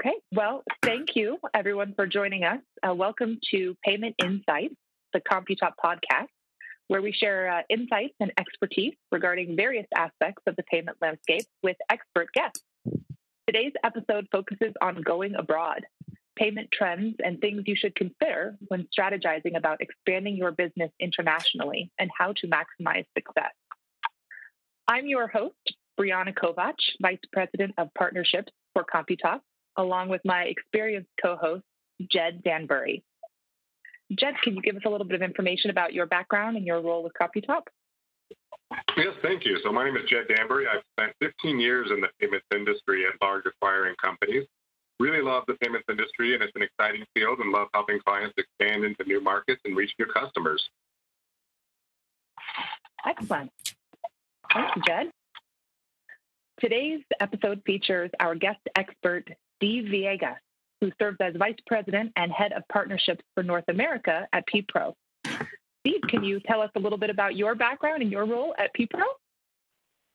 Okay, 0.00 0.14
well, 0.32 0.62
thank 0.84 1.16
you 1.16 1.38
everyone 1.52 1.92
for 1.96 2.06
joining 2.06 2.44
us. 2.44 2.60
Uh, 2.88 2.94
welcome 2.94 3.36
to 3.50 3.76
Payment 3.84 4.14
Insights, 4.22 4.76
the 5.12 5.20
CompuTop 5.20 5.72
podcast, 5.84 6.28
where 6.86 7.02
we 7.02 7.10
share 7.10 7.50
uh, 7.50 7.62
insights 7.68 8.14
and 8.20 8.30
expertise 8.38 8.94
regarding 9.10 9.56
various 9.56 9.88
aspects 9.96 10.44
of 10.46 10.54
the 10.54 10.62
payment 10.62 10.98
landscape 11.02 11.46
with 11.64 11.76
expert 11.90 12.28
guests. 12.32 12.62
Today's 13.48 13.72
episode 13.82 14.28
focuses 14.30 14.72
on 14.80 15.02
going 15.02 15.34
abroad, 15.34 15.84
payment 16.36 16.68
trends, 16.72 17.16
and 17.18 17.40
things 17.40 17.64
you 17.66 17.74
should 17.74 17.96
consider 17.96 18.56
when 18.68 18.86
strategizing 18.96 19.56
about 19.56 19.80
expanding 19.80 20.36
your 20.36 20.52
business 20.52 20.92
internationally 21.00 21.90
and 21.98 22.08
how 22.16 22.32
to 22.34 22.46
maximize 22.46 23.06
success. 23.16 23.52
I'm 24.86 25.08
your 25.08 25.26
host, 25.26 25.74
Brianna 25.98 26.32
Kovach, 26.32 26.78
Vice 27.02 27.18
President 27.32 27.74
of 27.78 27.88
Partnerships 27.94 28.52
for 28.74 28.84
CompuTop, 28.84 29.40
along 29.78 30.10
with 30.10 30.20
my 30.24 30.42
experienced 30.42 31.08
co 31.22 31.36
host, 31.36 31.64
Jed 32.10 32.42
Danbury. 32.44 33.02
Jed, 34.12 34.34
can 34.42 34.54
you 34.54 34.62
give 34.62 34.76
us 34.76 34.82
a 34.86 34.88
little 34.88 35.06
bit 35.06 35.14
of 35.14 35.22
information 35.22 35.70
about 35.70 35.92
your 35.92 36.06
background 36.06 36.56
and 36.56 36.66
your 36.66 36.80
role 36.80 37.02
with 37.02 37.12
CompuTop? 37.20 37.62
Yes, 38.96 39.14
thank 39.22 39.44
you. 39.44 39.58
So 39.62 39.72
my 39.72 39.84
name 39.84 39.96
is 39.96 40.04
Jed 40.08 40.26
Danbury. 40.28 40.66
I've 40.66 40.82
spent 40.98 41.12
15 41.20 41.60
years 41.60 41.90
in 41.90 42.00
the 42.00 42.08
payments 42.20 42.46
industry 42.54 43.04
at 43.06 43.12
large 43.22 43.44
acquiring 43.46 43.94
companies. 44.02 44.46
Really 44.98 45.22
love 45.22 45.44
the 45.46 45.54
payments 45.54 45.86
industry, 45.88 46.34
and 46.34 46.42
it's 46.42 46.52
an 46.56 46.62
exciting 46.62 47.04
field, 47.14 47.38
and 47.38 47.52
love 47.52 47.68
helping 47.72 48.00
clients 48.00 48.34
expand 48.36 48.84
into 48.84 49.04
new 49.04 49.22
markets 49.22 49.60
and 49.64 49.76
reach 49.76 49.92
new 49.98 50.06
customers. 50.06 50.68
Excellent. 53.06 53.50
Thank 54.52 54.76
you, 54.76 54.82
Jed. 54.86 55.10
Today's 56.60 57.02
episode 57.20 57.62
features 57.64 58.10
our 58.18 58.34
guest 58.34 58.58
expert, 58.74 59.30
Steve 59.58 59.84
Villegas, 59.84 60.36
who 60.80 60.90
serves 60.98 61.18
as 61.20 61.34
Vice 61.36 61.56
President 61.66 62.12
and 62.16 62.32
Head 62.32 62.52
of 62.52 62.62
Partnerships 62.72 63.22
for 63.34 63.42
North 63.42 63.64
America 63.68 64.26
at 64.32 64.44
PPRO. 64.46 64.94
Steve, 65.80 66.00
can 66.08 66.24
you 66.24 66.40
tell 66.40 66.60
us 66.60 66.70
a 66.76 66.80
little 66.80 66.98
bit 66.98 67.10
about 67.10 67.36
your 67.36 67.54
background 67.54 68.02
and 68.02 68.10
your 68.10 68.24
role 68.24 68.54
at 68.58 68.70
PPRO? 68.74 69.04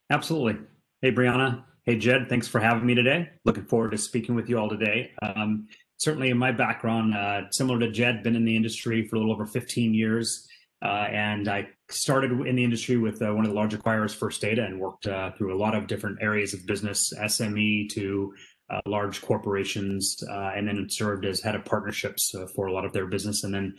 Absolutely. 0.09 0.61
Hey, 1.02 1.11
Brianna. 1.11 1.64
Hey, 1.83 1.97
Jed. 1.97 2.30
Thanks 2.30 2.47
for 2.47 2.59
having 2.59 2.86
me 2.86 2.95
today. 2.95 3.30
Looking 3.45 3.66
forward 3.66 3.91
to 3.91 3.97
speaking 3.97 4.36
with 4.36 4.49
you 4.49 4.58
all 4.58 4.69
today. 4.69 5.11
Um, 5.21 5.67
certainly, 5.97 6.30
in 6.30 6.38
my 6.38 6.52
background, 6.52 7.14
uh, 7.14 7.49
similar 7.52 7.80
to 7.80 7.91
Jed, 7.91 8.23
been 8.23 8.36
in 8.36 8.45
the 8.45 8.55
industry 8.55 9.08
for 9.08 9.17
a 9.17 9.19
little 9.19 9.33
over 9.33 9.45
15 9.45 9.94
years. 9.94 10.47
Uh, 10.83 11.08
and 11.11 11.47
I 11.47 11.69
started 11.89 12.31
in 12.31 12.55
the 12.55 12.64
industry 12.64 12.97
with 12.97 13.21
uh, 13.21 13.33
one 13.33 13.45
of 13.45 13.52
the 13.52 13.55
large 13.55 13.73
acquirers, 13.73 14.14
First 14.14 14.41
Data, 14.41 14.66
and 14.66 14.80
worked 14.80 15.08
uh, 15.08 15.31
through 15.31 15.55
a 15.55 15.58
lot 15.58 15.75
of 15.75 15.88
different 15.88 16.17
areas 16.21 16.53
of 16.53 16.66
business, 16.66 17.14
SME 17.17 17.89
to 17.91 18.33
uh, 18.73 18.81
large 18.85 19.21
corporations, 19.21 20.23
uh, 20.29 20.52
and 20.55 20.67
then 20.67 20.88
served 20.89 21.25
as 21.25 21.41
head 21.41 21.55
of 21.55 21.63
partnerships 21.66 22.33
uh, 22.33 22.47
for 22.55 22.67
a 22.67 22.73
lot 22.73 22.85
of 22.85 22.93
their 22.93 23.07
business. 23.07 23.43
And 23.43 23.53
then 23.53 23.75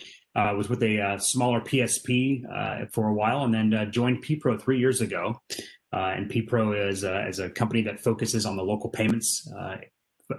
was 0.56 0.68
with 0.68 0.82
a 0.82 1.16
smaller 1.20 1.60
PSP 1.60 2.92
for 2.92 3.08
a 3.08 3.14
while, 3.14 3.44
and 3.44 3.54
then 3.54 3.90
joined 3.90 4.24
PPRO 4.24 4.60
three 4.60 4.78
years 4.78 5.00
ago. 5.00 5.40
and 5.92 6.30
PPRO 6.30 6.88
is, 6.90 7.04
is 7.04 7.38
a 7.38 7.50
company 7.50 7.82
that 7.82 8.00
focuses 8.00 8.46
on 8.46 8.56
the 8.56 8.62
local 8.62 8.90
payments 8.90 9.48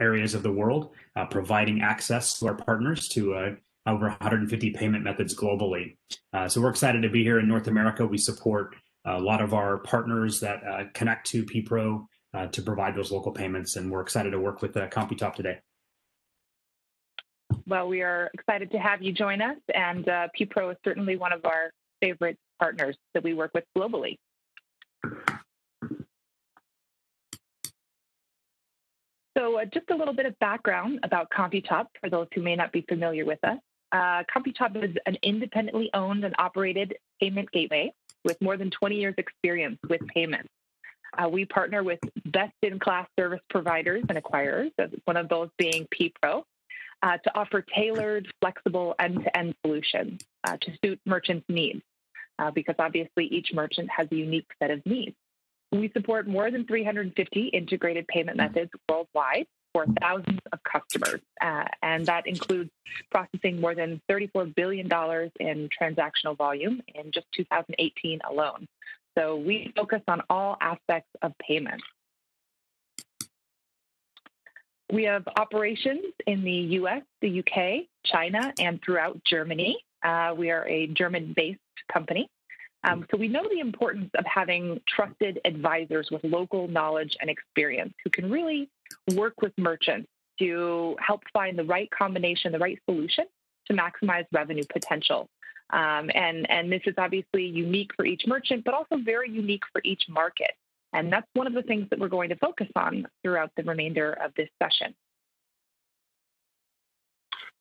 areas 0.02 0.34
of 0.34 0.44
the 0.44 0.52
world, 0.52 0.92
providing 1.30 1.82
access 1.82 2.40
to 2.40 2.48
our 2.48 2.56
partners 2.56 3.08
to 3.10 3.56
over 3.88 4.08
150 4.08 4.72
payment 4.72 5.04
methods 5.04 5.36
globally. 5.36 5.98
Uh, 6.34 6.48
so 6.48 6.62
we're 6.62 6.70
excited 6.70 7.02
to 7.02 7.10
be 7.10 7.24
here 7.24 7.40
in 7.40 7.48
North 7.48 7.68
America. 7.68 8.06
We 8.06 8.18
support 8.18 8.76
a 9.06 9.20
lot 9.20 9.42
of 9.42 9.54
our 9.54 9.78
partners 9.78 10.40
that 10.40 10.64
uh, 10.66 10.84
connect 10.94 11.28
to 11.28 11.46
PPRO 11.46 12.06
uh, 12.36 12.48
to 12.48 12.62
provide 12.62 12.96
those 12.96 13.12
local 13.12 13.32
payments, 13.32 13.76
and 13.76 13.90
we're 13.90 14.02
excited 14.02 14.32
to 14.32 14.40
work 14.40 14.62
with 14.62 14.76
uh, 14.76 14.88
CompuTop 14.90 15.36
today. 15.36 15.60
Well, 17.68 17.88
we 17.88 18.02
are 18.02 18.30
excited 18.34 18.72
to 18.72 18.78
have 18.78 19.02
you 19.02 19.12
join 19.12 19.42
us, 19.42 19.58
and 19.74 20.08
uh, 20.08 20.28
PPRO 20.40 20.72
is 20.72 20.78
certainly 20.84 21.16
one 21.16 21.32
of 21.32 21.46
our 21.46 21.72
favorite 22.02 22.38
partners 22.60 22.98
that 23.14 23.24
we 23.24 23.34
work 23.34 23.52
with 23.54 23.64
globally. 23.78 24.18
So, 29.38 29.60
uh, 29.60 29.66
just 29.66 29.90
a 29.90 29.96
little 29.96 30.14
bit 30.14 30.26
of 30.26 30.38
background 30.40 31.00
about 31.04 31.30
CompuTop 31.30 31.88
for 32.00 32.10
those 32.10 32.28
who 32.34 32.42
may 32.42 32.56
not 32.56 32.72
be 32.72 32.86
familiar 32.88 33.26
with 33.26 33.40
us. 33.44 33.58
Uh, 33.92 34.24
CompuTop 34.34 34.84
is 34.84 34.96
an 35.06 35.18
independently 35.24 35.90
owned 35.94 36.24
and 36.24 36.36
operated 36.38 36.96
payment 37.22 37.52
gateway 37.52 37.92
with 38.24 38.42
more 38.42 38.58
than 38.58 38.72
20 38.72 38.96
years' 38.96 39.16
experience 39.18 39.78
with 39.90 40.02
payments. 40.08 40.50
Uh, 41.18 41.30
we 41.30 41.46
partner 41.46 41.84
with 41.84 42.00
best 42.26 42.54
in 42.62 42.80
class 42.80 43.08
service 43.18 43.42
providers 43.50 44.04
and 44.10 44.18
acquirers, 44.18 44.72
one 45.06 45.18
of 45.18 45.30
those 45.30 45.50
being 45.58 45.88
PPRO, 45.88 46.44
uh, 47.02 47.18
to 47.18 47.38
offer 47.38 47.62
tailored, 47.62 48.28
flexible 48.42 48.96
end 49.00 49.24
to 49.24 49.38
end 49.38 49.56
solutions 49.64 50.22
uh, 50.44 50.58
to 50.62 50.72
suit 50.84 51.00
merchants' 51.06 51.46
needs, 51.50 51.82
uh, 52.40 52.52
because 52.52 52.76
obviously 52.80 53.26
each 53.26 53.54
merchant 53.54 53.90
has 53.90 54.08
a 54.12 54.16
unique 54.16 54.48
set 54.62 54.72
of 54.72 54.86
needs. 54.86 55.16
We 55.72 55.90
support 55.92 56.28
more 56.28 56.50
than 56.52 56.66
350 56.66 57.48
integrated 57.48 58.08
payment 58.08 58.38
methods 58.38 58.72
worldwide 58.90 59.48
for 59.74 59.86
thousands 60.00 60.40
of 60.54 60.60
customers, 60.64 61.22
uh, 61.42 61.66
and 61.82 62.06
that 62.06 62.28
includes 62.28 62.70
processing 63.12 63.60
more 63.60 63.76
than 63.76 64.02
$34 64.10 64.56
billion 64.56 64.86
in 65.40 65.70
transactional 65.70 66.38
volume 66.38 66.82
in 66.94 67.12
just 67.12 67.28
2018 67.34 68.22
alone. 68.30 68.68
So 69.18 69.38
we 69.38 69.72
focus 69.76 70.02
on 70.08 70.22
all 70.30 70.58
aspects 70.62 71.10
of 71.22 71.34
payments. 71.40 71.84
We 74.92 75.04
have 75.06 75.28
operations 75.38 76.06
in 76.28 76.44
the 76.44 76.52
US, 76.52 77.02
the 77.22 77.40
UK, 77.40 77.88
China, 78.06 78.54
and 78.60 78.80
throughout 78.84 79.20
Germany. 79.26 79.78
Uh, 80.04 80.34
we 80.38 80.52
are 80.52 80.68
a 80.68 80.88
German 80.88 81.34
based 81.36 81.60
company. 81.92 82.30
Um, 82.84 83.06
so 83.10 83.18
we 83.18 83.28
know 83.28 83.44
the 83.50 83.62
importance 83.62 84.12
of 84.16 84.26
having 84.26 84.80
trusted 84.88 85.40
advisors 85.44 86.10
with 86.12 86.24
local 86.24 86.68
knowledge 86.68 87.18
and 87.20 87.30
experience 87.30 87.94
who 88.04 88.12
can 88.12 88.30
really 88.30 88.70
work 89.16 89.42
with 89.42 89.54
merchants 89.58 90.08
to 90.40 90.96
help 91.00 91.24
find 91.34 91.58
the 91.58 91.64
right 91.64 91.90
combination, 91.90 92.52
the 92.52 92.60
right 92.60 92.80
solution 92.88 93.26
to 93.68 93.74
maximize 93.74 94.26
revenue 94.32 94.64
potential. 94.72 95.28
Um, 95.72 96.10
and, 96.14 96.50
and 96.50 96.72
this 96.72 96.82
is 96.86 96.94
obviously 96.98 97.46
unique 97.46 97.92
for 97.96 98.06
each 98.06 98.24
merchant, 98.28 98.64
but 98.64 98.74
also 98.74 98.98
very 99.04 99.30
unique 99.30 99.64
for 99.72 99.82
each 99.84 100.04
market. 100.08 100.52
And 100.94 101.12
that's 101.12 101.28
one 101.34 101.48
of 101.48 101.54
the 101.54 101.64
things 101.64 101.88
that 101.90 102.00
we're 102.00 102.08
going 102.08 102.30
to 102.30 102.38
focus 102.38 102.68
on 102.76 103.08
throughout 103.24 103.52
the 103.58 103.64
remainder 103.64 104.14
of 104.24 104.32
this 104.36 104.50
session. 104.62 104.96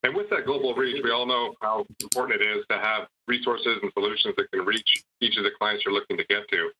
And 0.04 0.14
with 0.14 0.28
that 0.30 0.44
global 0.44 0.74
reach, 0.74 1.02
we 1.02 1.10
all 1.10 1.24
know 1.24 1.54
how 1.62 1.86
important 2.02 2.42
it 2.42 2.44
is 2.44 2.64
to 2.70 2.76
have 2.76 3.08
resources 3.26 3.78
and 3.82 3.90
solutions 3.94 4.34
that 4.36 4.50
can 4.52 4.64
reach 4.64 5.02
each 5.20 5.38
of 5.38 5.44
the 5.44 5.50
clients 5.58 5.82
you're 5.84 5.94
looking 5.94 6.18
to 6.18 6.24
get 6.26 6.46
to. 6.50 6.70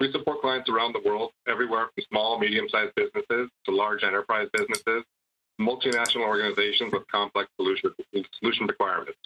We 0.00 0.12
support 0.12 0.42
clients 0.42 0.68
around 0.68 0.92
the 0.92 1.00
world, 1.08 1.30
everywhere 1.48 1.88
from 1.94 2.04
small, 2.10 2.38
medium 2.38 2.68
sized 2.68 2.94
businesses 2.94 3.48
to 3.64 3.74
large 3.74 4.02
enterprise 4.02 4.48
businesses, 4.52 5.02
multinational 5.58 6.26
organizations 6.26 6.92
with 6.92 7.08
complex 7.10 7.48
solution, 7.56 7.90
solution 8.38 8.66
requirements. 8.66 9.18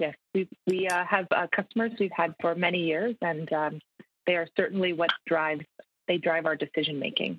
Yes, 0.00 0.16
we, 0.34 0.48
we 0.66 0.88
uh, 0.88 1.04
have 1.04 1.26
uh, 1.30 1.46
customers 1.54 1.92
we've 2.00 2.10
had 2.10 2.34
for 2.40 2.54
many 2.54 2.78
years, 2.78 3.14
and 3.20 3.52
um, 3.52 3.80
they 4.26 4.34
are 4.34 4.48
certainly 4.56 4.94
what 4.94 5.10
drives 5.26 5.64
they 6.08 6.16
drive 6.16 6.46
our 6.46 6.56
decision 6.56 6.98
making. 6.98 7.38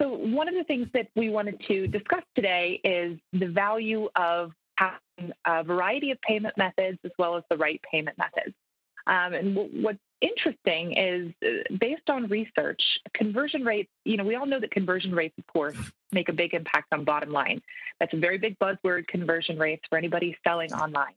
So, 0.00 0.10
one 0.10 0.46
of 0.46 0.54
the 0.54 0.64
things 0.64 0.88
that 0.92 1.08
we 1.16 1.30
wanted 1.30 1.58
to 1.68 1.86
discuss 1.86 2.22
today 2.34 2.82
is 2.84 3.18
the 3.32 3.46
value 3.46 4.10
of 4.14 4.52
having 4.76 5.32
a 5.46 5.64
variety 5.64 6.10
of 6.10 6.20
payment 6.20 6.58
methods 6.58 6.98
as 7.02 7.10
well 7.18 7.36
as 7.36 7.44
the 7.48 7.56
right 7.56 7.80
payment 7.90 8.18
methods. 8.18 8.54
Um, 9.06 9.32
and 9.32 9.54
w- 9.54 9.82
what's 9.82 9.98
interesting 10.20 10.96
is 10.96 11.32
uh, 11.44 11.74
based 11.78 12.08
on 12.08 12.28
research, 12.28 12.82
conversion 13.14 13.64
rates, 13.64 13.90
you 14.04 14.16
know, 14.16 14.24
we 14.24 14.34
all 14.34 14.46
know 14.46 14.60
that 14.60 14.70
conversion 14.70 15.14
rates, 15.14 15.34
of 15.38 15.46
course, 15.46 15.76
make 16.12 16.28
a 16.28 16.32
big 16.32 16.54
impact 16.54 16.88
on 16.92 17.04
bottom 17.04 17.32
line. 17.32 17.60
That's 18.00 18.12
a 18.14 18.18
very 18.18 18.38
big 18.38 18.58
buzzword, 18.58 19.06
conversion 19.08 19.58
rates, 19.58 19.82
for 19.88 19.98
anybody 19.98 20.36
selling 20.46 20.72
online. 20.72 21.14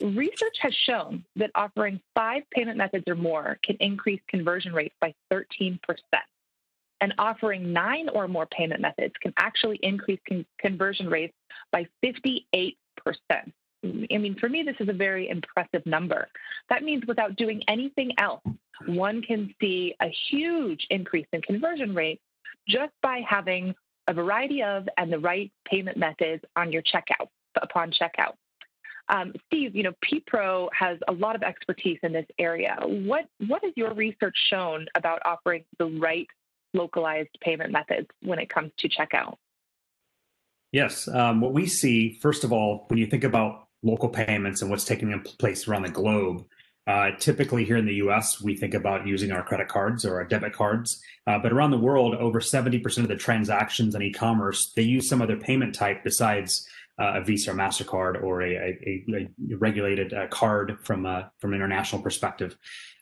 Research 0.00 0.56
has 0.60 0.74
shown 0.74 1.24
that 1.36 1.50
offering 1.54 2.00
five 2.14 2.42
payment 2.50 2.78
methods 2.78 3.04
or 3.06 3.14
more 3.14 3.58
can 3.62 3.76
increase 3.78 4.20
conversion 4.28 4.72
rates 4.72 4.94
by 5.00 5.14
13% 5.32 5.78
and 7.02 7.12
offering 7.18 7.72
nine 7.72 8.08
or 8.08 8.28
more 8.28 8.46
payment 8.46 8.80
methods 8.80 9.12
can 9.20 9.34
actually 9.36 9.78
increase 9.82 10.20
con- 10.26 10.46
conversion 10.58 11.08
rates 11.08 11.34
by 11.72 11.86
58%. 12.02 12.76
I 13.84 14.18
mean, 14.18 14.36
for 14.38 14.48
me, 14.48 14.62
this 14.62 14.76
is 14.78 14.88
a 14.88 14.92
very 14.92 15.28
impressive 15.28 15.84
number. 15.86 16.28
That 16.68 16.82
means 16.82 17.04
without 17.06 17.36
doing 17.36 17.62
anything 17.66 18.12
else, 18.18 18.42
one 18.86 19.22
can 19.22 19.54
see 19.60 19.94
a 20.00 20.08
huge 20.30 20.86
increase 20.90 21.26
in 21.32 21.42
conversion 21.42 21.94
rates 21.94 22.22
just 22.68 22.92
by 23.02 23.22
having 23.28 23.74
a 24.08 24.14
variety 24.14 24.62
of 24.62 24.88
and 24.96 25.12
the 25.12 25.18
right 25.18 25.52
payment 25.68 25.96
methods 25.96 26.42
on 26.56 26.72
your 26.72 26.82
checkout 26.82 27.28
upon 27.60 27.92
checkout. 27.92 28.34
Um, 29.08 29.32
Steve, 29.46 29.74
you 29.74 29.82
know, 29.82 29.92
PPRO 30.04 30.68
has 30.78 30.98
a 31.08 31.12
lot 31.12 31.34
of 31.34 31.42
expertise 31.42 31.98
in 32.02 32.12
this 32.12 32.26
area. 32.38 32.78
What 32.82 33.26
what 33.46 33.62
has 33.64 33.72
your 33.76 33.94
research 33.94 34.36
shown 34.48 34.86
about 34.94 35.20
offering 35.24 35.64
the 35.78 35.86
right 35.86 36.26
localized 36.72 37.36
payment 37.40 37.72
methods 37.72 38.06
when 38.22 38.38
it 38.38 38.48
comes 38.48 38.70
to 38.78 38.88
checkout? 38.88 39.36
Yes, 40.70 41.06
um, 41.08 41.40
what 41.42 41.52
we 41.52 41.66
see, 41.66 42.18
first 42.22 42.44
of 42.44 42.52
all, 42.52 42.86
when 42.88 42.98
you 42.98 43.06
think 43.06 43.24
about 43.24 43.68
local 43.82 44.08
payments 44.08 44.62
and 44.62 44.70
what's 44.70 44.84
taking 44.84 45.18
place 45.38 45.66
around 45.68 45.82
the 45.82 45.90
globe, 45.90 46.44
uh, 46.86 47.10
typically 47.18 47.64
here 47.64 47.76
in 47.76 47.86
the 47.86 47.94
US, 47.94 48.40
we 48.40 48.56
think 48.56 48.74
about 48.74 49.06
using 49.06 49.30
our 49.30 49.42
credit 49.42 49.68
cards 49.68 50.04
or 50.04 50.16
our 50.16 50.24
debit 50.24 50.52
cards. 50.52 51.00
Uh, 51.26 51.38
but 51.38 51.52
around 51.52 51.70
the 51.70 51.78
world, 51.78 52.14
over 52.16 52.40
70% 52.40 52.98
of 52.98 53.08
the 53.08 53.16
transactions 53.16 53.94
on 53.94 54.02
e 54.02 54.12
commerce, 54.12 54.72
they 54.74 54.82
use 54.82 55.08
some 55.08 55.22
other 55.22 55.36
payment 55.36 55.74
type 55.74 56.02
besides 56.02 56.66
uh, 56.98 57.14
a 57.20 57.24
Visa 57.24 57.52
or 57.52 57.54
MasterCard 57.54 58.22
or 58.22 58.42
a, 58.42 58.54
a, 58.54 59.04
a 59.14 59.56
regulated 59.56 60.12
uh, 60.12 60.26
card 60.28 60.78
from, 60.82 61.06
a, 61.06 61.30
from 61.38 61.52
an 61.52 61.56
international 61.56 62.02
perspective. 62.02 62.56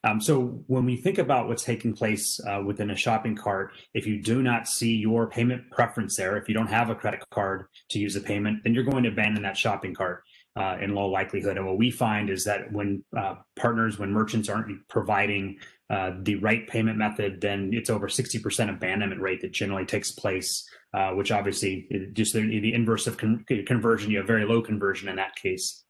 Um, 0.05 0.21
so 0.21 0.63
when 0.67 0.87
we 0.87 0.97
think 0.97 1.19
about 1.19 1.49
what's 1.49 1.65
taking 1.65 1.95
place 1.95 2.41
uh, 2.47 2.63
within 2.65 2.91
a 2.91 2.97
shopping 2.97 3.37
cart, 3.37 3.73
if 3.93 4.07
you 4.07 4.23
do 4.23 4.43
not 4.43 4.69
see 4.69 4.97
your 4.97 5.29
payment 5.29 5.71
preference 5.71 6.17
there, 6.17 6.37
if 6.37 6.49
you 6.49 6.55
don't 6.55 6.69
have 6.69 6.89
a 6.89 6.95
credit 6.95 7.23
card 7.31 7.67
to 7.91 7.99
use 7.99 8.17
a 8.17 8.21
payment, 8.21 8.63
then 8.63 8.75
you're 8.75 8.85
going 8.85 9.03
to 9.03 9.11
abandon 9.11 9.43
that 9.43 9.57
shopping 9.57 9.95
cart 9.95 10.23
uh, 10.57 10.77
in 10.81 10.95
low 10.95 11.09
likelihood. 11.09 11.57
And 11.57 11.67
what 11.67 11.79
we 11.79 11.91
find 11.91 12.31
is 12.31 12.45
that 12.45 12.73
when 12.73 13.05
uh, 13.17 13.37
partners, 13.57 13.99
when 13.99 14.13
merchants 14.13 14.49
aren't 14.49 14.87
providing 14.89 15.59
uh, 15.89 16.13
the 16.23 16.37
right 16.37 16.67
payment 16.69 16.99
method, 16.99 17.41
then 17.41 17.71
it's 17.73 17.91
over 17.91 18.09
60% 18.09 18.71
abandonment 18.71 19.21
rate 19.21 19.41
that 19.43 19.53
generally 19.53 19.87
takes 19.87 20.11
place, 20.11 20.69
uh, 20.95 21.11
which 21.11 21.31
obviously 21.31 21.89
just 22.13 22.33
the, 22.33 22.41
the 22.41 22.75
inverse 22.75 23.07
of 23.07 23.17
con- 23.17 23.45
conversion, 23.67 24.11
you 24.11 24.19
have 24.19 24.27
very 24.27 24.45
low 24.45 24.61
conversion 24.61 25.09
in 25.09 25.17
that 25.17 25.37
case. 25.37 25.85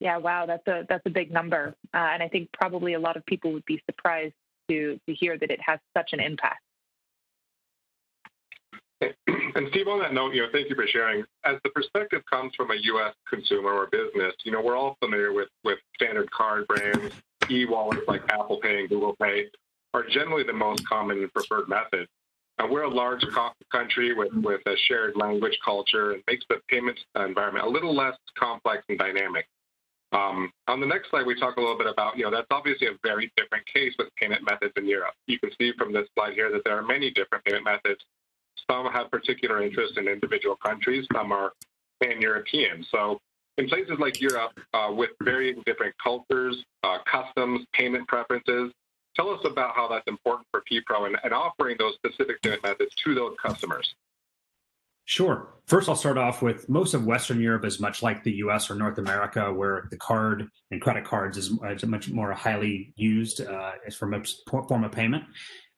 Yeah, 0.00 0.18
wow, 0.18 0.44
that's 0.44 0.66
a 0.66 0.84
that's 0.88 1.06
a 1.06 1.10
big 1.10 1.32
number, 1.32 1.76
uh, 1.94 1.96
and 1.96 2.22
I 2.22 2.28
think 2.28 2.50
probably 2.52 2.92
a 2.92 2.98
lot 2.98 3.16
of 3.16 3.24
people 3.24 3.52
would 3.52 3.64
be 3.64 3.80
surprised 3.88 4.34
to 4.68 4.98
to 5.08 5.14
hear 5.14 5.38
that 5.38 5.50
it 5.50 5.60
has 5.64 5.78
such 5.96 6.10
an 6.12 6.20
impact. 6.20 6.63
And 9.54 9.68
Steve, 9.70 9.86
on 9.86 10.00
that 10.00 10.12
note, 10.12 10.34
you 10.34 10.42
know, 10.42 10.48
thank 10.52 10.68
you 10.68 10.74
for 10.74 10.86
sharing. 10.86 11.24
As 11.44 11.56
the 11.62 11.70
perspective 11.70 12.22
comes 12.30 12.54
from 12.56 12.72
a 12.72 12.74
U.S. 12.74 13.14
consumer 13.28 13.72
or 13.72 13.86
business, 13.86 14.34
you 14.44 14.50
know, 14.50 14.60
we're 14.60 14.76
all 14.76 14.96
familiar 15.00 15.32
with 15.32 15.48
with 15.62 15.78
standard 15.94 16.30
card 16.32 16.66
brands, 16.66 17.14
e-wallets 17.48 18.02
like 18.08 18.22
Apple 18.30 18.58
Pay 18.58 18.80
and 18.80 18.88
Google 18.88 19.14
Pay 19.20 19.46
are 19.92 20.04
generally 20.08 20.42
the 20.42 20.52
most 20.52 20.86
common 20.88 21.18
and 21.18 21.32
preferred 21.32 21.68
method. 21.68 22.08
And 22.58 22.70
we're 22.70 22.82
a 22.82 22.90
large 22.90 23.24
country 23.70 24.14
with, 24.14 24.32
with 24.32 24.60
a 24.66 24.76
shared 24.88 25.16
language 25.16 25.58
culture 25.64 26.12
and 26.12 26.22
makes 26.28 26.44
the 26.48 26.60
payments 26.68 27.02
environment 27.16 27.64
a 27.64 27.68
little 27.68 27.94
less 27.94 28.16
complex 28.38 28.84
and 28.88 28.98
dynamic. 28.98 29.46
Um, 30.12 30.52
on 30.68 30.80
the 30.80 30.86
next 30.86 31.10
slide, 31.10 31.26
we 31.26 31.38
talk 31.38 31.56
a 31.56 31.60
little 31.60 31.76
bit 31.78 31.88
about, 31.88 32.16
you 32.16 32.24
know, 32.24 32.30
that's 32.30 32.46
obviously 32.52 32.86
a 32.86 32.92
very 33.02 33.32
different 33.36 33.66
case 33.66 33.92
with 33.98 34.08
payment 34.14 34.42
methods 34.44 34.72
in 34.76 34.86
Europe. 34.86 35.14
You 35.26 35.40
can 35.40 35.50
see 35.58 35.72
from 35.76 35.92
this 35.92 36.06
slide 36.14 36.34
here 36.34 36.52
that 36.52 36.62
there 36.64 36.78
are 36.78 36.82
many 36.82 37.10
different 37.10 37.44
payment 37.44 37.64
methods 37.64 38.04
some 38.70 38.86
have 38.86 39.10
particular 39.10 39.62
interest 39.62 39.98
in 39.98 40.08
individual 40.08 40.56
countries. 40.56 41.06
Some 41.12 41.32
are 41.32 41.52
pan-European. 42.02 42.84
So 42.90 43.18
in 43.58 43.68
places 43.68 43.98
like 43.98 44.20
Europe, 44.20 44.58
uh, 44.72 44.92
with 44.92 45.10
varying 45.22 45.62
different 45.64 45.94
cultures, 46.02 46.64
uh, 46.82 46.98
customs, 47.10 47.66
payment 47.72 48.08
preferences, 48.08 48.72
tell 49.14 49.30
us 49.30 49.40
about 49.44 49.74
how 49.76 49.88
that's 49.88 50.06
important 50.08 50.46
for 50.50 50.62
PPRO 50.70 51.06
and, 51.06 51.16
and 51.22 51.32
offering 51.32 51.76
those 51.78 51.94
specific 51.94 52.42
payment 52.42 52.62
methods 52.62 52.94
to 53.04 53.14
those 53.14 53.34
customers. 53.40 53.94
Sure. 55.06 55.54
First, 55.66 55.88
I'll 55.88 55.96
start 55.96 56.18
off 56.18 56.40
with 56.42 56.68
most 56.68 56.94
of 56.94 57.06
Western 57.06 57.40
Europe 57.40 57.64
is 57.64 57.80
much 57.80 58.02
like 58.02 58.22
the 58.22 58.32
US 58.36 58.70
or 58.70 58.74
North 58.74 58.98
America, 58.98 59.52
where 59.52 59.86
the 59.90 59.96
card 59.96 60.48
and 60.70 60.80
credit 60.80 61.04
cards 61.04 61.36
is, 61.36 61.52
much 61.86 62.08
more 62.10 62.32
highly 62.32 62.92
used 62.96 63.40
uh, 63.40 63.72
as 63.86 63.96
from 63.96 64.14
a 64.14 64.22
form 64.46 64.84
of 64.84 64.92
payment. 64.92 65.24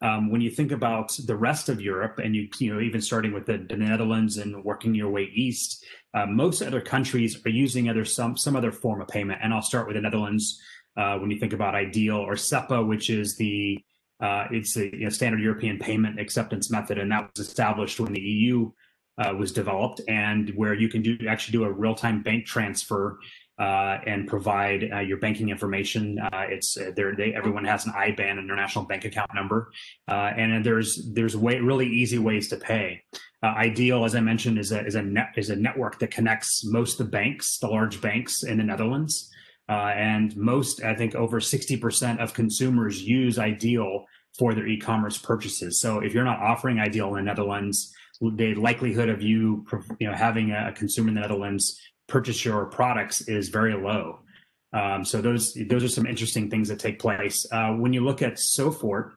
Um, 0.01 0.29
when 0.29 0.41
you 0.41 0.49
think 0.49 0.71
about 0.71 1.17
the 1.25 1.35
rest 1.35 1.69
of 1.69 1.81
Europe, 1.81 2.19
and 2.19 2.35
you 2.35 2.47
you 2.59 2.73
know 2.73 2.79
even 2.79 3.01
starting 3.01 3.33
with 3.33 3.45
the, 3.45 3.65
the 3.69 3.75
Netherlands 3.75 4.37
and 4.37 4.63
working 4.63 4.93
your 4.93 5.09
way 5.09 5.29
east, 5.33 5.83
uh, 6.13 6.25
most 6.25 6.61
other 6.61 6.81
countries 6.81 7.45
are 7.45 7.49
using 7.49 7.89
other 7.89 8.05
some 8.05 8.37
some 8.37 8.55
other 8.55 8.71
form 8.71 9.01
of 9.01 9.07
payment. 9.07 9.39
And 9.41 9.53
I'll 9.53 9.61
start 9.61 9.87
with 9.87 9.95
the 9.95 10.01
Netherlands. 10.01 10.61
Uh, 10.95 11.17
when 11.19 11.29
you 11.29 11.37
think 11.37 11.53
about 11.53 11.75
Ideal 11.75 12.17
or 12.17 12.35
SEPA, 12.35 12.85
which 12.87 13.09
is 13.09 13.37
the 13.37 13.83
uh, 14.19 14.45
it's 14.51 14.75
a 14.77 14.85
you 14.85 15.03
know, 15.03 15.09
standard 15.09 15.41
European 15.41 15.77
payment 15.77 16.19
acceptance 16.19 16.71
method, 16.71 16.97
and 16.97 17.11
that 17.11 17.29
was 17.35 17.47
established 17.47 17.99
when 17.99 18.13
the 18.13 18.21
EU 18.21 18.71
uh, 19.17 19.33
was 19.37 19.51
developed, 19.51 20.01
and 20.07 20.49
where 20.55 20.73
you 20.73 20.89
can 20.89 21.01
do 21.01 21.17
actually 21.27 21.53
do 21.53 21.63
a 21.63 21.71
real 21.71 21.95
time 21.95 22.21
bank 22.21 22.45
transfer 22.45 23.19
uh, 23.59 23.97
and 24.05 24.27
provide 24.27 24.89
uh, 24.93 24.99
your 24.99 25.17
banking 25.17 25.49
information. 25.49 26.19
Uh, 26.19 26.45
it's 26.47 26.77
uh, 26.77 26.91
there. 26.95 27.15
They, 27.15 27.33
everyone 27.33 27.65
has 27.65 27.85
an 27.85 27.93
IBAN, 27.93 28.31
an 28.33 28.39
international 28.39 28.85
bank 28.85 29.05
account 29.05 29.33
number, 29.33 29.71
uh, 30.07 30.31
and 30.37 30.63
there's 30.63 31.11
there's 31.13 31.35
way 31.35 31.59
really 31.59 31.87
easy 31.87 32.19
ways 32.19 32.47
to 32.49 32.57
pay. 32.57 33.03
Uh, 33.41 33.47
Ideal, 33.47 34.05
as 34.05 34.15
I 34.15 34.19
mentioned, 34.19 34.59
is 34.59 34.71
a 34.71 34.85
is 34.85 34.95
a 34.95 35.01
net 35.01 35.29
is 35.37 35.49
a 35.49 35.55
network 35.55 35.97
that 35.99 36.11
connects 36.11 36.63
most 36.65 36.99
of 36.99 37.07
the 37.07 37.11
banks, 37.11 37.57
the 37.57 37.67
large 37.67 37.99
banks 37.99 38.43
in 38.43 38.57
the 38.57 38.63
Netherlands, 38.63 39.31
and 39.67 40.35
most 40.37 40.83
I 40.83 40.93
think 40.93 41.15
over 41.15 41.39
sixty 41.39 41.77
percent 41.77 42.19
of 42.19 42.33
consumers 42.33 43.01
use 43.01 43.39
Ideal 43.39 44.05
for 44.37 44.53
their 44.53 44.67
e-commerce 44.67 45.17
purchases. 45.17 45.79
So 45.79 45.99
if 45.99 46.13
you're 46.13 46.23
not 46.23 46.39
offering 46.39 46.79
Ideal 46.79 47.15
in 47.15 47.15
the 47.15 47.21
Netherlands, 47.23 47.91
the 48.21 48.55
likelihood 48.55 49.09
of 49.09 49.21
you 49.21 49.65
you 49.99 50.07
know 50.07 50.13
having 50.13 50.51
a 50.51 50.71
consumer 50.73 51.09
in 51.09 51.15
the 51.15 51.21
Netherlands 51.21 51.79
purchase 52.07 52.43
your 52.43 52.65
products 52.65 53.21
is 53.27 53.49
very 53.49 53.73
low. 53.73 54.19
Um, 54.73 55.05
so 55.05 55.21
those 55.21 55.57
those 55.69 55.83
are 55.83 55.89
some 55.89 56.05
interesting 56.05 56.49
things 56.49 56.67
that 56.69 56.79
take 56.79 56.99
place. 56.99 57.45
Uh, 57.51 57.73
when 57.73 57.93
you 57.93 58.03
look 58.03 58.21
at 58.21 58.33
Sofort, 58.33 59.13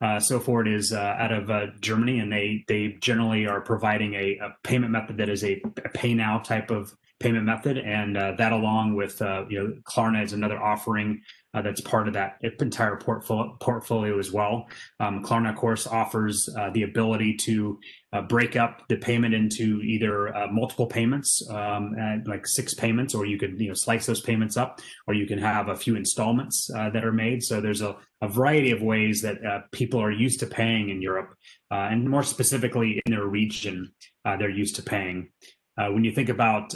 uh, 0.00 0.18
Sofort 0.18 0.72
is 0.72 0.92
uh, 0.92 1.16
out 1.18 1.32
of 1.32 1.50
uh, 1.50 1.66
Germany, 1.80 2.18
and 2.20 2.32
they 2.32 2.64
they 2.68 2.96
generally 3.00 3.46
are 3.46 3.60
providing 3.60 4.14
a, 4.14 4.38
a 4.38 4.56
payment 4.62 4.92
method 4.92 5.16
that 5.18 5.28
is 5.28 5.44
a, 5.44 5.60
a, 5.84 5.88
pay 5.90 6.14
now 6.14 6.38
type 6.38 6.70
of 6.70 6.94
payment 7.20 7.44
method, 7.44 7.78
and 7.78 8.16
uh, 8.16 8.32
that 8.38 8.52
along 8.52 8.94
with 8.94 9.20
uh, 9.22 9.44
you 9.48 9.58
know 9.58 9.74
Klarna 9.82 10.22
is 10.22 10.32
another 10.32 10.60
offering 10.60 11.22
uh, 11.54 11.62
that's 11.62 11.80
part 11.80 12.06
of 12.06 12.14
that 12.14 12.38
entire 12.42 12.96
portfolio, 12.96 13.56
portfolio 13.60 14.18
as 14.18 14.30
well. 14.30 14.66
Um, 15.00 15.24
Klarna, 15.24 15.50
of 15.50 15.56
course, 15.56 15.86
offers 15.86 16.48
the 16.72 16.82
ability 16.82 17.36
to 17.38 17.78
uh, 18.12 18.22
break 18.22 18.56
up 18.56 18.82
the 18.88 18.96
payment 18.96 19.34
into 19.34 19.82
either 19.82 20.34
uh, 20.34 20.46
multiple 20.50 20.86
payments, 20.86 21.42
um, 21.50 21.94
like 22.26 22.46
six 22.46 22.72
payments, 22.74 23.14
or 23.14 23.26
you 23.26 23.38
could 23.38 23.60
you 23.60 23.68
know 23.68 23.74
slice 23.74 24.06
those 24.06 24.20
payments 24.20 24.56
up, 24.56 24.80
or 25.06 25.14
you 25.14 25.26
can 25.26 25.38
have 25.38 25.68
a 25.68 25.76
few 25.76 25.94
installments 25.94 26.70
uh, 26.74 26.88
that 26.90 27.04
are 27.04 27.12
made. 27.12 27.42
So 27.42 27.60
there's 27.60 27.82
a, 27.82 27.96
a 28.22 28.28
variety 28.28 28.70
of 28.70 28.80
ways 28.80 29.20
that 29.22 29.44
uh, 29.44 29.60
people 29.72 30.00
are 30.00 30.10
used 30.10 30.40
to 30.40 30.46
paying 30.46 30.88
in 30.88 31.02
Europe, 31.02 31.34
and 31.70 32.08
more 32.08 32.22
specifically 32.22 33.00
in 33.04 33.12
their 33.12 33.26
region, 33.26 33.92
they're 34.24 34.50
used 34.50 34.76
to 34.76 34.82
paying. 34.82 35.30
when 35.76 36.04
you 36.04 36.12
think 36.12 36.28
about 36.28 36.74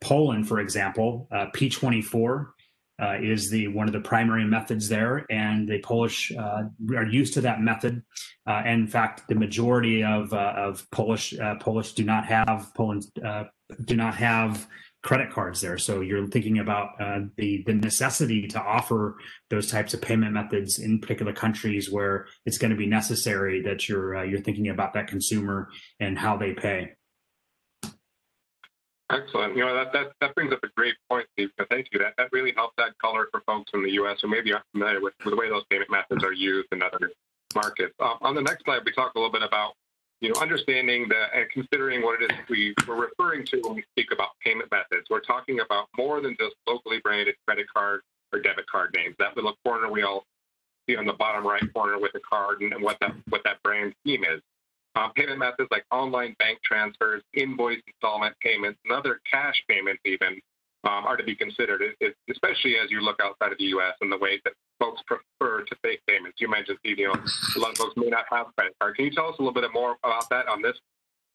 Poland, 0.00 0.48
for 0.48 0.60
example, 0.60 1.28
P24 1.32 2.53
uh, 3.02 3.16
is 3.20 3.50
the 3.50 3.68
one 3.68 3.86
of 3.88 3.92
the 3.92 4.00
primary 4.00 4.44
methods 4.44 4.88
there, 4.88 5.26
and 5.30 5.68
the 5.68 5.80
Polish 5.80 6.32
uh, 6.32 6.64
are 6.96 7.06
used 7.06 7.34
to 7.34 7.40
that 7.40 7.60
method. 7.60 8.02
Uh, 8.46 8.62
and 8.64 8.82
in 8.82 8.86
fact, 8.86 9.26
the 9.28 9.34
majority 9.34 10.04
of 10.04 10.32
uh, 10.32 10.54
of 10.56 10.88
Polish 10.90 11.38
uh, 11.38 11.56
Polish 11.56 11.92
do 11.92 12.04
not 12.04 12.26
have 12.26 12.72
Poland 12.76 13.04
uh, 13.24 13.44
do 13.84 13.96
not 13.96 14.14
have 14.14 14.66
credit 15.02 15.30
cards 15.30 15.60
there. 15.60 15.76
So 15.76 16.00
you're 16.00 16.26
thinking 16.28 16.60
about 16.60 16.90
the 17.36 17.62
the 17.66 17.74
necessity 17.74 18.46
to 18.48 18.60
offer 18.60 19.16
those 19.50 19.70
types 19.70 19.92
of 19.92 20.00
payment 20.00 20.32
methods 20.32 20.78
in 20.78 21.00
particular 21.00 21.32
countries 21.32 21.90
where 21.90 22.26
it's 22.46 22.58
going 22.58 22.70
to 22.70 22.76
be 22.76 22.86
necessary 22.86 23.60
that 23.62 23.88
you're 23.88 24.24
you're 24.24 24.40
thinking 24.40 24.68
about 24.68 24.94
that 24.94 25.08
consumer 25.08 25.68
and 26.00 26.18
how 26.18 26.36
they 26.36 26.52
pay. 26.52 26.92
Excellent. 29.10 29.56
You 29.56 29.64
know, 29.64 29.74
that, 29.74 29.92
that, 29.92 30.12
that 30.20 30.34
brings 30.34 30.52
up 30.52 30.60
a 30.62 30.68
great 30.76 30.94
point, 31.10 31.26
Steve. 31.34 31.50
Thank 31.70 31.88
you. 31.92 31.98
That, 31.98 32.14
that 32.16 32.28
really 32.32 32.52
helps 32.56 32.74
add 32.78 32.92
color 32.98 33.28
for 33.30 33.42
folks 33.46 33.70
in 33.74 33.82
the 33.82 33.90
U.S. 33.92 34.18
who 34.22 34.28
maybe 34.28 34.52
aren't 34.52 34.64
familiar 34.72 35.00
with, 35.00 35.14
with 35.24 35.34
the 35.34 35.36
way 35.36 35.48
those 35.48 35.64
payment 35.70 35.90
methods 35.90 36.24
are 36.24 36.32
used 36.32 36.68
in 36.72 36.82
other 36.82 37.10
markets. 37.54 37.94
Um, 38.00 38.16
on 38.22 38.34
the 38.34 38.40
next 38.40 38.64
slide, 38.64 38.80
we 38.84 38.92
talk 38.92 39.14
a 39.14 39.18
little 39.18 39.32
bit 39.32 39.42
about, 39.42 39.74
you 40.20 40.30
know, 40.30 40.40
understanding 40.40 41.06
that 41.10 41.28
and 41.34 41.50
considering 41.50 42.02
what 42.02 42.22
it 42.22 42.32
is 42.32 42.38
we, 42.48 42.74
we're 42.88 43.08
referring 43.08 43.44
to 43.46 43.60
when 43.60 43.74
we 43.74 43.84
speak 43.92 44.08
about 44.10 44.30
payment 44.42 44.70
methods. 44.70 45.06
We're 45.10 45.20
talking 45.20 45.60
about 45.60 45.88
more 45.96 46.22
than 46.22 46.34
just 46.40 46.54
locally 46.66 46.98
branded 47.02 47.34
credit 47.46 47.66
card 47.74 48.00
or 48.32 48.40
debit 48.40 48.66
card 48.66 48.94
names. 48.96 49.16
That 49.18 49.36
little 49.36 49.54
corner 49.64 49.90
we 49.90 50.02
all 50.02 50.24
see 50.88 50.96
on 50.96 51.06
the 51.06 51.12
bottom 51.12 51.46
right 51.46 51.62
corner 51.72 51.98
with 51.98 52.12
the 52.12 52.20
card 52.20 52.62
and, 52.62 52.72
and 52.72 52.82
what 52.82 52.98
that 53.00 53.14
what 53.28 53.42
that 53.44 53.62
brand 53.62 53.94
scheme 54.02 54.24
is. 54.24 54.40
Um, 54.96 55.12
payment 55.14 55.38
methods 55.38 55.68
like 55.70 55.84
online 55.90 56.36
bank 56.38 56.58
transfers, 56.64 57.22
invoice 57.34 57.80
installment 57.86 58.34
payments, 58.40 58.78
and 58.84 58.96
other 58.96 59.20
cash 59.28 59.60
payments 59.68 60.00
even 60.04 60.40
um, 60.84 61.04
are 61.04 61.16
to 61.16 61.24
be 61.24 61.34
considered, 61.34 61.82
it, 61.82 61.96
it, 62.00 62.14
especially 62.30 62.76
as 62.76 62.90
you 62.90 63.00
look 63.00 63.18
outside 63.22 63.52
of 63.52 63.58
the 63.58 63.64
U.S. 63.64 63.94
and 64.00 64.12
the 64.12 64.18
way 64.18 64.40
that 64.44 64.52
folks 64.78 65.02
prefer 65.06 65.64
to 65.64 65.76
take 65.84 66.00
payments. 66.06 66.40
You 66.40 66.48
mentioned, 66.48 66.78
you 66.84 67.08
know, 67.08 67.12
a 67.12 67.58
lot 67.58 67.72
of 67.72 67.78
folks 67.78 67.96
may 67.96 68.08
not 68.08 68.24
have 68.30 68.46
credit 68.56 68.74
card. 68.80 68.96
Can 68.96 69.06
you 69.06 69.10
tell 69.10 69.28
us 69.28 69.36
a 69.38 69.42
little 69.42 69.60
bit 69.60 69.72
more 69.72 69.96
about 70.04 70.28
that 70.30 70.46
on 70.46 70.62
this 70.62 70.76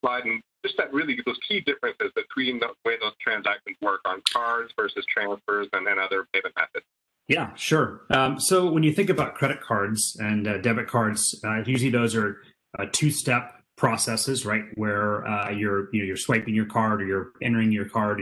slide 0.01 0.25
and 0.25 0.41
just 0.63 0.77
that 0.77 0.93
really 0.93 1.17
those 1.25 1.39
key 1.47 1.61
differences 1.61 2.11
between 2.15 2.59
the 2.59 2.67
way 2.85 2.95
those 3.01 3.13
transactions 3.21 3.75
work 3.81 4.01
on 4.05 4.21
cards 4.31 4.71
versus 4.77 5.05
transfers 5.11 5.67
and 5.73 5.87
then 5.87 5.97
other 5.99 6.27
payment 6.33 6.53
methods. 6.55 6.85
Yeah, 7.27 7.53
sure. 7.55 8.01
Um, 8.09 8.39
so 8.39 8.71
when 8.71 8.81
you 8.83 8.91
think 8.91 9.09
about 9.09 9.35
credit 9.35 9.61
cards 9.61 10.17
and 10.19 10.47
uh, 10.47 10.57
debit 10.57 10.87
cards, 10.87 11.39
uh, 11.43 11.61
usually 11.65 11.91
those 11.91 12.15
are 12.15 12.41
uh, 12.77 12.85
two-step 12.91 13.53
processes, 13.79 14.45
right? 14.45 14.65
Where 14.75 15.25
uh, 15.25 15.49
you're 15.49 15.93
you 15.93 16.01
know, 16.01 16.05
you're 16.05 16.17
swiping 16.17 16.53
your 16.53 16.65
card 16.65 17.01
or 17.01 17.05
you're 17.05 17.31
entering 17.41 17.71
your 17.71 17.89
card, 17.89 18.21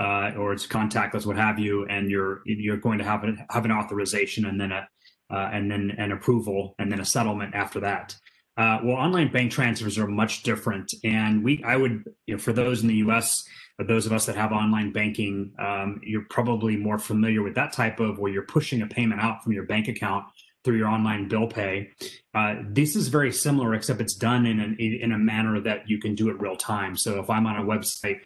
uh, 0.00 0.32
or 0.36 0.52
it's 0.52 0.66
contactless, 0.66 1.26
what 1.26 1.36
have 1.36 1.58
you, 1.58 1.86
and 1.86 2.10
you're 2.10 2.40
you're 2.46 2.78
going 2.78 2.98
to 2.98 3.04
have 3.04 3.22
an 3.22 3.44
have 3.50 3.64
an 3.64 3.72
authorization 3.72 4.46
and 4.46 4.60
then 4.60 4.72
a 4.72 4.88
uh, 5.32 5.50
and 5.52 5.70
then 5.70 5.92
an 5.98 6.10
approval 6.10 6.74
and 6.78 6.90
then 6.90 7.00
a 7.00 7.04
settlement 7.04 7.54
after 7.54 7.80
that. 7.80 8.16
Uh, 8.56 8.78
well, 8.84 8.96
online 8.96 9.32
bank 9.32 9.50
transfers 9.50 9.98
are 9.98 10.06
much 10.06 10.42
different, 10.42 10.92
and 11.04 11.44
we 11.44 11.62
I 11.64 11.76
would 11.76 12.04
you 12.26 12.34
know 12.34 12.38
for 12.38 12.52
those 12.52 12.82
in 12.82 12.88
the 12.88 12.96
U.S. 12.96 13.44
or 13.78 13.84
those 13.84 14.06
of 14.06 14.12
us 14.12 14.26
that 14.26 14.36
have 14.36 14.52
online 14.52 14.92
banking, 14.92 15.52
um, 15.58 16.00
you're 16.02 16.26
probably 16.30 16.76
more 16.76 16.98
familiar 16.98 17.42
with 17.42 17.56
that 17.56 17.72
type 17.72 18.00
of 18.00 18.18
where 18.18 18.32
you're 18.32 18.46
pushing 18.46 18.82
a 18.82 18.86
payment 18.86 19.20
out 19.20 19.42
from 19.42 19.52
your 19.52 19.64
bank 19.64 19.88
account 19.88 20.24
through 20.64 20.78
your 20.78 20.88
online 20.88 21.28
bill 21.28 21.46
pay. 21.46 21.90
Uh, 22.34 22.56
this 22.66 22.96
is 22.96 23.08
very 23.08 23.32
similar, 23.32 23.74
except 23.74 24.00
it's 24.00 24.14
done 24.14 24.46
in 24.46 24.60
an, 24.60 24.76
in 24.78 25.12
a 25.12 25.18
manner 25.18 25.60
that 25.60 25.88
you 25.88 25.98
can 25.98 26.14
do 26.14 26.30
it 26.30 26.40
real 26.40 26.56
time. 26.56 26.96
So 26.96 27.20
if 27.20 27.30
I'm 27.30 27.46
on 27.46 27.56
a 27.56 27.64
website 27.64 28.20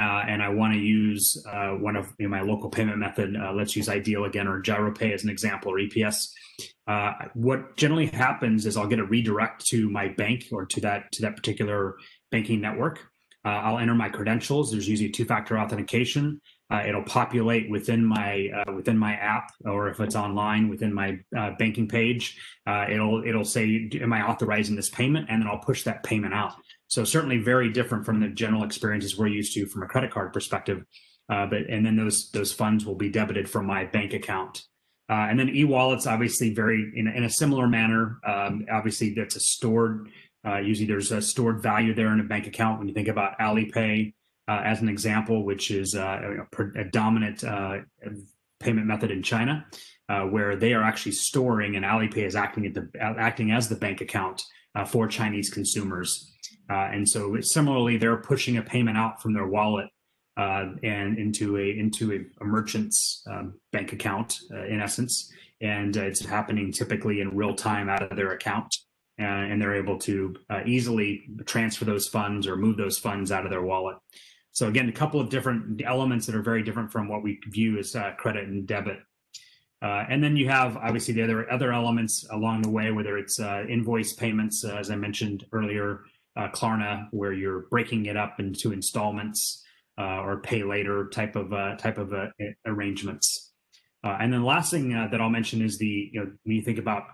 uh, 0.00 0.24
and 0.28 0.42
I 0.42 0.48
want 0.48 0.74
to 0.74 0.80
use 0.80 1.42
uh, 1.48 1.70
one 1.70 1.94
of 1.96 2.12
you 2.18 2.26
know, 2.26 2.30
my 2.30 2.42
local 2.42 2.68
payment 2.68 2.98
method, 2.98 3.36
uh, 3.36 3.52
let's 3.52 3.76
use 3.76 3.88
Ideal 3.88 4.24
again 4.24 4.48
or 4.48 4.60
GiroPay 4.60 5.12
as 5.12 5.22
an 5.22 5.30
example 5.30 5.72
or 5.72 5.78
EPS. 5.78 6.30
Uh, 6.86 7.12
what 7.34 7.76
generally 7.76 8.06
happens 8.06 8.66
is 8.66 8.76
I'll 8.76 8.88
get 8.88 8.98
a 8.98 9.04
redirect 9.04 9.64
to 9.66 9.88
my 9.88 10.08
bank 10.08 10.46
or 10.52 10.66
to 10.66 10.80
that 10.82 11.12
to 11.12 11.22
that 11.22 11.36
particular 11.36 11.96
banking 12.30 12.60
network. 12.60 12.98
Uh, 13.44 13.48
I'll 13.50 13.78
enter 13.78 13.94
my 13.94 14.08
credentials. 14.08 14.70
There's 14.70 14.88
usually 14.88 15.10
two-factor 15.10 15.58
authentication. 15.58 16.40
Uh, 16.70 16.82
it'll 16.86 17.02
populate 17.02 17.70
within 17.70 18.04
my 18.04 18.48
within 18.74 18.96
my 18.96 19.14
app, 19.14 19.52
or 19.66 19.88
if 19.88 20.00
it's 20.00 20.16
online 20.16 20.68
within 20.68 20.92
my 20.92 21.18
banking 21.58 21.86
page, 21.86 22.38
it'll 22.90 23.22
it'll 23.24 23.44
say, 23.44 23.88
"Am 24.00 24.12
I 24.12 24.22
authorizing 24.22 24.74
this 24.74 24.88
payment?" 24.88 25.26
And 25.28 25.42
then 25.42 25.48
I'll 25.48 25.58
push 25.58 25.84
that 25.84 26.02
payment 26.02 26.32
out. 26.32 26.54
So 26.88 27.04
certainly 27.04 27.38
very 27.38 27.70
different 27.70 28.06
from 28.06 28.20
the 28.20 28.28
general 28.28 28.64
experiences 28.64 29.18
we're 29.18 29.26
used 29.26 29.52
to 29.54 29.66
from 29.66 29.82
a 29.82 29.86
credit 29.86 30.10
card 30.10 30.32
perspective. 30.32 30.84
Uh, 31.28 31.46
but 31.46 31.62
and 31.68 31.84
then 31.84 31.96
those 31.96 32.30
those 32.30 32.52
funds 32.52 32.84
will 32.84 32.94
be 32.94 33.08
debited 33.08 33.48
from 33.48 33.66
my 33.66 33.84
bank 33.84 34.12
account. 34.12 34.62
Uh, 35.08 35.26
and 35.28 35.38
then 35.38 35.50
e-wallets, 35.50 36.06
obviously, 36.06 36.54
very 36.54 36.92
in, 36.94 37.06
in 37.08 37.24
a 37.24 37.30
similar 37.30 37.66
manner. 37.66 38.18
Um, 38.26 38.64
obviously, 38.72 39.12
that's 39.14 39.36
a 39.36 39.40
stored. 39.40 40.08
Uh, 40.46 40.58
usually, 40.58 40.86
there's 40.86 41.12
a 41.12 41.20
stored 41.20 41.62
value 41.62 41.94
there 41.94 42.12
in 42.12 42.20
a 42.20 42.24
bank 42.24 42.46
account. 42.46 42.78
When 42.78 42.88
you 42.88 42.94
think 42.94 43.08
about 43.08 43.38
Alipay 43.38 44.14
uh, 44.48 44.62
as 44.64 44.80
an 44.80 44.88
example, 44.88 45.44
which 45.44 45.70
is 45.70 45.94
uh, 45.94 46.20
a, 46.58 46.80
a, 46.80 46.84
dominant 46.84 47.44
uh, 47.44 47.78
payment 48.60 48.86
method 48.86 49.10
in 49.10 49.22
China, 49.22 49.66
where 50.30 50.56
they 50.56 50.74
are 50.74 50.82
actually 50.82 51.12
storing, 51.12 51.76
and 51.76 51.84
Alipay 51.84 52.26
is 52.26 52.36
acting 52.36 52.72
the 52.72 52.88
acting 53.00 53.52
as 53.52 53.68
the 53.68 53.76
bank 53.76 54.00
account 54.00 54.42
for 54.86 55.06
Chinese 55.06 55.50
consumers. 55.50 56.34
Uh, 56.70 56.88
and 56.92 57.08
so 57.08 57.40
similarly, 57.40 57.96
they're 57.96 58.16
pushing 58.16 58.56
a 58.56 58.62
payment 58.62 58.96
out 58.96 59.20
from 59.20 59.34
their 59.34 59.46
wallet 59.46 59.88
uh, 60.36 60.66
and 60.82 61.18
into 61.18 61.58
a 61.58 61.78
into 61.78 62.12
a, 62.12 62.42
a 62.42 62.44
merchant's 62.44 63.22
um, 63.30 63.54
bank 63.72 63.92
account, 63.92 64.38
uh, 64.52 64.64
in 64.64 64.80
essence, 64.80 65.32
and 65.60 65.96
uh, 65.96 66.02
it's 66.02 66.24
happening 66.24 66.72
typically 66.72 67.20
in 67.20 67.36
real 67.36 67.54
time 67.54 67.88
out 67.88 68.02
of 68.02 68.16
their 68.16 68.32
account, 68.32 68.74
uh, 69.20 69.24
and 69.24 69.60
they're 69.60 69.76
able 69.76 69.98
to 69.98 70.34
uh, 70.50 70.60
easily 70.64 71.28
transfer 71.44 71.84
those 71.84 72.08
funds 72.08 72.46
or 72.46 72.56
move 72.56 72.76
those 72.76 72.98
funds 72.98 73.30
out 73.30 73.44
of 73.44 73.50
their 73.50 73.62
wallet. 73.62 73.96
So 74.54 74.68
again, 74.68 74.88
a 74.88 74.92
couple 74.92 75.20
of 75.20 75.28
different 75.28 75.82
elements 75.84 76.26
that 76.26 76.34
are 76.34 76.42
very 76.42 76.62
different 76.62 76.90
from 76.90 77.08
what 77.08 77.22
we 77.22 77.38
view 77.48 77.78
as 77.78 77.94
credit 78.16 78.48
and 78.48 78.66
debit. 78.66 78.98
and 79.82 80.24
then 80.24 80.36
you 80.36 80.48
have 80.48 80.76
obviously 80.78 81.12
the 81.12 81.22
other 81.22 81.50
other 81.52 81.72
elements 81.72 82.26
along 82.30 82.62
the 82.62 82.70
way, 82.70 82.90
whether 82.90 83.18
it's 83.18 83.38
invoice 83.38 84.14
payments, 84.14 84.64
as 84.64 84.90
I 84.90 84.96
mentioned 84.96 85.44
earlier, 85.52 86.04
uh, 86.36 86.48
Klarna, 86.48 87.08
where 87.10 87.32
you're 87.32 87.66
breaking 87.70 88.06
it 88.06 88.16
up 88.16 88.40
into 88.40 88.72
installments 88.72 89.64
uh, 89.98 90.20
or 90.22 90.40
pay 90.40 90.64
later 90.64 91.08
type 91.08 91.36
of 91.36 91.52
uh, 91.52 91.76
type 91.76 91.98
of 91.98 92.12
uh, 92.12 92.26
arrangements. 92.66 93.52
Uh, 94.02 94.18
and 94.20 94.32
then 94.32 94.40
the 94.40 94.46
last 94.46 94.70
thing 94.70 94.94
uh, 94.94 95.08
that 95.10 95.20
I'll 95.20 95.30
mention 95.30 95.62
is 95.62 95.78
the 95.78 96.10
you 96.12 96.20
know 96.20 96.32
when 96.42 96.56
you 96.56 96.62
think 96.62 96.78
about 96.78 97.04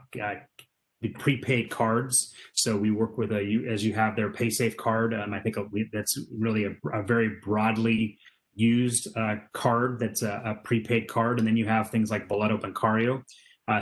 the 1.00 1.08
prepaid 1.10 1.70
cards. 1.70 2.34
So 2.54 2.76
we 2.76 2.90
work 2.90 3.16
with 3.16 3.32
a 3.32 3.64
as 3.68 3.84
you 3.84 3.94
have 3.94 4.16
their 4.16 4.30
PaySafe 4.30 4.76
card. 4.76 5.14
Um, 5.14 5.32
I 5.32 5.40
think 5.40 5.56
that's 5.92 6.18
really 6.36 6.64
a, 6.64 6.74
a 6.92 7.02
very 7.02 7.36
broadly 7.42 8.18
used 8.54 9.08
card 9.52 9.98
that's 9.98 10.22
a, 10.22 10.42
a, 10.44 10.54
prepaid 10.56 11.08
card, 11.08 11.38
and 11.38 11.46
then 11.46 11.56
you 11.56 11.66
have 11.66 11.88
things 11.88 12.10
like 12.10 12.28
Boleto 12.28 12.60
Bancario. 12.60 13.22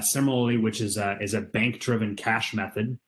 similarly, 0.03 0.59
which 0.59 0.81
is 0.81 0.97
a, 0.97 1.19
is 1.21 1.35
a 1.35 1.41
bank-driven 1.41 2.15
cash 2.15 2.55
method, 2.55 2.99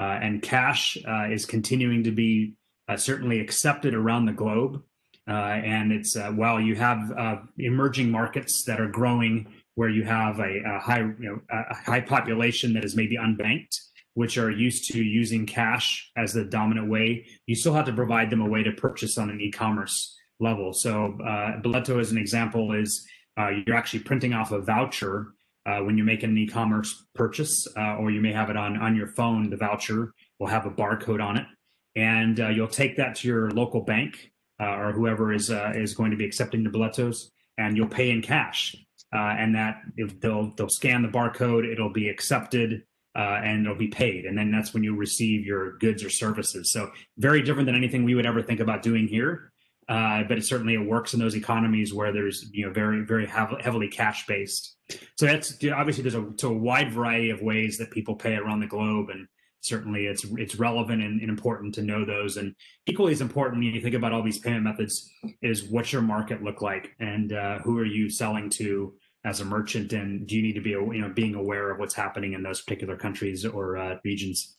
uh, 0.00 0.18
and 0.22 0.40
cash 0.40 0.96
uh, 1.06 1.28
is 1.30 1.44
continuing 1.44 2.04
to 2.04 2.10
be 2.10 2.54
uh, 2.88 2.96
certainly 2.96 3.38
accepted 3.38 3.92
around 3.92 4.24
the 4.24 4.32
globe. 4.32 4.82
and 5.26 5.92
it's 5.92 6.16
while 6.34 6.58
you 6.58 6.74
have 6.74 7.46
emerging 7.58 8.10
markets 8.10 8.64
that 8.64 8.80
are 8.80 8.88
growing 8.88 9.46
where 9.74 9.88
you 9.88 10.04
have 10.04 10.38
a, 10.40 10.62
a 10.66 10.78
high, 10.78 11.00
you 11.00 11.16
know, 11.18 11.40
a 11.50 11.74
high 11.74 12.00
population 12.00 12.72
that 12.74 12.84
is 12.84 12.96
maybe 12.96 13.16
unbanked, 13.16 13.76
which 14.14 14.36
are 14.38 14.50
used 14.50 14.90
to 14.92 15.02
using 15.02 15.46
cash 15.46 16.10
as 16.16 16.32
the 16.32 16.44
dominant 16.44 16.88
way, 16.88 17.26
you 17.46 17.54
still 17.54 17.72
have 17.74 17.86
to 17.86 17.92
provide 17.92 18.30
them 18.30 18.40
a 18.40 18.48
way 18.48 18.62
to 18.62 18.72
purchase 18.72 19.16
on 19.16 19.30
an 19.30 19.40
e-commerce 19.40 20.16
level. 20.40 20.72
So 20.72 21.16
uh, 21.24 21.60
Boleto, 21.60 22.00
as 22.00 22.10
an 22.10 22.18
example, 22.18 22.72
is 22.72 23.06
uh, 23.38 23.50
you're 23.66 23.76
actually 23.76 24.00
printing 24.00 24.34
off 24.34 24.52
a 24.52 24.60
voucher 24.60 25.28
uh, 25.66 25.78
when 25.80 25.96
you 25.96 26.04
make 26.04 26.22
an 26.22 26.36
e-commerce 26.36 27.04
purchase, 27.14 27.66
uh, 27.76 27.96
or 27.96 28.10
you 28.10 28.20
may 28.20 28.32
have 28.32 28.50
it 28.50 28.56
on 28.56 28.76
on 28.78 28.96
your 28.96 29.08
phone. 29.08 29.50
The 29.50 29.56
voucher 29.56 30.12
will 30.38 30.46
have 30.46 30.66
a 30.66 30.70
barcode 30.70 31.22
on 31.22 31.36
it, 31.36 31.46
and 31.94 32.40
uh, 32.40 32.48
you'll 32.48 32.66
take 32.68 32.96
that 32.96 33.14
to 33.16 33.28
your 33.28 33.50
local 33.50 33.82
bank 33.82 34.32
uh, 34.60 34.76
or 34.76 34.92
whoever 34.92 35.32
is 35.32 35.50
uh, 35.50 35.72
is 35.74 35.94
going 35.94 36.10
to 36.10 36.16
be 36.16 36.24
accepting 36.24 36.64
the 36.64 36.70
boletos, 36.70 37.30
and 37.58 37.76
you'll 37.76 37.88
pay 37.88 38.10
in 38.10 38.22
cash. 38.22 38.74
Uh, 39.12 39.34
and 39.38 39.54
that 39.56 39.82
they'll 40.20 40.54
they'll 40.54 40.68
scan 40.68 41.02
the 41.02 41.08
barcode, 41.08 41.70
it'll 41.70 41.92
be 41.92 42.08
accepted, 42.08 42.82
and 43.16 43.66
it'll 43.66 43.76
be 43.76 43.88
paid, 43.88 44.24
and 44.24 44.38
then 44.38 44.52
that's 44.52 44.72
when 44.72 44.84
you 44.84 44.94
receive 44.94 45.44
your 45.44 45.78
goods 45.78 46.04
or 46.04 46.10
services. 46.10 46.70
So 46.70 46.90
very 47.18 47.42
different 47.42 47.66
than 47.66 47.74
anything 47.74 48.04
we 48.04 48.14
would 48.14 48.26
ever 48.26 48.40
think 48.40 48.60
about 48.60 48.82
doing 48.82 49.08
here. 49.08 49.50
Uh, 49.90 50.22
but 50.22 50.38
it 50.38 50.44
certainly 50.44 50.74
it 50.74 50.86
works 50.86 51.14
in 51.14 51.18
those 51.18 51.34
economies 51.34 51.92
where 51.92 52.12
there's 52.12 52.48
you 52.52 52.64
know 52.64 52.72
very 52.72 53.04
very 53.04 53.26
heavily 53.26 53.88
cash 53.88 54.24
based. 54.24 54.76
So 55.16 55.26
that's 55.26 55.58
obviously 55.74 56.04
there's 56.04 56.14
a, 56.14 56.46
a 56.46 56.52
wide 56.52 56.92
variety 56.92 57.30
of 57.30 57.42
ways 57.42 57.76
that 57.78 57.90
people 57.90 58.14
pay 58.14 58.36
around 58.36 58.60
the 58.60 58.68
globe, 58.68 59.10
and 59.10 59.26
certainly 59.62 60.06
it's 60.06 60.24
it's 60.38 60.54
relevant 60.54 61.02
and, 61.02 61.20
and, 61.20 61.28
important 61.28 61.74
to 61.74 61.82
know 61.82 62.04
those. 62.04 62.36
And 62.36 62.54
equally 62.86 63.10
as 63.12 63.20
important 63.20 63.58
when 63.58 63.74
you 63.74 63.80
think 63.80 63.96
about 63.96 64.12
all 64.12 64.22
these 64.22 64.38
payment 64.38 64.62
methods 64.62 65.10
is 65.42 65.64
what's 65.64 65.92
your 65.92 66.02
market 66.02 66.40
look 66.40 66.62
like, 66.62 66.94
and 67.00 67.32
uh, 67.32 67.58
who 67.58 67.76
are 67.76 67.84
you 67.84 68.08
selling 68.08 68.48
to 68.50 68.94
as 69.24 69.40
a 69.40 69.44
merchant, 69.44 69.92
and 69.92 70.26
do 70.26 70.36
you 70.36 70.42
need 70.42 70.54
to 70.54 70.60
be 70.60 70.70
you 70.70 71.00
know 71.00 71.08
being 71.08 71.34
aware 71.34 71.70
of 71.70 71.78
what's 71.78 71.94
happening 71.94 72.32
in 72.32 72.42
those 72.42 72.60
particular 72.60 72.96
countries 72.96 73.44
or 73.44 73.76
uh, 73.76 73.96
regions. 74.04 74.56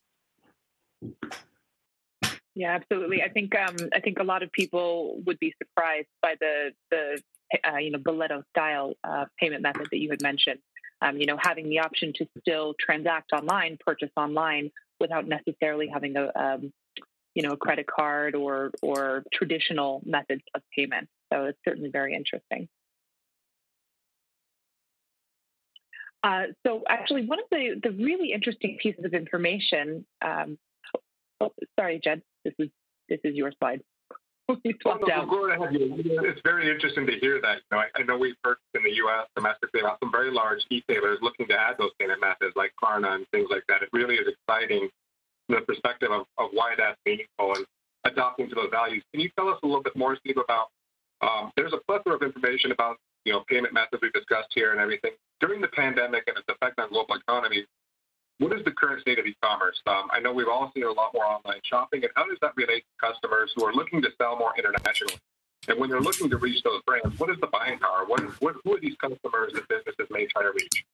Yeah, 2.53 2.75
absolutely. 2.75 3.23
I 3.23 3.29
think 3.29 3.55
um, 3.55 3.75
I 3.93 3.99
think 3.99 4.19
a 4.19 4.23
lot 4.23 4.43
of 4.43 4.51
people 4.51 5.21
would 5.25 5.39
be 5.39 5.53
surprised 5.57 6.07
by 6.21 6.35
the 6.39 6.71
the 6.91 7.21
uh, 7.67 7.77
you 7.77 7.91
know 7.91 7.99
Boleto 7.99 8.43
style 8.49 8.93
uh, 9.03 9.25
payment 9.39 9.61
method 9.61 9.87
that 9.91 9.97
you 9.97 10.09
had 10.09 10.21
mentioned. 10.21 10.59
Um, 11.03 11.17
you 11.17 11.25
know, 11.25 11.37
having 11.39 11.67
the 11.69 11.79
option 11.79 12.13
to 12.17 12.27
still 12.39 12.75
transact 12.79 13.31
online, 13.33 13.77
purchase 13.83 14.11
online, 14.15 14.69
without 14.99 15.27
necessarily 15.27 15.87
having 15.87 16.15
a 16.17 16.31
um, 16.35 16.71
you 17.33 17.41
know 17.41 17.53
a 17.53 17.57
credit 17.57 17.87
card 17.87 18.35
or 18.35 18.71
or 18.81 19.23
traditional 19.33 20.01
methods 20.05 20.43
of 20.53 20.61
payment. 20.75 21.07
So 21.31 21.45
it's 21.45 21.59
certainly 21.65 21.89
very 21.89 22.13
interesting. 22.13 22.67
Uh, 26.23 26.43
so 26.65 26.83
actually, 26.87 27.25
one 27.25 27.39
of 27.39 27.45
the 27.51 27.79
the 27.81 27.91
really 27.91 28.31
interesting 28.31 28.77
pieces 28.81 29.05
of 29.05 29.13
information. 29.13 30.05
Um, 30.23 30.57
oh, 31.39 31.51
sorry, 31.79 31.99
Jed. 32.03 32.21
This 32.45 32.53
is 32.59 32.69
this 33.09 33.19
is 33.23 33.35
your 33.35 33.51
slide. 33.59 33.81
you 34.63 34.73
swapped 34.81 35.09
out. 35.09 35.27
It's 35.31 36.41
very 36.43 36.69
interesting 36.69 37.05
to 37.07 37.13
hear 37.19 37.41
that. 37.41 37.57
You 37.57 37.77
know, 37.77 37.77
I, 37.79 37.87
I 37.95 38.03
know 38.03 38.17
we've 38.17 38.35
heard 38.43 38.57
in 38.73 38.83
the 38.83 38.95
U.S. 38.95 39.27
domestically 39.35 39.81
about 39.81 39.99
some 39.99 40.11
very 40.11 40.31
large 40.31 40.59
e-tailers 40.69 41.19
looking 41.21 41.47
to 41.47 41.53
add 41.53 41.75
those 41.77 41.91
payment 41.99 42.21
methods 42.21 42.53
like 42.55 42.73
Klarna 42.81 43.15
and 43.15 43.25
things 43.31 43.47
like 43.49 43.63
that. 43.67 43.81
It 43.81 43.89
really 43.93 44.15
is 44.15 44.27
exciting 44.27 44.89
from 45.47 45.55
the 45.55 45.61
perspective 45.61 46.11
of, 46.11 46.25
of 46.37 46.49
why 46.53 46.73
that's 46.77 46.97
meaningful 47.05 47.53
and 47.55 47.65
adopting 48.05 48.49
to 48.49 48.55
those 48.55 48.69
values. 48.71 49.03
Can 49.13 49.21
you 49.21 49.29
tell 49.37 49.49
us 49.49 49.59
a 49.63 49.65
little 49.65 49.83
bit 49.83 49.95
more, 49.95 50.17
Steve, 50.17 50.37
about 50.37 50.67
um, 51.21 51.51
there's 51.55 51.73
a 51.73 51.79
plethora 51.87 52.15
of 52.15 52.21
information 52.23 52.71
about 52.71 52.97
you 53.25 53.33
know 53.33 53.43
payment 53.47 53.73
methods 53.73 54.01
we've 54.01 54.13
discussed 54.13 54.49
here 54.53 54.71
and 54.71 54.79
everything. 54.79 55.11
During 55.39 55.61
the 55.61 55.67
pandemic 55.69 56.23
and 56.27 56.37
its 56.37 56.47
effect 56.47 56.79
on 56.79 56.89
global 56.89 57.15
economies, 57.15 57.65
what 58.37 58.57
is 58.57 58.63
the 58.65 58.71
current 58.71 59.01
state 59.01 59.19
of 59.19 59.25
e-commerce? 59.25 59.79
Um, 59.87 60.07
I 60.11 60.19
know 60.19 60.33
we've 60.33 60.47
all 60.47 60.71
seen 60.75 60.83
a 60.83 60.91
lot 60.91 61.13
more 61.13 61.25
online 61.25 61.61
shopping, 61.63 62.03
and 62.03 62.11
how 62.15 62.25
does 62.25 62.37
that 62.41 62.53
relate 62.55 62.83
to 62.83 63.07
customers 63.07 63.51
who 63.55 63.65
are 63.65 63.73
looking 63.73 64.01
to 64.01 64.09
sell 64.19 64.37
more 64.37 64.53
internationally? 64.57 65.19
And 65.67 65.79
when 65.79 65.89
they're 65.89 66.01
looking 66.01 66.29
to 66.29 66.37
reach 66.37 66.63
those 66.63 66.81
brands, 66.87 67.19
what 67.19 67.29
is 67.29 67.37
the 67.39 67.47
buying 67.47 67.77
power? 67.77 68.05
What, 68.07 68.21
what 68.41 68.55
who 68.63 68.75
are 68.75 68.79
these 68.79 68.95
customers 68.95 69.53
that 69.53 69.67
businesses 69.69 70.07
may 70.09 70.25
try 70.25 70.41
to 70.43 70.51
reach? 70.51 70.85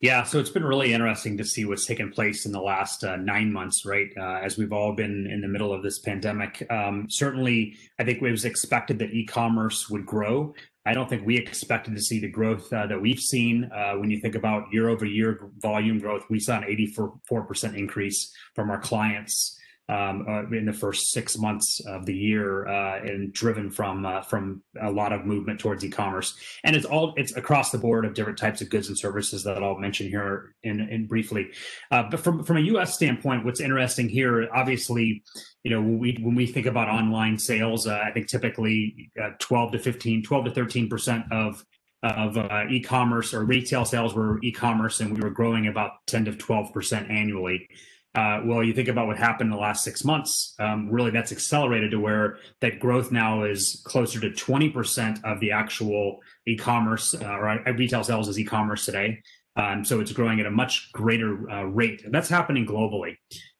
Yeah, 0.00 0.22
so 0.22 0.38
it's 0.38 0.50
been 0.50 0.64
really 0.64 0.94
interesting 0.94 1.36
to 1.36 1.44
see 1.44 1.66
what's 1.66 1.84
taken 1.84 2.10
place 2.10 2.46
in 2.46 2.52
the 2.52 2.60
last 2.60 3.04
uh, 3.04 3.16
nine 3.16 3.52
months, 3.52 3.84
right? 3.84 4.08
Uh, 4.16 4.38
as 4.42 4.56
we've 4.56 4.72
all 4.72 4.94
been 4.94 5.26
in 5.26 5.42
the 5.42 5.48
middle 5.48 5.74
of 5.74 5.82
this 5.82 5.98
pandemic. 5.98 6.66
Um, 6.70 7.06
certainly, 7.10 7.76
I 7.98 8.04
think 8.04 8.22
it 8.22 8.30
was 8.30 8.46
expected 8.46 8.98
that 9.00 9.10
e 9.10 9.26
commerce 9.26 9.90
would 9.90 10.06
grow. 10.06 10.54
I 10.86 10.94
don't 10.94 11.08
think 11.08 11.26
we 11.26 11.36
expected 11.36 11.94
to 11.94 12.00
see 12.00 12.20
the 12.20 12.30
growth 12.30 12.72
uh, 12.72 12.86
that 12.86 13.00
we've 13.00 13.20
seen. 13.20 13.70
Uh, 13.72 13.94
when 13.94 14.10
you 14.10 14.18
think 14.18 14.34
about 14.34 14.72
year 14.72 14.88
over 14.88 15.04
year 15.04 15.50
volume 15.58 15.98
growth, 15.98 16.24
we 16.30 16.40
saw 16.40 16.56
an 16.56 16.64
84% 16.64 17.76
increase 17.76 18.32
from 18.54 18.70
our 18.70 18.80
clients 18.80 19.59
um, 19.90 20.24
uh, 20.28 20.42
in 20.56 20.66
the 20.66 20.72
first 20.72 21.10
six 21.10 21.36
months 21.36 21.80
of 21.80 22.06
the 22.06 22.14
year, 22.14 22.68
uh, 22.68 23.00
and 23.00 23.32
driven 23.32 23.70
from 23.70 24.06
uh, 24.06 24.22
from 24.22 24.62
a 24.80 24.90
lot 24.90 25.12
of 25.12 25.26
movement 25.26 25.58
towards 25.58 25.84
e-commerce. 25.84 26.38
And 26.62 26.76
it's 26.76 26.86
all 26.86 27.12
it's 27.16 27.36
across 27.36 27.72
the 27.72 27.78
board 27.78 28.04
of 28.04 28.14
different 28.14 28.38
types 28.38 28.60
of 28.60 28.70
goods 28.70 28.86
and 28.86 28.96
services 28.96 29.42
that 29.44 29.60
I'll 29.60 29.78
mention 29.78 30.08
here 30.08 30.54
in, 30.62 30.80
in 30.80 31.06
briefly. 31.08 31.50
Uh, 31.90 32.04
but 32.08 32.20
from 32.20 32.44
from 32.44 32.58
a 32.58 32.60
U.S. 32.60 32.94
standpoint, 32.94 33.44
what's 33.44 33.60
interesting 33.60 34.08
here, 34.08 34.48
obviously, 34.54 35.24
you 35.64 35.72
know, 35.72 35.80
when 35.80 35.98
we 35.98 36.18
when 36.22 36.36
we 36.36 36.46
think 36.46 36.66
about 36.66 36.88
online 36.88 37.36
sales, 37.36 37.88
uh, 37.88 38.00
I 38.04 38.12
think 38.12 38.28
typically 38.28 39.10
uh, 39.20 39.30
12 39.40 39.72
to 39.72 39.78
15, 39.80 40.22
12 40.22 40.44
to 40.44 40.50
13 40.52 40.88
percent 40.88 41.24
of 41.32 41.64
of 42.02 42.38
e-commerce 42.70 43.34
or 43.34 43.44
retail 43.44 43.84
sales 43.84 44.14
were 44.14 44.38
e-commerce, 44.42 45.00
and 45.00 45.14
we 45.14 45.20
were 45.20 45.30
growing 45.30 45.66
about 45.66 45.90
10 46.06 46.26
to 46.26 46.36
12 46.36 46.72
percent 46.72 47.10
annually. 47.10 47.68
Uh, 48.14 48.40
well, 48.44 48.64
you 48.64 48.72
think 48.72 48.88
about 48.88 49.06
what 49.06 49.16
happened 49.16 49.48
in 49.48 49.56
the 49.56 49.62
last 49.62 49.84
six 49.84 50.04
months, 50.04 50.54
um, 50.58 50.90
really 50.90 51.12
that's 51.12 51.30
accelerated 51.30 51.92
to 51.92 52.00
where 52.00 52.38
that 52.60 52.80
growth 52.80 53.12
now 53.12 53.44
is 53.44 53.82
closer 53.86 54.18
to 54.18 54.30
20% 54.30 55.22
of 55.24 55.38
the 55.38 55.52
actual 55.52 56.18
e-commerce 56.46 57.14
uh, 57.14 57.24
or 57.24 57.62
retail 57.76 58.02
sales 58.02 58.28
is 58.28 58.38
e-commerce 58.38 58.84
today. 58.84 59.22
Um, 59.54 59.84
so 59.84 60.00
it's 60.00 60.12
growing 60.12 60.40
at 60.40 60.46
a 60.46 60.50
much 60.50 60.90
greater 60.92 61.48
uh, 61.48 61.64
rate. 61.64 62.02
That's 62.10 62.28
happening 62.28 62.66
globally. 62.66 63.16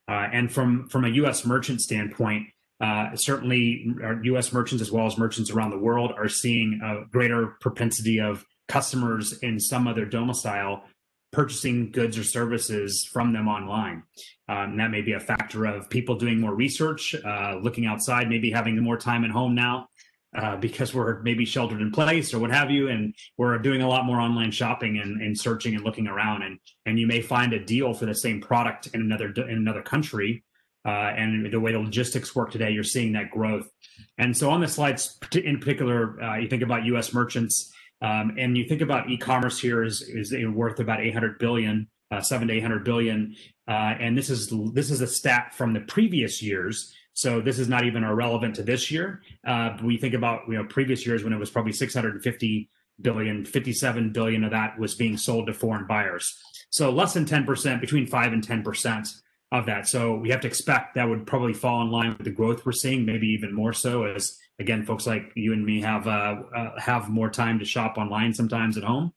Uh, 0.08 0.28
and 0.32 0.50
from, 0.50 0.88
from 0.88 1.04
a 1.04 1.08
U.S. 1.08 1.44
merchant 1.44 1.80
standpoint, 1.80 2.48
uh, 2.80 3.14
certainly 3.14 3.86
U.S. 4.22 4.52
merchants 4.52 4.82
as 4.82 4.90
well 4.90 5.06
as 5.06 5.16
merchants 5.16 5.50
around 5.50 5.70
the 5.70 5.78
world 5.78 6.12
are 6.16 6.28
seeing 6.28 6.80
a 6.82 7.06
greater 7.08 7.56
propensity 7.60 8.18
of 8.18 8.44
customers 8.66 9.38
in 9.40 9.60
some 9.60 9.86
other 9.86 10.04
domicile 10.04 10.82
purchasing 11.32 11.90
goods 11.90 12.18
or 12.18 12.24
services 12.24 13.08
from 13.12 13.32
them 13.32 13.48
online. 13.48 14.02
Um, 14.48 14.76
that 14.78 14.90
may 14.90 15.00
be 15.00 15.12
a 15.12 15.20
factor 15.20 15.64
of 15.64 15.88
people 15.88 16.16
doing 16.16 16.40
more 16.40 16.54
research, 16.54 17.14
uh, 17.14 17.58
looking 17.62 17.86
outside, 17.86 18.28
maybe 18.28 18.50
having 18.50 18.78
more 18.82 18.96
time 18.96 19.24
at 19.24 19.30
home 19.30 19.54
now 19.54 19.88
uh, 20.36 20.56
because 20.56 20.94
we're 20.94 21.20
maybe 21.22 21.44
sheltered 21.44 21.80
in 21.80 21.90
place 21.90 22.32
or 22.32 22.38
what 22.38 22.50
have 22.50 22.70
you, 22.70 22.88
and 22.88 23.14
we're 23.36 23.58
doing 23.58 23.82
a 23.82 23.88
lot 23.88 24.04
more 24.04 24.20
online 24.20 24.50
shopping 24.50 24.98
and, 24.98 25.20
and, 25.20 25.38
searching 25.38 25.74
and 25.74 25.84
looking 25.84 26.06
around, 26.06 26.42
and 26.42 26.58
and 26.86 26.98
you 26.98 27.06
may 27.06 27.20
find 27.20 27.52
a 27.52 27.64
deal 27.64 27.92
for 27.94 28.06
the 28.06 28.14
same 28.14 28.40
product 28.40 28.88
in 28.94 29.00
another 29.00 29.28
in 29.28 29.56
another 29.58 29.82
country. 29.82 30.44
Uh, 30.82 31.12
and 31.14 31.52
the 31.52 31.60
way 31.60 31.72
the 31.72 31.78
logistics 31.78 32.34
work 32.34 32.50
today, 32.50 32.70
you're 32.70 32.82
seeing 32.82 33.12
that 33.12 33.30
growth. 33.30 33.68
And 34.16 34.34
so 34.34 34.48
on 34.48 34.62
the 34.62 34.68
slides, 34.68 35.18
in 35.34 35.58
particular, 35.58 36.18
uh, 36.22 36.36
you 36.36 36.48
think 36.48 36.62
about 36.62 36.86
U.S. 36.86 37.12
merchants 37.12 37.70
um, 38.02 38.36
and 38.38 38.56
you 38.56 38.64
think 38.66 38.80
about 38.80 39.10
e-commerce 39.10 39.58
here 39.58 39.84
is 39.84 40.02
is 40.02 40.32
worth 40.46 40.80
about 40.80 41.00
800 41.00 41.38
billion, 41.38 41.88
uh, 42.10 42.20
seven 42.20 42.48
to 42.48 42.54
800 42.54 42.84
billion, 42.84 43.36
uh, 43.68 43.94
and 44.00 44.16
this 44.16 44.30
is 44.30 44.52
this 44.72 44.90
is 44.90 45.00
a 45.00 45.06
stat 45.06 45.54
from 45.54 45.72
the 45.74 45.80
previous 45.80 46.42
years. 46.42 46.94
So 47.12 47.40
this 47.40 47.58
is 47.58 47.68
not 47.68 47.84
even 47.84 48.04
relevant 48.06 48.54
to 48.56 48.62
this 48.62 48.90
year. 48.90 49.22
Uh, 49.46 49.76
we 49.82 49.98
think 49.98 50.14
about 50.14 50.42
you 50.48 50.54
know 50.54 50.64
previous 50.64 51.04
years 51.06 51.22
when 51.22 51.32
it 51.32 51.38
was 51.38 51.50
probably 51.50 51.72
650 51.72 52.70
billion, 53.02 53.44
57 53.44 54.12
billion 54.12 54.44
of 54.44 54.50
that 54.52 54.78
was 54.78 54.94
being 54.94 55.16
sold 55.16 55.46
to 55.46 55.52
foreign 55.52 55.86
buyers. 55.86 56.38
So 56.70 56.90
less 56.90 57.12
than 57.12 57.26
10 57.26 57.44
percent, 57.44 57.80
between 57.80 58.06
five 58.06 58.32
and 58.32 58.42
10 58.42 58.62
percent 58.62 59.08
of 59.52 59.66
that. 59.66 59.88
So 59.88 60.14
we 60.14 60.30
have 60.30 60.40
to 60.42 60.46
expect 60.46 60.94
that 60.94 61.08
would 61.08 61.26
probably 61.26 61.52
fall 61.52 61.82
in 61.82 61.90
line 61.90 62.10
with 62.10 62.24
the 62.24 62.30
growth 62.30 62.64
we're 62.64 62.72
seeing, 62.72 63.04
maybe 63.04 63.26
even 63.28 63.52
more 63.52 63.72
so 63.72 64.04
as 64.04 64.38
again, 64.60 64.84
folks 64.84 65.06
like 65.06 65.32
you 65.34 65.52
and 65.52 65.64
me 65.64 65.80
have 65.80 66.06
uh, 66.06 66.42
uh, 66.54 66.78
have 66.78 67.08
more 67.08 67.30
time 67.30 67.58
to 67.58 67.64
shop 67.64 67.96
online 67.96 68.32
sometimes 68.32 68.76
at 68.76 68.84
home. 68.84 69.12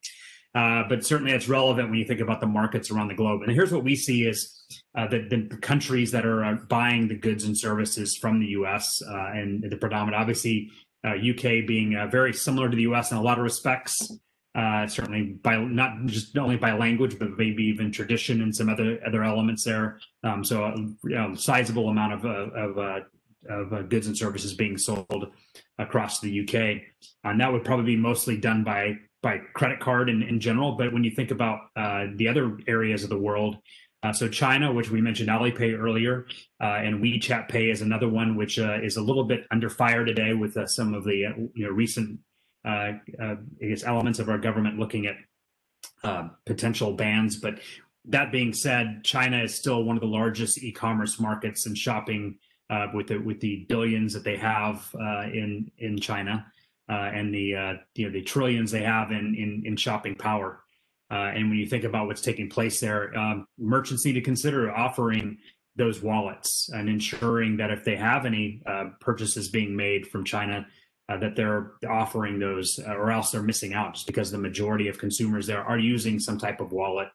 Uh, 0.56 0.84
but 0.88 1.04
certainly 1.04 1.32
it's 1.32 1.48
relevant 1.48 1.90
when 1.90 1.98
you 1.98 2.06
think 2.06 2.20
about 2.20 2.40
the 2.40 2.48
markets 2.48 2.92
around 2.92 3.08
the 3.08 3.16
globe. 3.16 3.42
And 3.42 3.52
here's 3.52 3.72
what 3.72 3.84
we 3.84 3.96
see 3.96 4.28
is 4.28 4.64
uh, 4.96 5.08
the, 5.08 5.28
the, 5.28 5.58
countries 5.58 6.12
that 6.12 6.28
are 6.28 6.46
uh, 6.46 6.54
buying 6.70 7.08
the 7.08 7.16
goods 7.16 7.46
and 7.46 7.58
services 7.58 8.16
from 8.16 8.40
the 8.40 8.46
U.S. 8.48 9.02
Uh, 9.02 9.32
and 9.34 9.64
the 9.64 9.78
predominant, 9.78 10.22
obviously, 10.22 10.70
UK 11.04 11.66
being 11.68 11.98
very 12.12 12.34
similar 12.34 12.70
to 12.70 12.76
the 12.76 12.84
U.S. 12.84 13.12
in 13.12 13.18
a 13.18 13.22
lot 13.22 13.40
of 13.40 13.44
respects. 13.44 14.10
certainly 14.56 15.24
by 15.42 15.58
not 15.58 16.06
just 16.06 16.36
not 16.36 16.44
only 16.44 16.58
by 16.58 16.72
language, 16.72 17.18
but 17.18 17.36
maybe 17.36 17.64
even 17.64 17.92
tradition 17.92 18.42
and 18.44 18.56
some 18.56 18.70
other 18.70 19.00
other 19.06 19.24
elements 19.24 19.64
there. 19.64 20.00
Um, 20.24 20.44
so 20.44 20.64
a 20.64 20.78
you 20.78 21.16
know, 21.16 21.34
sizable 21.34 21.90
amount 21.90 22.14
of, 22.14 22.26
of 22.26 23.04
of 23.50 23.74
uh, 23.74 23.82
goods 23.84 24.08
and 24.08 24.18
services 24.18 24.54
being 24.54 24.78
sold 24.78 25.32
across 25.78 26.20
the 26.20 26.42
UK. 26.42 26.82
And 27.24 27.40
that 27.40 27.52
would 27.52 27.64
probably 27.64 27.96
be 27.96 27.98
mostly 27.98 28.38
done 28.38 28.64
by 28.64 28.98
by 29.22 29.38
credit 29.54 29.80
card 29.80 30.10
in, 30.10 30.22
in 30.22 30.40
general. 30.40 30.74
But 30.74 30.92
when 30.92 31.06
you 31.06 31.12
think 31.12 31.32
about 31.32 31.60
uh, 31.78 32.08
the 32.16 32.28
other 32.28 32.58
areas 32.68 33.04
of 33.04 33.10
the 33.10 33.18
world, 33.18 33.58
uh, 34.04 34.12
so 34.12 34.28
China, 34.28 34.74
which 34.74 34.90
we 34.92 35.00
mentioned 35.00 35.30
Alipay 35.30 35.80
earlier, 35.80 36.26
uh, 36.62 36.82
and 36.84 37.02
WeChat 37.02 37.48
Pay 37.48 37.70
is 37.70 37.82
another 37.82 38.10
one 38.10 38.36
which 38.36 38.60
uh, 38.60 38.80
is 38.84 38.98
a 38.98 39.02
little 39.02 39.24
bit 39.24 39.46
under 39.50 39.70
fire 39.70 40.04
today 40.04 40.34
with 40.34 40.58
uh, 40.58 40.68
some 40.68 40.94
of 40.94 41.06
the 41.06 41.16
you 41.54 41.66
know 41.66 41.70
recent 41.70 42.20
I 42.66 43.00
guess 43.60 43.84
elements 43.84 44.20
of 44.20 44.30
our 44.30 44.38
government 44.38 44.80
looking 44.80 45.08
at 45.08 45.16
potential 46.46 46.94
bans. 46.94 47.38
But 47.38 47.60
that 48.06 48.32
being 48.32 48.54
said, 48.54 49.04
China 49.04 49.42
is 49.42 49.56
still 49.56 49.84
one 49.84 49.96
of 49.96 50.02
the 50.02 50.08
largest 50.08 50.62
e-commerce 50.62 51.20
markets 51.20 51.66
and 51.66 51.78
shopping 51.78 52.40
uh, 52.74 52.88
with 52.94 53.08
the 53.08 53.18
with 53.18 53.40
the 53.40 53.66
billions 53.70 54.14
that 54.14 54.24
they 54.24 54.38
have 54.38 54.90
uh, 55.00 55.24
in 55.32 55.72
in 55.78 56.00
China 56.00 56.46
uh, 56.90 57.12
and 57.14 57.34
the 57.34 57.56
uh, 57.56 57.74
you 57.96 58.06
know 58.06 58.12
the 58.12 58.22
trillions 58.22 58.72
they 58.72 58.82
have 58.82 59.12
in 59.12 59.36
in, 59.36 59.64
in 59.66 59.76
shopping 59.76 60.16
power. 60.16 60.64
Uh, 61.12 61.32
and 61.36 61.50
when 61.50 61.60
you 61.60 61.68
think 61.68 61.84
about 61.84 62.08
what's 62.08 62.22
taking 62.22 62.50
place 62.50 62.80
there, 62.80 63.16
um, 63.16 63.46
merchants 63.60 64.04
need 64.04 64.14
to 64.14 64.22
consider 64.22 64.72
offering 64.72 65.38
those 65.76 66.02
wallets 66.02 66.70
and 66.74 66.90
ensuring 66.90 67.58
that 67.58 67.70
if 67.70 67.84
they 67.84 67.96
have 67.96 68.26
any 68.26 68.64
uh, 68.66 68.86
purchases 69.00 69.50
being 69.50 69.76
made 69.76 70.08
from 70.08 70.24
China, 70.24 70.66
that 71.08 71.36
they're 71.36 71.74
offering 71.88 72.40
those, 72.40 72.80
or 72.80 73.12
else 73.12 73.30
they're 73.30 73.44
missing 73.44 73.76
out, 73.76 73.94
just 73.94 74.08
because 74.08 74.32
the 74.32 74.38
majority 74.38 74.88
of 74.88 74.98
consumers 74.98 75.46
there 75.46 75.64
are 75.64 75.78
using 75.78 76.20
some 76.20 76.40
type 76.40 76.60
of 76.60 76.72
wallet 76.72 77.10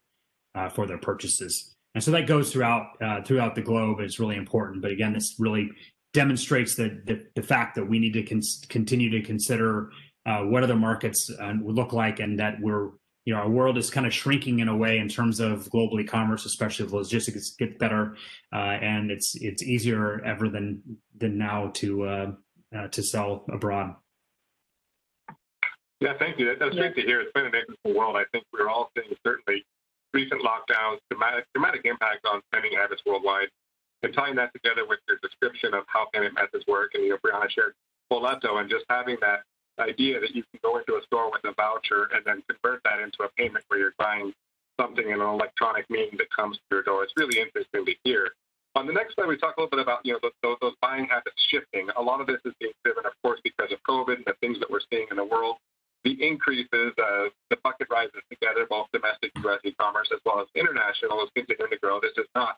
for 0.73 0.87
their 0.87 0.99
purchases 0.99 1.75
and 1.95 2.05
so 2.05 2.11
that 2.13 2.27
goes 2.27 2.53
throughout 2.53 2.87
uh, 3.03 3.23
throughout 3.23 3.55
the 3.55 3.63
globe. 3.63 4.01
It's 4.01 4.21
really 4.21 4.37
important. 4.37 4.83
But 4.83 4.91
again, 4.91 5.13
this 5.13 5.37
really 5.39 5.71
demonstrates 6.13 6.75
the 6.75 7.01
the, 7.05 7.27
the 7.35 7.43
fact 7.43 7.75
that 7.77 7.87
we 7.87 7.99
need 7.99 8.13
to 8.13 8.23
con- 8.23 8.43
continue 8.69 9.11
to 9.11 9.23
consider 9.23 9.91
uh, 10.27 10.41
what 10.41 10.63
other 10.63 10.77
markets 10.77 11.31
uh, 11.41 11.55
look 11.63 11.93
like, 11.93 12.21
and 12.21 12.39
that 12.39 12.61
we're 12.61 12.91
you 13.25 13.35
know 13.35 13.41
our 13.41 13.49
world 13.49 13.79
is 13.79 13.91
kind 13.91 14.07
of 14.07 14.13
shrinking 14.13 14.61
in 14.61 14.69
a 14.69 14.77
way 14.77 14.99
in 14.99 15.09
terms 15.09 15.41
of 15.41 15.69
global 15.71 15.99
e-commerce, 16.01 16.45
especially 16.45 16.87
if 16.87 16.93
logistics 16.93 17.55
get 17.59 17.79
better, 17.79 18.17
uh, 18.53 18.57
and 18.57 19.11
it's 19.11 19.35
it's 19.37 19.63
easier 19.63 20.23
ever 20.25 20.49
than 20.49 20.83
than 21.17 21.39
now 21.39 21.71
to 21.75 22.05
uh, 22.05 22.33
uh, 22.77 22.89
to 22.89 23.03
sell 23.03 23.45
abroad. 23.51 23.95
Yeah, 26.01 26.13
thank 26.17 26.39
you. 26.39 26.55
That's 26.57 26.77
great 26.77 26.95
to 26.95 27.03
hear. 27.03 27.21
It's 27.21 27.33
been 27.33 27.47
an 27.47 27.55
interesting 27.55 27.97
world. 27.97 28.17
I 28.17 28.25
think 28.31 28.45
we're 28.53 28.69
all 28.69 28.93
seeing 28.97 29.17
certainly 29.27 29.65
recent 30.13 30.43
lockdowns, 30.43 30.99
dramatic, 31.11 31.45
dramatic 31.55 31.83
impact 31.85 32.27
on 32.27 32.41
spending 32.51 32.73
habits 32.79 33.03
worldwide. 33.07 33.49
And 34.03 34.15
tying 34.15 34.37
that 34.37 34.53
together 34.55 34.87
with 34.87 35.01
your 35.09 35.19
description 35.23 35.75
of 35.75 35.83
how 35.89 36.07
payment 36.13 36.35
methods 36.35 36.65
work, 36.69 36.93
and 36.95 37.03
you 37.03 37.11
know, 37.11 37.19
Brianna 37.19 37.51
shared 37.51 37.75
Boleto, 38.13 38.61
and 38.61 38.71
just 38.71 38.85
having 38.89 39.17
that 39.21 39.43
idea 39.81 40.21
that 40.21 40.35
you 40.35 40.45
can 40.51 40.61
go 40.63 40.79
into 40.79 40.95
a 40.95 41.03
store 41.07 41.31
with 41.31 41.43
a 41.45 41.53
voucher 41.55 42.09
and 42.15 42.23
then 42.25 42.43
convert 42.49 42.81
that 42.85 43.01
into 43.01 43.23
a 43.27 43.29
payment 43.37 43.65
where 43.69 43.81
you're 43.81 43.99
buying 43.99 44.33
something 44.79 45.07
in 45.07 45.21
an 45.21 45.27
electronic 45.27 45.89
means 45.91 46.15
that 46.19 46.31
comes 46.31 46.57
to 46.57 46.63
your 46.71 46.83
door. 46.83 47.03
It's 47.03 47.13
really 47.17 47.41
interesting 47.41 47.85
to 47.85 47.95
hear. 48.05 48.31
On 48.77 48.87
the 48.87 48.93
next 48.93 49.15
slide, 49.15 49.27
we 49.27 49.37
talk 49.37 49.57
a 49.57 49.61
little 49.61 49.71
bit 49.71 49.83
about 49.83 50.07
you 50.07 50.13
know 50.13 50.31
those, 50.43 50.57
those 50.63 50.75
buying 50.81 51.07
habits 51.07 51.43
shifting. 51.51 51.89
A 51.97 52.03
lot 52.03 52.21
of 52.21 52.29
this 52.29 52.39
is 52.45 52.55
being 52.61 52.73
driven, 52.85 53.07
of 53.07 53.13
course, 53.25 53.41
because 53.43 53.73
of 53.73 53.79
COVID 53.83 54.23
and 54.23 54.27
the 54.27 54.39
things 54.41 54.59
that 54.61 54.71
we're 54.71 54.85
seeing 54.93 55.07
in 55.11 55.17
the 55.17 55.25
world 55.25 55.57
the 56.05 56.15
increases, 56.25 56.93
uh, 56.99 57.29
the 57.51 57.57
bucket 57.63 57.89
rises 57.91 58.23
together, 58.31 58.67
both 58.69 58.87
domestic 58.93 59.33
U.S. 59.45 59.61
e-commerce 59.65 60.09
as 60.13 60.21
well 60.25 60.41
as 60.41 60.47
international, 60.55 61.23
is 61.25 61.31
continuing 61.35 61.71
to 61.71 61.79
grow. 61.79 62.01
This 62.01 62.17
is 62.17 62.29
not 62.35 62.57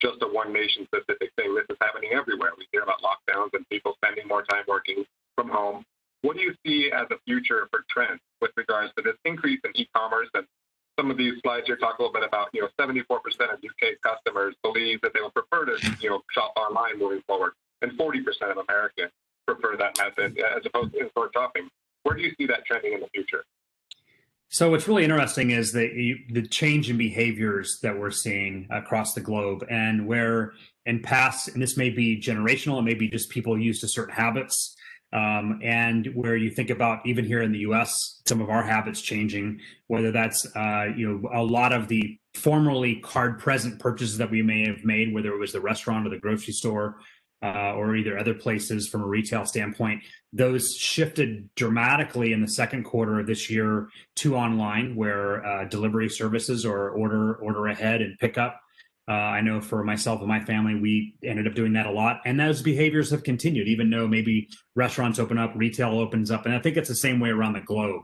just 0.00 0.20
a 0.22 0.28
one 0.28 0.52
nation 0.52 0.86
specific 0.86 1.30
thing. 1.36 1.54
This 1.54 1.64
is 1.70 1.76
happening 1.80 2.10
everywhere. 2.12 2.50
We 2.58 2.66
hear 2.72 2.82
about 2.82 3.00
lockdowns 3.00 3.54
and 3.54 3.68
people 3.70 3.94
spending 4.02 4.26
more 4.28 4.42
time 4.44 4.64
working 4.68 5.04
from 5.36 5.48
home. 5.48 5.84
What 6.22 6.36
do 6.36 6.42
you 6.42 6.54
see 6.66 6.90
as 6.92 7.06
a 7.10 7.18
future 7.24 7.68
for 7.70 7.84
trends 7.88 8.20
with 8.40 8.50
regards 8.56 8.92
to 8.96 9.02
this 9.02 9.16
increase 9.24 9.60
in 9.64 9.70
e-commerce 9.74 10.28
and 10.34 10.46
some 10.98 11.10
of 11.10 11.16
these 11.16 11.34
slides 11.42 11.66
here 11.66 11.76
talk 11.76 11.98
a 11.98 12.02
little 12.02 12.12
bit 12.12 12.22
about, 12.22 12.48
you 12.52 12.60
know, 12.60 12.68
74% 12.78 13.00
of 13.00 13.58
UK 13.64 13.96
customers 14.02 14.54
believe 14.62 15.00
that 15.00 15.12
they 15.14 15.20
will 15.20 15.30
prefer 15.32 15.64
to, 15.64 15.76
you 16.00 16.10
know, 16.10 16.20
shop 16.30 16.52
online 16.56 16.98
moving 16.98 17.22
forward, 17.26 17.52
and 17.80 17.92
40% 17.92 18.20
of 18.50 18.58
Americans 18.68 19.10
prefer 19.46 19.76
that 19.78 19.96
method 19.98 20.38
as 20.38 20.62
opposed 20.66 20.92
to 20.92 21.00
in-store 21.00 21.30
shopping. 21.32 21.68
Where 22.02 22.16
do 22.16 22.22
you 22.22 22.32
see 22.36 22.46
that 22.46 22.64
trending 22.66 22.92
in 22.92 23.00
the 23.00 23.08
future? 23.08 23.44
So 24.48 24.70
what's 24.70 24.86
really 24.86 25.04
interesting 25.04 25.50
is 25.50 25.72
the 25.72 26.18
the 26.30 26.46
change 26.46 26.90
in 26.90 26.98
behaviors 26.98 27.78
that 27.82 27.98
we're 27.98 28.10
seeing 28.10 28.66
across 28.70 29.14
the 29.14 29.20
globe, 29.22 29.64
and 29.70 30.06
where 30.06 30.52
in 30.84 31.00
past, 31.00 31.48
and 31.48 31.62
this 31.62 31.78
may 31.78 31.88
be 31.88 32.20
generational, 32.20 32.78
it 32.78 32.82
may 32.82 32.92
be 32.92 33.08
just 33.08 33.30
people 33.30 33.58
used 33.58 33.80
to 33.80 33.88
certain 33.88 34.14
habits, 34.14 34.76
um, 35.14 35.58
and 35.62 36.06
where 36.14 36.36
you 36.36 36.50
think 36.50 36.68
about 36.68 37.06
even 37.06 37.24
here 37.24 37.40
in 37.40 37.50
the 37.50 37.60
U.S., 37.60 38.20
some 38.26 38.42
of 38.42 38.50
our 38.50 38.62
habits 38.62 39.00
changing, 39.00 39.58
whether 39.86 40.12
that's 40.12 40.44
uh, 40.54 40.88
you 40.94 41.08
know 41.08 41.30
a 41.32 41.42
lot 41.42 41.72
of 41.72 41.88
the 41.88 42.18
formerly 42.34 42.96
card 42.96 43.38
present 43.38 43.78
purchases 43.78 44.18
that 44.18 44.30
we 44.30 44.42
may 44.42 44.66
have 44.66 44.84
made, 44.84 45.14
whether 45.14 45.32
it 45.32 45.38
was 45.38 45.52
the 45.52 45.60
restaurant 45.62 46.06
or 46.06 46.10
the 46.10 46.18
grocery 46.18 46.52
store, 46.52 46.98
uh, 47.42 47.74
or 47.74 47.96
either 47.96 48.18
other 48.18 48.34
places 48.34 48.88
from 48.88 49.02
a 49.02 49.06
retail 49.06 49.44
standpoint, 49.44 50.02
those 50.32 50.74
shifted 50.76 51.48
dramatically 51.56 52.32
in 52.32 52.40
the 52.40 52.48
second 52.48 52.84
quarter 52.84 53.18
of 53.20 53.26
this 53.26 53.50
year 53.50 53.88
to 54.16 54.36
online, 54.36 54.94
where 54.94 55.44
uh, 55.44 55.64
delivery 55.64 56.08
services 56.08 56.64
or 56.64 56.90
order 56.90 57.34
order 57.36 57.66
ahead 57.66 58.00
and 58.00 58.18
pickup. 58.18 58.60
Uh, 59.08 59.12
I 59.12 59.40
know 59.40 59.60
for 59.60 59.82
myself 59.82 60.20
and 60.20 60.28
my 60.28 60.38
family, 60.44 60.76
we 60.76 61.14
ended 61.24 61.48
up 61.48 61.54
doing 61.54 61.72
that 61.72 61.86
a 61.86 61.90
lot, 61.90 62.20
and 62.24 62.38
those 62.38 62.62
behaviors 62.62 63.10
have 63.10 63.24
continued, 63.24 63.66
even 63.66 63.90
though 63.90 64.06
maybe 64.06 64.48
restaurants 64.76 65.18
open 65.18 65.38
up, 65.38 65.52
retail 65.56 65.98
opens 65.98 66.30
up, 66.30 66.46
and 66.46 66.54
I 66.54 66.60
think 66.60 66.76
it's 66.76 66.88
the 66.88 66.94
same 66.94 67.18
way 67.18 67.30
around 67.30 67.54
the 67.54 67.60
globe. 67.60 68.02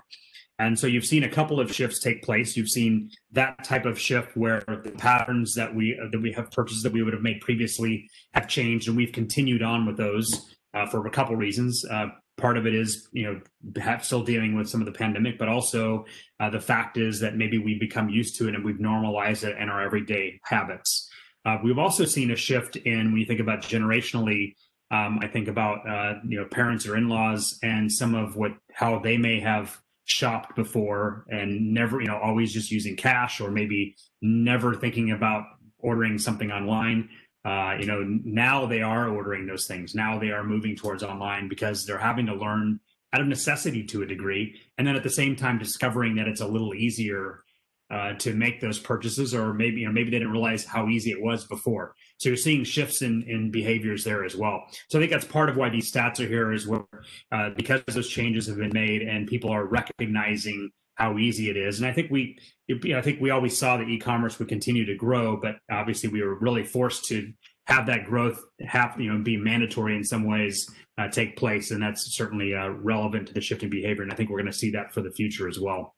And 0.58 0.78
so 0.78 0.86
you've 0.86 1.04
seen 1.04 1.22
a 1.22 1.28
couple 1.28 1.60
of 1.60 1.72
shifts 1.72 2.00
take 2.00 2.22
place. 2.22 2.56
You've 2.56 2.68
seen 2.68 3.10
that 3.32 3.62
type 3.64 3.86
of 3.86 3.98
shift 3.98 4.36
where 4.36 4.62
the 4.66 4.90
patterns 4.90 5.54
that 5.54 5.74
we 5.74 5.98
that 6.10 6.20
we 6.20 6.32
have 6.32 6.50
purchases 6.50 6.82
that 6.82 6.92
we 6.92 7.02
would 7.02 7.12
have 7.12 7.22
made 7.22 7.40
previously 7.40 8.08
have 8.34 8.48
changed, 8.48 8.88
and 8.88 8.96
we've 8.96 9.12
continued 9.12 9.62
on 9.62 9.86
with 9.86 9.96
those 9.96 10.54
uh, 10.74 10.86
for 10.86 11.06
a 11.06 11.10
couple 11.10 11.36
reasons. 11.36 11.84
Uh, 11.84 12.08
part 12.36 12.56
of 12.56 12.66
it 12.66 12.74
is 12.74 13.08
you 13.12 13.24
know 13.24 13.98
still 14.00 14.22
dealing 14.24 14.56
with 14.56 14.68
some 14.68 14.80
of 14.80 14.86
the 14.86 14.92
pandemic, 14.92 15.38
but 15.38 15.48
also 15.48 16.04
uh, 16.40 16.50
the 16.50 16.60
fact 16.60 16.96
is 16.96 17.20
that 17.20 17.36
maybe 17.36 17.58
we've 17.58 17.80
become 17.80 18.08
used 18.08 18.36
to 18.38 18.48
it 18.48 18.54
and 18.54 18.64
we've 18.64 18.80
normalized 18.80 19.44
it 19.44 19.56
in 19.58 19.68
our 19.68 19.82
everyday 19.82 20.40
habits. 20.42 21.08
Uh, 21.44 21.58
we've 21.62 21.78
also 21.78 22.04
seen 22.04 22.30
a 22.30 22.36
shift 22.36 22.76
in 22.76 23.12
when 23.12 23.20
you 23.20 23.26
think 23.26 23.40
about 23.40 23.62
generationally. 23.62 24.54
Um, 24.90 25.18
I 25.22 25.28
think 25.28 25.48
about 25.48 25.88
uh, 25.88 26.14
you 26.26 26.38
know 26.40 26.46
parents 26.46 26.84
or 26.86 26.96
in-laws 26.96 27.58
and 27.62 27.92
some 27.92 28.16
of 28.16 28.34
what 28.34 28.52
how 28.72 28.98
they 28.98 29.18
may 29.18 29.38
have 29.38 29.78
shopped 30.08 30.56
before 30.56 31.24
and 31.28 31.72
never, 31.72 32.00
you 32.00 32.06
know, 32.06 32.18
always 32.18 32.52
just 32.52 32.70
using 32.70 32.96
cash 32.96 33.40
or 33.40 33.50
maybe 33.50 33.94
never 34.22 34.74
thinking 34.74 35.10
about 35.10 35.44
ordering 35.78 36.18
something 36.18 36.50
online. 36.50 37.08
Uh, 37.44 37.76
you 37.78 37.86
know, 37.86 38.02
now 38.24 38.66
they 38.66 38.82
are 38.82 39.08
ordering 39.08 39.46
those 39.46 39.66
things. 39.66 39.94
Now 39.94 40.18
they 40.18 40.30
are 40.30 40.42
moving 40.42 40.74
towards 40.76 41.02
online 41.02 41.48
because 41.48 41.84
they're 41.84 41.98
having 41.98 42.26
to 42.26 42.34
learn 42.34 42.80
out 43.12 43.20
of 43.20 43.26
necessity 43.26 43.84
to 43.84 44.02
a 44.02 44.06
degree. 44.06 44.58
And 44.76 44.86
then 44.86 44.96
at 44.96 45.02
the 45.02 45.10
same 45.10 45.36
time, 45.36 45.58
discovering 45.58 46.16
that 46.16 46.26
it's 46.26 46.40
a 46.40 46.46
little 46.46 46.74
easier 46.74 47.44
uh, 47.90 48.14
to 48.14 48.34
make 48.34 48.60
those 48.60 48.78
purchases, 48.78 49.34
or 49.34 49.54
maybe 49.54 49.80
you 49.80 49.86
know 49.86 49.92
maybe 49.92 50.10
they 50.10 50.18
didn't 50.18 50.32
realize 50.32 50.64
how 50.64 50.88
easy 50.88 51.10
it 51.10 51.22
was 51.22 51.46
before. 51.46 51.94
So 52.18 52.28
you're 52.28 52.36
seeing 52.36 52.64
shifts 52.64 53.02
in 53.02 53.22
in 53.22 53.50
behaviors 53.50 54.04
there 54.04 54.24
as 54.24 54.36
well. 54.36 54.64
So 54.90 54.98
I 54.98 55.02
think 55.02 55.10
that's 55.12 55.24
part 55.24 55.48
of 55.48 55.56
why 55.56 55.70
these 55.70 55.90
stats 55.90 56.20
are 56.20 56.28
here, 56.28 56.52
is 56.52 56.66
where 56.66 56.84
uh, 57.32 57.50
because 57.56 57.82
those 57.86 58.08
changes 58.08 58.46
have 58.46 58.58
been 58.58 58.72
made 58.72 59.02
and 59.02 59.26
people 59.26 59.50
are 59.50 59.64
recognizing 59.64 60.70
how 60.94 61.16
easy 61.16 61.48
it 61.48 61.56
is. 61.56 61.78
And 61.78 61.86
I 61.88 61.92
think 61.92 62.10
we, 62.10 62.36
you 62.66 62.80
know, 62.82 62.98
I 62.98 63.02
think 63.02 63.20
we 63.20 63.30
always 63.30 63.56
saw 63.56 63.76
that 63.76 63.88
e-commerce 63.88 64.38
would 64.40 64.48
continue 64.48 64.84
to 64.84 64.96
grow, 64.96 65.36
but 65.36 65.54
obviously 65.70 66.08
we 66.08 66.22
were 66.22 66.36
really 66.40 66.64
forced 66.64 67.04
to 67.06 67.32
have 67.68 67.86
that 67.86 68.06
growth 68.06 68.42
have 68.66 68.98
you 68.98 69.12
know 69.12 69.22
be 69.22 69.36
mandatory 69.36 69.94
in 69.94 70.02
some 70.02 70.24
ways 70.24 70.68
uh, 70.98 71.08
take 71.08 71.36
place, 71.36 71.70
and 71.70 71.82
that's 71.82 72.16
certainly 72.16 72.54
uh, 72.54 72.68
relevant 72.68 73.28
to 73.28 73.34
the 73.34 73.40
shifting 73.40 73.70
behavior. 73.70 74.02
And 74.02 74.12
I 74.12 74.16
think 74.16 74.30
we're 74.30 74.38
going 74.38 74.52
to 74.52 74.58
see 74.58 74.70
that 74.72 74.92
for 74.92 75.00
the 75.00 75.12
future 75.12 75.48
as 75.48 75.60
well. 75.60 75.94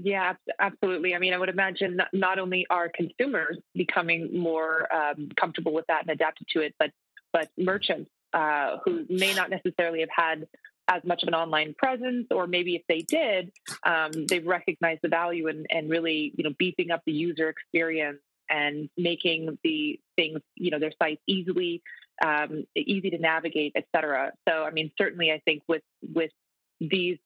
Yeah, 0.00 0.34
absolutely. 0.60 1.14
I 1.14 1.18
mean, 1.18 1.34
I 1.34 1.38
would 1.38 1.48
imagine 1.48 2.00
not 2.12 2.38
only 2.38 2.66
are 2.70 2.88
consumers 2.88 3.58
becoming 3.74 4.38
more 4.38 4.86
um, 4.94 5.28
comfortable 5.38 5.72
with 5.72 5.86
that 5.88 6.02
and 6.02 6.10
adapted 6.10 6.46
to 6.54 6.60
it, 6.60 6.74
but 6.78 6.90
but 7.32 7.48
merchants 7.58 8.10
uh, 8.32 8.76
who 8.84 9.04
may 9.08 9.34
not 9.34 9.50
necessarily 9.50 10.00
have 10.00 10.08
had 10.14 10.46
as 10.88 11.02
much 11.04 11.22
of 11.22 11.28
an 11.28 11.34
online 11.34 11.74
presence, 11.76 12.26
or 12.30 12.46
maybe 12.46 12.76
if 12.76 12.82
they 12.88 13.00
did, 13.00 13.50
um, 13.84 14.10
they've 14.28 14.46
recognized 14.46 15.00
the 15.02 15.08
value 15.08 15.48
and, 15.48 15.66
and 15.68 15.90
really, 15.90 16.32
you 16.36 16.44
know, 16.44 16.54
beefing 16.58 16.90
up 16.90 17.02
the 17.04 17.12
user 17.12 17.48
experience 17.50 18.20
and 18.48 18.88
making 18.96 19.58
the 19.62 20.00
things, 20.16 20.40
you 20.54 20.70
know, 20.70 20.78
their 20.78 20.92
sites 21.02 21.20
easily 21.26 21.82
um, 22.24 22.64
easy 22.74 23.10
to 23.10 23.18
navigate, 23.18 23.72
et 23.76 23.84
cetera. 23.94 24.32
So, 24.48 24.64
I 24.64 24.70
mean, 24.70 24.90
certainly, 24.96 25.30
I 25.30 25.40
think 25.44 25.62
with 25.68 25.82
with 26.14 26.30
these 26.80 27.18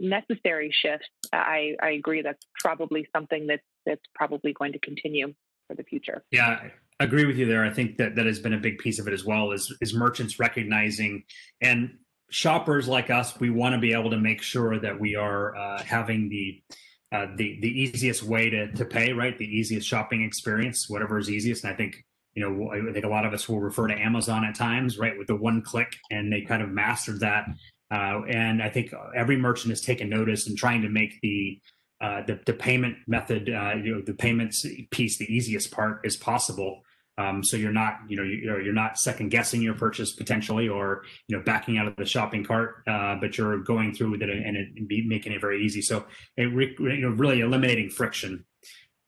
necessary 0.00 0.72
shifts, 0.72 1.08
I, 1.32 1.74
I 1.82 1.90
agree 1.90 2.22
that's 2.22 2.44
probably 2.60 3.06
something 3.14 3.46
that's 3.46 3.62
that's 3.86 4.02
probably 4.14 4.52
going 4.52 4.72
to 4.72 4.78
continue 4.78 5.34
for 5.66 5.74
the 5.74 5.82
future. 5.82 6.24
Yeah, 6.30 6.68
I 7.00 7.04
agree 7.04 7.24
with 7.24 7.36
you 7.36 7.46
there. 7.46 7.64
I 7.64 7.70
think 7.70 7.96
that 7.98 8.16
that 8.16 8.26
has 8.26 8.38
been 8.38 8.54
a 8.54 8.58
big 8.58 8.78
piece 8.78 8.98
of 8.98 9.08
it 9.08 9.14
as 9.14 9.24
well. 9.24 9.52
Is 9.52 9.74
is 9.80 9.94
merchants 9.94 10.38
recognizing 10.38 11.24
and 11.60 11.90
shoppers 12.30 12.88
like 12.88 13.10
us, 13.10 13.38
we 13.40 13.50
want 13.50 13.74
to 13.74 13.78
be 13.78 13.92
able 13.92 14.10
to 14.10 14.18
make 14.18 14.42
sure 14.42 14.78
that 14.78 14.98
we 14.98 15.14
are 15.14 15.56
uh, 15.56 15.82
having 15.82 16.28
the 16.28 16.62
uh, 17.10 17.26
the 17.36 17.58
the 17.60 17.68
easiest 17.68 18.22
way 18.22 18.50
to 18.50 18.70
to 18.72 18.84
pay, 18.84 19.12
right? 19.12 19.36
The 19.38 19.46
easiest 19.46 19.86
shopping 19.86 20.22
experience, 20.22 20.88
whatever 20.88 21.18
is 21.18 21.30
easiest. 21.30 21.64
And 21.64 21.72
I 21.72 21.76
think 21.76 22.04
you 22.34 22.42
know, 22.48 22.70
I 22.70 22.92
think 22.92 23.04
a 23.04 23.08
lot 23.08 23.24
of 23.24 23.32
us 23.32 23.48
will 23.48 23.60
refer 23.60 23.88
to 23.88 23.98
Amazon 23.98 24.44
at 24.44 24.54
times, 24.54 24.98
right, 24.98 25.16
with 25.18 25.26
the 25.26 25.34
one 25.34 25.62
click, 25.62 25.96
and 26.10 26.32
they 26.32 26.42
kind 26.42 26.62
of 26.62 26.68
mastered 26.68 27.20
that 27.20 27.46
uh, 27.90 28.22
and 28.28 28.62
I 28.62 28.68
think 28.68 28.92
every 29.14 29.36
merchant 29.36 29.70
has 29.70 29.80
taken 29.80 30.08
notice 30.08 30.46
and 30.46 30.56
trying 30.56 30.82
to 30.82 30.88
make 30.88 31.20
the 31.20 31.60
uh, 32.00 32.22
the, 32.22 32.38
the, 32.46 32.52
payment 32.52 32.96
method, 33.08 33.50
uh, 33.50 33.74
you 33.74 33.92
know, 33.92 34.00
the 34.00 34.14
payments 34.14 34.64
piece, 34.92 35.18
the 35.18 35.24
easiest 35.34 35.72
part 35.72 36.00
as 36.04 36.16
possible. 36.16 36.82
Um, 37.18 37.42
so 37.42 37.56
you're 37.56 37.72
not, 37.72 37.98
you 38.06 38.16
know, 38.16 38.22
you're, 38.22 38.62
you're 38.62 38.72
not 38.72 39.00
second 39.00 39.30
guessing 39.30 39.60
your 39.60 39.74
purchase 39.74 40.12
potentially, 40.12 40.68
or 40.68 41.02
you 41.26 41.36
know, 41.36 41.42
backing 41.42 41.76
out 41.76 41.88
of 41.88 41.96
the 41.96 42.06
shopping 42.06 42.44
cart, 42.44 42.84
uh, 42.86 43.16
but 43.16 43.36
you're 43.36 43.58
going 43.58 43.92
through 43.92 44.12
with 44.12 44.22
it 44.22 44.30
and, 44.30 44.56
it, 44.56 44.68
and 44.76 45.08
making 45.08 45.32
it 45.32 45.40
very 45.40 45.64
easy. 45.64 45.82
So 45.82 46.04
it 46.36 46.44
re, 46.44 46.76
you 46.78 47.00
know, 47.00 47.10
really 47.10 47.40
eliminating 47.40 47.90
friction. 47.90 48.44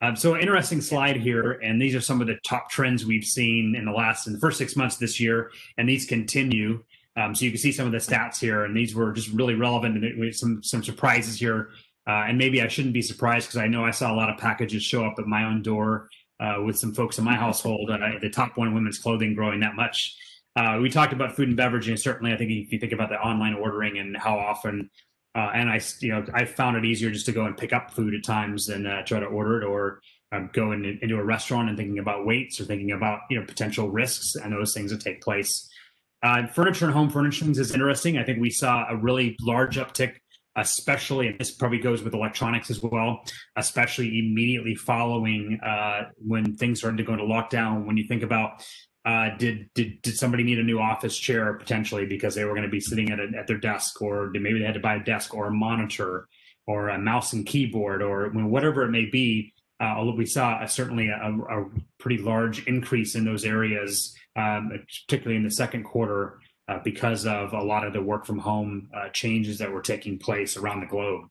Um, 0.02 0.16
so 0.16 0.36
interesting 0.36 0.80
slide 0.80 1.16
here, 1.16 1.52
and 1.52 1.80
these 1.80 1.94
are 1.94 2.00
some 2.00 2.20
of 2.20 2.26
the 2.26 2.38
top 2.44 2.70
trends 2.70 3.06
we've 3.06 3.22
seen 3.22 3.76
in 3.76 3.84
the 3.84 3.92
last 3.92 4.26
in 4.26 4.32
the 4.32 4.40
first 4.40 4.58
six 4.58 4.74
months 4.74 4.96
this 4.96 5.20
year, 5.20 5.52
and 5.78 5.88
these 5.88 6.06
continue. 6.06 6.82
Um, 7.16 7.34
so 7.34 7.44
you 7.44 7.50
can 7.50 7.58
see 7.58 7.72
some 7.72 7.86
of 7.86 7.92
the 7.92 7.98
stats 7.98 8.38
here, 8.38 8.64
and 8.64 8.76
these 8.76 8.94
were 8.94 9.12
just 9.12 9.32
really 9.32 9.54
relevant 9.54 10.02
and 10.02 10.34
some 10.34 10.62
some 10.62 10.82
surprises 10.82 11.38
here. 11.38 11.70
Uh, 12.06 12.24
and 12.28 12.38
maybe 12.38 12.62
I 12.62 12.68
shouldn't 12.68 12.94
be 12.94 13.02
surprised 13.02 13.48
because 13.48 13.58
I 13.60 13.68
know 13.68 13.84
I 13.84 13.90
saw 13.90 14.12
a 14.12 14.16
lot 14.16 14.30
of 14.30 14.38
packages 14.38 14.82
show 14.82 15.04
up 15.04 15.14
at 15.18 15.26
my 15.26 15.44
own 15.44 15.62
door 15.62 16.08
uh, 16.40 16.62
with 16.64 16.78
some 16.78 16.94
folks 16.94 17.18
in 17.18 17.24
my 17.24 17.36
household. 17.36 17.90
Uh, 17.90 17.98
the 18.20 18.30
top 18.30 18.56
one, 18.56 18.74
women's 18.74 18.98
clothing, 18.98 19.34
growing 19.34 19.60
that 19.60 19.74
much. 19.74 20.16
Uh, 20.56 20.78
we 20.80 20.90
talked 20.90 21.12
about 21.12 21.36
food 21.36 21.48
and 21.48 21.56
beverage, 21.56 21.88
and 21.88 22.00
certainly 22.00 22.32
I 22.32 22.36
think 22.36 22.50
if 22.50 22.72
you 22.72 22.78
think 22.78 22.92
about 22.92 23.10
the 23.10 23.20
online 23.20 23.54
ordering 23.54 23.98
and 23.98 24.16
how 24.16 24.38
often, 24.38 24.90
uh, 25.36 25.50
and 25.54 25.70
I 25.70 25.80
you 26.00 26.08
know 26.08 26.24
I 26.34 26.44
found 26.44 26.76
it 26.76 26.84
easier 26.84 27.10
just 27.10 27.26
to 27.26 27.32
go 27.32 27.44
and 27.44 27.56
pick 27.56 27.72
up 27.72 27.92
food 27.92 28.14
at 28.14 28.24
times 28.24 28.66
than 28.66 28.86
uh, 28.86 29.02
try 29.02 29.20
to 29.20 29.26
order 29.26 29.62
it 29.62 29.64
or 29.64 30.00
um, 30.32 30.50
into 30.54 31.16
a 31.16 31.24
restaurant 31.24 31.68
and 31.68 31.78
thinking 31.78 31.98
about 31.98 32.26
waits 32.26 32.60
or 32.60 32.64
thinking 32.64 32.92
about 32.92 33.20
you 33.30 33.38
know 33.38 33.46
potential 33.46 33.90
risks 33.90 34.34
and 34.34 34.52
those 34.52 34.74
things 34.74 34.90
that 34.90 35.00
take 35.00 35.20
place. 35.20 35.69
Uh, 36.22 36.46
furniture 36.48 36.84
and 36.84 36.94
home 36.94 37.10
furnishings 37.10 37.58
is 37.58 37.72
interesting. 37.72 38.18
I 38.18 38.24
think 38.24 38.40
we 38.40 38.50
saw 38.50 38.86
a 38.88 38.96
really 38.96 39.36
large 39.40 39.76
uptick, 39.76 40.16
especially, 40.56 41.28
and 41.28 41.38
this 41.38 41.50
probably 41.50 41.78
goes 41.78 42.02
with 42.02 42.12
electronics 42.12 42.70
as 42.70 42.82
well, 42.82 43.22
especially 43.56 44.18
immediately 44.18 44.74
following 44.74 45.58
uh, 45.64 46.10
when 46.16 46.56
things 46.56 46.80
started 46.80 46.98
to 46.98 47.04
go 47.04 47.14
into 47.14 47.24
lockdown. 47.24 47.86
When 47.86 47.96
you 47.96 48.06
think 48.06 48.22
about 48.22 48.66
uh, 49.06 49.30
did 49.38 49.70
did 49.74 50.02
did 50.02 50.16
somebody 50.16 50.42
need 50.42 50.58
a 50.58 50.62
new 50.62 50.78
office 50.78 51.16
chair 51.16 51.54
potentially 51.54 52.04
because 52.04 52.34
they 52.34 52.44
were 52.44 52.52
going 52.52 52.64
to 52.64 52.68
be 52.68 52.80
sitting 52.80 53.10
at 53.10 53.18
a, 53.18 53.28
at 53.38 53.46
their 53.46 53.56
desk, 53.56 54.02
or 54.02 54.30
maybe 54.34 54.58
they 54.58 54.66
had 54.66 54.74
to 54.74 54.80
buy 54.80 54.96
a 54.96 55.04
desk 55.04 55.34
or 55.34 55.46
a 55.46 55.52
monitor 55.52 56.28
or 56.66 56.90
a 56.90 56.98
mouse 56.98 57.32
and 57.32 57.46
keyboard 57.46 58.02
or 58.02 58.28
whatever 58.30 58.82
it 58.82 58.90
may 58.90 59.06
be. 59.06 59.54
Uh, 59.80 60.04
we 60.14 60.26
saw 60.26 60.62
a, 60.62 60.68
certainly 60.68 61.08
a, 61.08 61.14
a, 61.14 61.64
pretty 61.98 62.18
large 62.18 62.66
increase 62.66 63.14
in 63.14 63.24
those 63.24 63.46
areas 63.46 64.14
um, 64.36 64.70
particularly 65.06 65.36
in 65.36 65.44
the 65.44 65.50
second 65.50 65.84
quarter, 65.84 66.38
uh, 66.70 66.78
because 66.84 67.26
of 67.26 67.52
a 67.52 67.62
lot 67.62 67.84
of 67.84 67.92
the 67.92 68.00
work 68.00 68.24
from 68.24 68.38
home 68.38 68.88
uh, 68.94 69.08
changes 69.08 69.58
that 69.58 69.72
were 69.72 69.82
taking 69.82 70.18
place 70.18 70.56
around 70.56 70.80
the 70.80 70.86
globe. 70.86 71.24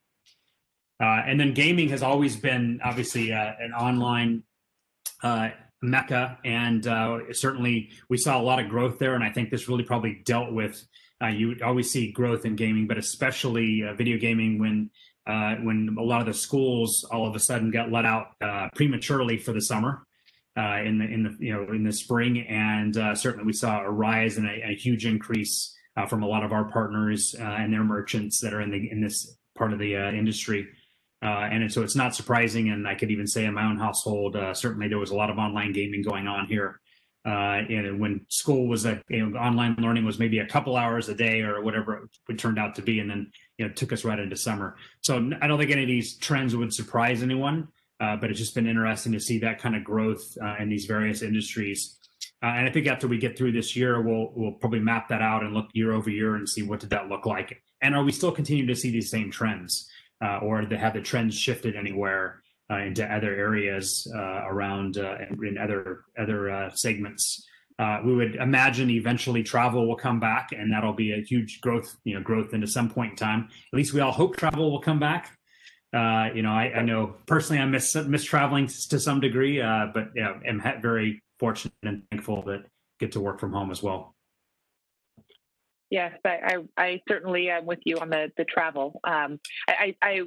Uh, 1.02 1.22
and 1.26 1.40
then 1.40 1.54
gaming 1.54 1.88
has 1.88 2.04
always 2.04 2.36
been 2.36 2.80
obviously 2.84 3.32
uh, 3.32 3.54
an 3.60 3.72
online 3.72 4.44
uh, 5.24 5.48
mecca, 5.82 6.38
and 6.44 6.86
uh, 6.88 7.20
certainly 7.32 7.90
we 8.10 8.18
saw 8.18 8.40
a 8.40 8.44
lot 8.44 8.60
of 8.60 8.68
growth 8.68 9.00
there. 9.00 9.16
And 9.16 9.24
I 9.24 9.32
think 9.32 9.50
this 9.50 9.70
really 9.70 9.84
probably 9.84 10.22
dealt 10.26 10.52
with. 10.52 10.86
you 11.32 11.56
always 11.64 11.90
see 11.90 12.12
growth 12.12 12.44
in 12.44 12.58
gaming, 12.58 12.86
but 12.86 12.98
especially 12.98 13.82
video 13.96 14.18
gaming 14.18 14.60
when 14.60 14.90
when 15.64 15.96
a 15.98 16.04
lot 16.04 16.20
of 16.20 16.28
the 16.28 16.34
schools 16.34 17.06
all 17.12 17.26
of 17.26 17.34
a 17.34 17.40
sudden 17.40 17.72
got 17.72 17.92
let 17.92 18.04
out 18.04 18.34
prematurely 18.76 19.38
for 19.38 19.54
the 19.54 19.62
summer 19.62 20.06
uh, 20.60 20.82
in 20.84 20.98
the 20.98 21.06
in 21.06 21.24
the 21.24 21.36
you 21.40 21.54
know 21.54 21.72
in 21.74 21.84
the 21.84 21.94
spring, 21.94 22.46
and 22.48 22.98
uh, 22.98 23.16
certainly 23.16 23.46
we 23.46 23.54
saw 23.54 23.82
a 23.82 23.90
rise 23.90 24.38
and 24.38 24.48
a, 24.48 24.72
a 24.72 24.76
huge 24.76 25.06
increase 25.06 25.76
uh, 25.96 26.06
from 26.06 26.24
a 26.24 26.28
lot 26.28 26.44
of 26.44 26.52
our 26.52 26.66
partners 26.66 27.36
uh, 27.40 27.44
and 27.44 27.72
their 27.72 27.84
merchants 27.84 28.40
that 28.42 28.54
are 28.54 28.62
in 28.62 28.72
the 28.72 28.92
in 28.92 29.02
this 29.02 29.38
part 29.58 29.74
of 29.74 29.80
the 29.80 29.96
industry. 29.96 30.68
and 31.22 31.72
so 31.72 31.82
it's 31.82 31.96
not 31.96 32.16
surprising, 32.16 32.70
and 32.70 32.88
I 32.88 32.96
could 32.96 33.12
even 33.12 33.28
say 33.28 33.46
in 33.46 33.54
my 33.54 33.66
own 33.66 33.78
household, 33.78 34.38
certainly 34.54 34.88
there 34.88 35.00
was 35.00 35.12
a 35.12 35.16
lot 35.16 35.30
of 35.30 35.38
online 35.38 35.72
gaming 35.72 36.02
going 36.02 36.28
on 36.28 36.48
here 36.48 36.80
uh, 37.26 37.62
you 37.68 37.96
when 37.98 38.26
school 38.30 38.68
was 38.68 38.86
a 38.86 39.02
you 39.10 39.26
know, 39.26 39.38
online 39.38 39.76
learning 39.78 40.06
was 40.06 40.20
maybe 40.20 40.40
a 40.40 40.48
couple 40.48 40.78
hours 40.78 41.10
a 41.10 41.14
day 41.14 41.42
or 41.42 41.62
whatever 41.62 42.08
it 42.30 42.40
turned 42.40 42.58
out 42.58 42.76
to 42.76 42.82
be, 42.82 43.00
and 43.00 43.10
then 43.10 43.32
you 43.58 43.68
know 43.68 43.74
took 43.74 43.92
us 43.92 44.06
right 44.06 44.20
into 44.20 44.36
summer. 44.36 44.78
So 45.02 45.30
I 45.42 45.48
don't 45.48 45.60
think 45.60 45.72
any 45.72 45.84
of 45.84 45.88
these 45.88 46.18
trends 46.18 46.56
would 46.56 46.74
surprise 46.74 47.22
anyone, 47.22 47.68
uh, 48.00 48.16
but 48.16 48.30
it's 48.30 48.40
just 48.40 48.56
been 48.56 48.68
interesting 48.68 49.12
to 49.12 49.20
see 49.20 49.40
that 49.40 49.60
kind 49.60 49.76
of 49.76 49.84
growth 49.84 50.24
uh, 50.42 50.56
in 50.60 50.70
these 50.70 50.86
various 50.86 51.22
industries. 51.22 51.98
Uh, 52.42 52.48
and 52.48 52.68
I 52.68 52.72
think 52.72 52.88
after 52.88 53.08
we 53.08 53.18
get 53.18 53.38
through 53.38 53.52
this 53.52 53.76
year, 53.76 54.02
we'll 54.02 54.32
we'll 54.36 54.54
probably 54.54 54.80
map 54.80 55.10
that 55.10 55.22
out 55.22 55.44
and 55.44 55.54
look 55.54 55.68
year 55.74 55.92
over 55.94 56.10
year 56.10 56.36
and 56.36 56.48
see 56.48 56.62
what 56.62 56.80
did 56.80 56.90
that 56.92 57.10
look 57.10 57.26
like, 57.26 57.62
and 57.82 57.96
are 57.96 58.04
we 58.04 58.12
still 58.12 58.32
continuing 58.32 58.68
to 58.68 58.76
see 58.76 58.92
these 58.92 59.10
same 59.10 59.30
trends, 59.30 59.90
uh, 60.24 60.38
or 60.38 60.62
have 60.62 60.94
the 60.94 61.02
trends 61.02 61.36
shifted 61.36 61.76
anywhere? 61.76 62.42
uh, 62.72 62.78
into 62.78 63.04
other 63.04 63.34
areas 63.34 64.08
uh, 64.16 64.44
around 64.48 64.98
in 64.98 65.58
other 65.58 66.04
other 66.20 66.70
segments. 66.76 67.48
We 68.06 68.14
would 68.14 68.36
imagine 68.36 68.90
eventually 68.90 69.42
travel 69.44 69.88
will 69.88 69.96
come 69.96 70.20
back, 70.20 70.52
and 70.52 70.72
that'll 70.72 70.94
be 70.94 71.14
a 71.14 71.22
huge 71.22 71.62
growth, 71.62 71.96
you 72.04 72.14
know, 72.14 72.22
growth 72.22 72.54
into 72.54 72.68
some 72.68 72.90
point 72.90 73.12
in 73.12 73.18
time. 73.18 73.48
At 73.74 73.78
least 73.78 73.94
we 73.94 74.02
all 74.02 74.12
hope 74.12 74.38
travel 74.38 74.72
will 74.72 74.82
come 74.82 75.00
back. 75.00 75.39
Uh, 75.92 76.30
you 76.36 76.44
know, 76.44 76.52
I, 76.52 76.72
I, 76.76 76.82
know 76.84 77.16
personally 77.26 77.60
I 77.60 77.66
miss 77.66 77.96
miss 77.96 78.24
traveling 78.24 78.68
to 78.68 79.00
some 79.00 79.20
degree, 79.20 79.60
uh, 79.60 79.88
but 79.92 80.10
yeah, 80.16 80.36
I'm 80.48 80.62
very 80.82 81.24
fortunate 81.40 81.74
and 81.82 82.04
thankful 82.12 82.44
that 82.44 82.66
get 83.00 83.14
to 83.14 83.20
work 83.20 83.40
from 83.40 83.54
home 83.54 83.72
as 83.72 83.82
well. 83.82 84.14
Yes, 85.90 86.14
I, 86.24 86.30
I, 86.30 86.84
I, 86.84 87.02
certainly 87.10 87.50
am 87.50 87.66
with 87.66 87.80
you 87.84 87.98
on 87.98 88.12
the 88.12 88.32
the 88.38 88.46
travel. 88.46 89.00
Um, 89.04 89.40
I, 89.68 89.96
I, 90.04 90.22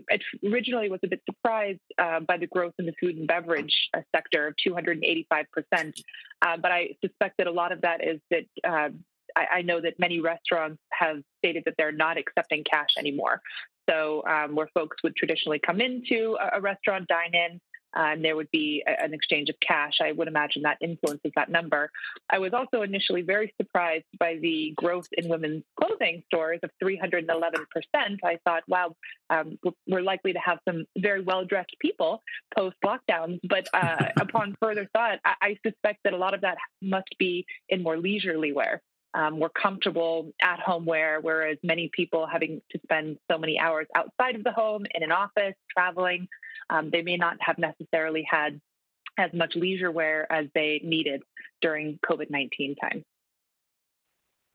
originally 0.45 0.91
was 0.91 0.99
a 1.05 1.09
bit 1.09 1.23
surprised 1.25 1.79
uh, 1.99 2.19
by 2.19 2.37
the 2.37 2.49
growth 2.49 2.75
in 2.81 2.87
the 2.87 2.95
food 3.01 3.17
and 3.17 3.29
beverage 3.29 3.89
uh, 3.97 4.01
sector 4.15 4.49
of 4.49 4.55
285 4.57 5.47
percent, 5.53 6.01
uh, 6.45 6.57
but 6.57 6.73
I 6.73 6.97
suspect 7.01 7.37
that 7.39 7.47
a 7.47 7.53
lot 7.53 7.71
of 7.71 7.83
that 7.83 8.05
is 8.05 8.21
that 8.33 8.47
uh, 8.69 8.89
I, 9.37 9.59
I, 9.59 9.63
know 9.63 9.81
that 9.81 9.99
many 9.99 10.21
restaurants 10.21 10.81
have 10.93 11.23
stated 11.39 11.65
that 11.67 11.75
they're 11.79 11.93
not 11.93 12.19
accepting 12.19 12.65
cash 12.65 12.91
anymore. 12.99 13.41
So 13.89 14.23
um, 14.29 14.55
where 14.55 14.69
folks 14.75 14.99
would 15.03 15.17
traditionally 15.17 15.61
come 15.65 15.81
into 15.81 16.37
a, 16.41 16.59
a 16.59 16.61
restaurant, 16.61 17.09
dine 17.09 17.35
in, 17.35 17.61
and 17.95 18.25
there 18.25 18.37
would 18.37 18.51
be 18.51 18.83
a, 18.87 19.05
an 19.05 19.15
exchange 19.15 19.49
of 19.49 19.57
cash. 19.67 19.95
I 20.03 20.13
would 20.13 20.29
imagine 20.29 20.63
that 20.63 20.79
influences 20.81 21.33
that 21.37 21.51
number. 21.51 21.91
I 22.31 22.39
was 22.39 22.53
also 22.53 22.83
initially 22.83 23.23
very 23.23 23.53
surprised 23.61 24.05
by 24.19 24.39
the 24.41 24.73
growth 24.77 25.09
in 25.13 25.29
women's 25.29 25.65
clothing 25.79 26.23
stores 26.27 26.61
of 26.63 26.71
311%. 26.83 27.29
I 28.25 28.39
thought, 28.45 28.63
wow, 28.69 28.95
um, 29.31 29.59
we're 29.87 30.03
likely 30.03 30.33
to 30.33 30.39
have 30.39 30.59
some 30.69 30.85
very 30.99 31.23
well 31.23 31.45
dressed 31.45 31.75
people 31.81 32.23
post 32.57 32.77
lockdowns. 32.85 33.41
But 33.49 33.69
uh, 33.75 34.07
upon 34.21 34.57
further 34.61 34.89
thought, 34.93 35.19
I, 35.25 35.35
I 35.43 35.57
suspect 35.67 36.01
that 36.05 36.13
a 36.13 36.19
lot 36.19 36.35
of 36.35 36.43
that 36.43 36.59
must 36.81 37.15
be 37.19 37.47
in 37.69 37.83
more 37.83 37.99
leisurely 37.99 38.53
wear. 38.53 38.81
Um, 39.15 39.39
more 39.39 39.51
comfortable 39.51 40.33
at 40.43 40.59
home 40.59 40.87
wear, 40.87 41.21
whereas 41.21 41.59
many 41.63 41.91
people 41.95 42.27
having 42.27 42.63
to 42.71 42.81
spend 42.83 43.19
so 43.31 43.37
many 43.37 43.59
hours 43.59 43.87
outside 43.95 44.37
of 44.37 44.43
the 44.43 44.53
home 44.53 44.87
in 44.95 45.03
an 45.03 45.13
office, 45.13 45.55
traveling, 45.71 46.29
um, 46.71 46.89
they 46.91 47.03
may 47.03 47.19
not 47.19 47.37
have 47.41 47.59
necessarily 47.59 48.27
had 48.27 48.59
as 49.19 49.31
much 49.35 49.55
leisure 49.55 49.91
wear 49.91 50.31
as 50.33 50.47
they 50.55 50.81
needed 50.83 51.23
during 51.61 51.99
COVID 52.09 52.31
19 52.31 52.77
time. 52.77 53.05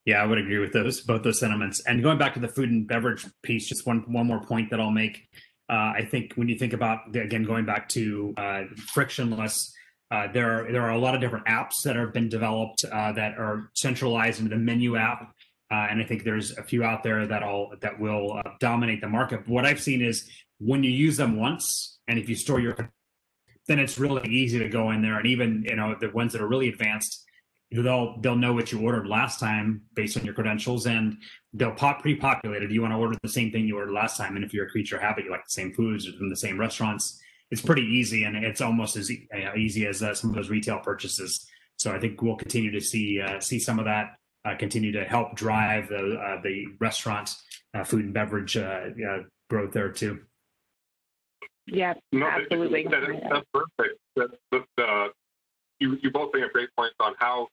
Yeah, 0.06 0.24
I 0.24 0.26
would 0.26 0.38
agree 0.38 0.58
with 0.58 0.72
those 0.72 1.02
both 1.02 1.24
those 1.24 1.40
sentiments. 1.40 1.82
And 1.86 2.02
going 2.02 2.18
back 2.18 2.34
to 2.36 2.40
the 2.40 2.48
food 2.48 2.70
and 2.70 2.88
beverage 2.88 3.26
piece, 3.44 3.68
just 3.68 3.86
one 3.86 4.06
one 4.08 4.26
more 4.26 4.40
point 4.40 4.70
that 4.72 4.80
I'll 4.80 4.90
make. 4.90 5.28
Uh, 5.70 5.92
I 5.98 6.08
think 6.10 6.34
when 6.36 6.48
you 6.48 6.58
think 6.58 6.72
about 6.72 7.14
again 7.14 7.44
going 7.44 7.66
back 7.66 7.90
to 7.90 8.34
uh, 8.38 8.64
frictionless, 8.94 9.74
uh, 10.10 10.32
there 10.32 10.52
are 10.52 10.72
there 10.72 10.82
are 10.84 10.92
a 10.92 10.98
lot 10.98 11.16
of 11.16 11.22
different 11.22 11.46
apps 11.48 11.84
that 11.84 11.96
have 11.96 12.14
been 12.14 12.30
developed 12.30 12.86
uh, 12.86 13.12
that 13.12 13.38
are 13.38 13.70
centralized 13.74 14.40
into 14.40 14.50
the 14.50 14.62
menu 14.62 14.96
app, 14.96 15.34
uh, 15.70 15.88
and 15.90 16.02
I 16.02 16.06
think 16.06 16.24
there's 16.24 16.58
a 16.58 16.64
few 16.64 16.84
out 16.84 17.04
there 17.04 17.28
that 17.28 17.44
all 17.44 17.74
that 17.82 18.00
will 18.00 18.34
uh, 18.38 18.52
dominate 18.60 19.02
the 19.02 19.10
market. 19.10 19.42
But 19.46 19.50
what 19.50 19.66
I've 19.66 19.82
seen 19.82 20.02
is 20.02 20.30
when 20.60 20.84
you 20.84 20.92
use 20.92 21.18
them 21.18 21.38
once, 21.38 22.00
and 22.08 22.18
if 22.18 22.30
you 22.30 22.36
store 22.36 22.62
your, 22.62 22.76
then 23.68 23.80
it's 23.80 24.00
really 24.00 24.30
easy 24.30 24.60
to 24.60 24.70
go 24.70 24.92
in 24.92 25.02
there, 25.02 25.18
and 25.18 25.28
even 25.28 25.66
you 25.68 25.76
know 25.76 25.94
the 26.00 26.10
ones 26.12 26.32
that 26.32 26.42
are 26.42 26.48
really 26.48 26.70
advanced, 26.70 27.26
they'll 27.72 28.18
they'll 28.22 28.38
know 28.38 28.54
what 28.54 28.72
you 28.72 28.80
ordered 28.80 29.08
last 29.08 29.42
time 29.42 29.82
based 29.94 30.18
on 30.18 30.24
your 30.24 30.34
credentials, 30.34 30.88
and 30.88 31.18
they'll 31.52 31.74
pop 31.74 32.02
pre-populated. 32.02 32.72
You 32.72 32.82
want 32.82 32.94
to 32.94 32.98
order 32.98 33.18
the 33.22 33.28
same 33.28 33.52
thing 33.52 33.68
you 33.68 33.76
ordered 33.76 33.92
last 33.92 34.16
time, 34.16 34.38
and 34.38 34.46
if 34.46 34.54
you're 34.54 34.68
a 34.68 34.70
creature 34.70 35.00
habit, 35.00 35.26
you 35.26 35.32
like 35.32 35.44
the 35.44 35.50
same 35.50 35.74
foods 35.74 36.08
or 36.08 36.14
from 36.14 36.30
the 36.30 36.38
same 36.38 36.58
restaurants. 36.58 37.22
It's 37.50 37.62
pretty 37.62 37.84
easy, 37.84 38.24
and 38.24 38.36
it's 38.36 38.60
almost 38.62 38.98
as 38.98 39.10
easy 39.56 39.88
as 39.88 40.04
uh, 40.04 40.14
some 40.14 40.32
of 40.32 40.36
those 40.36 40.50
retail 40.50 40.80
purchases. 40.80 41.48
So 41.78 41.94
I 41.94 42.00
think 42.00 42.22
we'll 42.22 42.36
continue 42.36 42.72
to 42.72 42.82
see 42.82 43.22
uh, 43.22 43.40
see 43.40 43.60
some 43.60 43.80
of 43.80 43.86
that 43.86 44.18
uh, 44.46 44.56
continue 44.56 44.92
to 44.92 45.04
help 45.06 45.36
drive 45.36 45.90
the 45.90 46.16
uh, 46.16 46.42
the 46.42 46.66
restaurant 46.80 47.36
uh, 47.74 47.84
food 47.84 48.06
and 48.06 48.14
beverage 48.14 48.58
uh, 48.58 48.90
growth 49.50 49.72
there 49.74 49.92
too. 49.92 50.20
Yeah, 51.66 51.94
no, 52.12 52.28
absolutely. 52.28 52.84
That, 52.84 53.02
that's 53.30 53.46
perfect. 53.54 54.00
That, 54.16 54.30
that, 54.78 55.10
you, 55.80 55.98
you 56.02 56.10
both 56.12 56.32
bring 56.32 56.46
up 56.46 56.54
great 56.54 56.70
points 56.78 56.96
on 57.00 57.14
how 57.20 57.50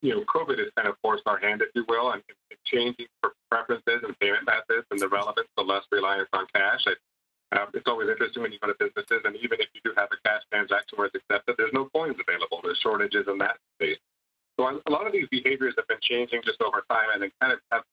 you 0.00 0.14
know 0.14 0.24
COVID 0.24 0.58
has 0.58 0.68
kind 0.76 0.88
of 0.88 0.96
forced 1.02 1.24
our 1.26 1.38
hand, 1.38 1.60
if 1.62 1.68
you 1.74 1.84
will, 1.88 2.12
and, 2.12 2.22
and 2.50 2.58
changing 2.64 3.06
preferences 3.50 4.00
and 4.02 4.18
payment 4.18 4.46
methods 4.46 4.86
and 4.90 4.98
the 4.98 5.08
relevance 5.08 5.48
of 5.58 5.66
less 5.66 5.84
reliance 5.92 6.28
on 6.32 6.46
cash. 6.54 6.80
I, 6.86 6.94
uh, 7.52 7.66
it's 7.74 7.86
always 7.86 8.08
interesting 8.08 8.42
when 8.42 8.52
you 8.52 8.58
go 8.58 8.72
to 8.72 8.78
businesses, 8.80 9.20
and 9.24 9.36
even 9.36 9.60
if 9.60 9.68
you 9.76 9.80
do 9.84 9.92
have 9.96 10.08
a 10.08 10.18
cash 10.24 10.40
transaction 10.50 10.96
where 10.96 11.06
it's 11.12 11.16
accepted, 11.16 11.54
there's 11.58 11.72
no 11.72 11.88
coins 11.92 12.16
available. 12.16 12.60
There's 12.64 12.80
shortages 12.80 13.28
in 13.28 13.38
that 13.38 13.60
space. 13.76 14.00
So 14.58 14.68
a 14.68 14.90
lot 14.90 15.06
of 15.06 15.12
these 15.12 15.28
behaviors 15.30 15.74
have 15.76 15.88
been 15.88 16.00
changing 16.02 16.40
just 16.44 16.60
over 16.60 16.84
time, 16.88 17.12
and 17.12 17.22
they 17.22 17.30
kind 17.40 17.52
of 17.52 17.60
have 17.70 17.84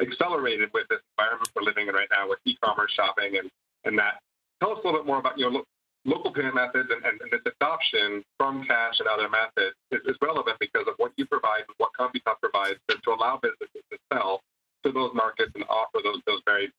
accelerated 0.00 0.68
with 0.74 0.86
this 0.88 1.00
environment 1.16 1.48
we're 1.56 1.62
living 1.62 1.88
in 1.88 1.94
right 1.94 2.08
now 2.10 2.28
with 2.28 2.38
e-commerce 2.44 2.92
shopping 2.92 3.38
and 3.38 3.48
and 3.84 3.98
that 3.98 4.20
tell 4.60 4.72
us 4.72 4.78
a 4.82 4.86
little 4.86 5.00
bit 5.00 5.06
more 5.06 5.18
about 5.18 5.38
you 5.38 5.48
know 5.48 5.64
lo- 5.64 5.68
local 6.04 6.30
payment 6.32 6.54
methods 6.54 6.88
and, 6.92 7.04
and, 7.04 7.20
and, 7.20 7.30
this 7.32 7.42
adoption 7.58 8.22
from 8.38 8.62
cash 8.64 9.00
and 9.00 9.08
other 9.08 9.28
methods 9.28 9.74
is, 9.90 9.98
is, 10.06 10.16
relevant 10.22 10.56
because 10.60 10.86
of 10.86 10.94
what 10.98 11.10
you 11.16 11.26
provide 11.26 11.66
and 11.66 11.74
what 11.78 11.90
CompuTop 11.98 12.38
provides 12.40 12.78
to, 12.88 12.94
to 13.02 13.10
allow 13.10 13.40
businesses 13.42 13.82
to 13.90 13.98
sell 14.12 14.40
to 14.84 14.92
those 14.92 15.10
markets 15.14 15.50
and 15.56 15.64
offer 15.68 15.98
those 16.04 16.20
those 16.26 16.40
very 16.46 16.70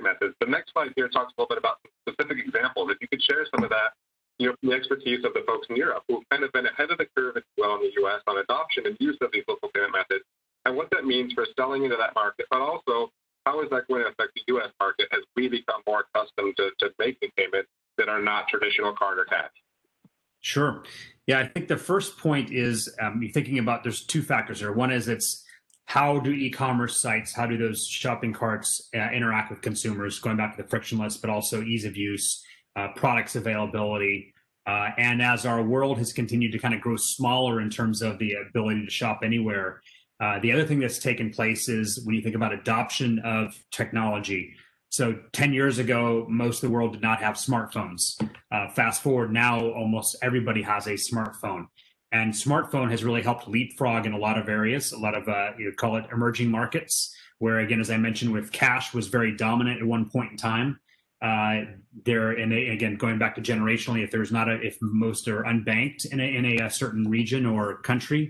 methods. 0.00 0.34
The 0.40 0.46
next 0.46 0.72
slide 0.72 0.92
here 0.96 1.08
talks 1.08 1.32
a 1.36 1.40
little 1.40 1.54
bit 1.54 1.58
about 1.58 1.78
specific 2.08 2.38
examples. 2.44 2.90
If 2.90 2.98
you 3.00 3.08
could 3.08 3.22
share 3.22 3.46
some 3.54 3.64
of 3.64 3.70
that, 3.70 3.92
you 4.38 4.48
know, 4.48 4.56
the 4.62 4.72
expertise 4.72 5.24
of 5.24 5.32
the 5.34 5.42
folks 5.46 5.66
in 5.70 5.76
Europe 5.76 6.02
who've 6.08 6.24
kind 6.30 6.42
of 6.42 6.52
been 6.52 6.66
ahead 6.66 6.90
of 6.90 6.98
the 6.98 7.06
curve, 7.16 7.36
as 7.36 7.42
well, 7.56 7.76
in 7.76 7.82
the 7.82 7.92
U.S. 8.02 8.20
on 8.26 8.38
adoption 8.38 8.86
and 8.86 8.96
use 8.98 9.16
of 9.20 9.30
these 9.32 9.44
local 9.46 9.68
payment 9.74 9.92
methods, 9.92 10.24
and 10.64 10.76
what 10.76 10.88
that 10.90 11.04
means 11.04 11.32
for 11.32 11.46
selling 11.56 11.84
into 11.84 11.96
that 11.96 12.14
market, 12.14 12.46
but 12.50 12.60
also 12.60 13.12
how 13.46 13.62
is 13.62 13.68
that 13.70 13.86
going 13.88 14.02
to 14.02 14.08
affect 14.08 14.32
the 14.34 14.42
U.S. 14.48 14.70
market 14.80 15.06
as 15.12 15.20
we 15.36 15.48
become 15.48 15.82
more 15.86 16.04
accustomed 16.08 16.56
to, 16.56 16.70
to 16.80 16.90
making 16.98 17.30
payments 17.36 17.68
that 17.98 18.08
are 18.08 18.20
not 18.20 18.48
traditional 18.48 18.92
card 18.94 19.18
or 19.18 19.24
cash? 19.24 19.50
Sure. 20.40 20.82
Yeah, 21.26 21.40
I 21.40 21.46
think 21.46 21.68
the 21.68 21.76
first 21.76 22.18
point 22.18 22.50
is 22.52 22.92
um, 23.00 23.22
thinking 23.32 23.58
about 23.58 23.82
there's 23.82 24.04
two 24.04 24.22
factors 24.22 24.60
there. 24.60 24.72
One 24.72 24.90
is 24.90 25.08
it's 25.08 25.43
how 25.86 26.18
do 26.18 26.30
e-commerce 26.30 27.00
sites, 27.00 27.32
how 27.32 27.46
do 27.46 27.56
those 27.56 27.86
shopping 27.86 28.32
carts 28.32 28.88
uh, 28.94 29.10
interact 29.10 29.50
with 29.50 29.60
consumers, 29.60 30.18
going 30.18 30.36
back 30.36 30.56
to 30.56 30.62
the 30.62 30.68
frictionless, 30.68 31.16
but 31.16 31.30
also 31.30 31.62
ease 31.62 31.84
of 31.84 31.96
use, 31.96 32.42
uh, 32.76 32.88
products 32.96 33.36
availability. 33.36 34.32
Uh, 34.66 34.90
and 34.96 35.20
as 35.20 35.44
our 35.44 35.62
world 35.62 35.98
has 35.98 36.12
continued 36.12 36.52
to 36.52 36.58
kind 36.58 36.74
of 36.74 36.80
grow 36.80 36.96
smaller 36.96 37.60
in 37.60 37.68
terms 37.68 38.00
of 38.00 38.18
the 38.18 38.34
ability 38.48 38.84
to 38.84 38.90
shop 38.90 39.20
anywhere, 39.22 39.80
uh, 40.20 40.38
the 40.40 40.52
other 40.52 40.64
thing 40.64 40.80
that's 40.80 40.98
taken 40.98 41.30
place 41.30 41.68
is 41.68 42.00
when 42.04 42.14
you 42.14 42.22
think 42.22 42.34
about 42.34 42.52
adoption 42.52 43.18
of 43.20 43.54
technology. 43.70 44.54
So 44.88 45.18
10 45.32 45.52
years 45.52 45.78
ago, 45.78 46.24
most 46.30 46.62
of 46.62 46.70
the 46.70 46.74
world 46.74 46.92
did 46.92 47.02
not 47.02 47.20
have 47.20 47.34
smartphones. 47.34 48.16
Uh, 48.50 48.68
fast 48.68 49.02
forward 49.02 49.32
now, 49.32 49.60
almost 49.72 50.16
everybody 50.22 50.62
has 50.62 50.86
a 50.86 50.92
smartphone. 50.92 51.66
And 52.14 52.32
smartphone 52.32 52.88
has 52.90 53.00
really 53.06 53.24
helped 53.28 53.44
leapfrog 53.54 54.06
in 54.06 54.12
a 54.12 54.18
lot 54.26 54.36
of 54.38 54.48
areas, 54.48 54.92
a 54.92 55.00
lot 55.06 55.14
of, 55.20 55.24
uh, 55.28 55.50
you 55.58 55.72
call 55.82 55.96
it 55.96 56.04
emerging 56.16 56.50
markets, 56.60 56.94
where 57.42 57.58
again, 57.64 57.80
as 57.84 57.90
I 57.90 57.98
mentioned, 58.08 58.32
with 58.32 58.52
cash 58.52 58.94
was 58.96 59.06
very 59.08 59.32
dominant 59.36 59.76
at 59.82 59.86
one 59.86 60.04
point 60.14 60.30
in 60.32 60.38
time. 60.52 60.70
Uh, 61.30 61.56
there 62.04 62.32
and 62.42 62.52
again 62.52 62.96
going 62.96 63.18
back 63.18 63.34
to 63.34 63.40
generationally 63.40 64.04
if 64.04 64.10
there's 64.10 64.32
not 64.38 64.46
a 64.46 64.56
if 64.60 64.76
most 64.82 65.26
are 65.26 65.42
unbanked 65.44 66.02
in 66.12 66.18
a, 66.20 66.28
in 66.38 66.44
a, 66.44 66.56
a 66.66 66.70
certain 66.70 67.04
region 67.08 67.46
or 67.46 67.80
country 67.80 68.22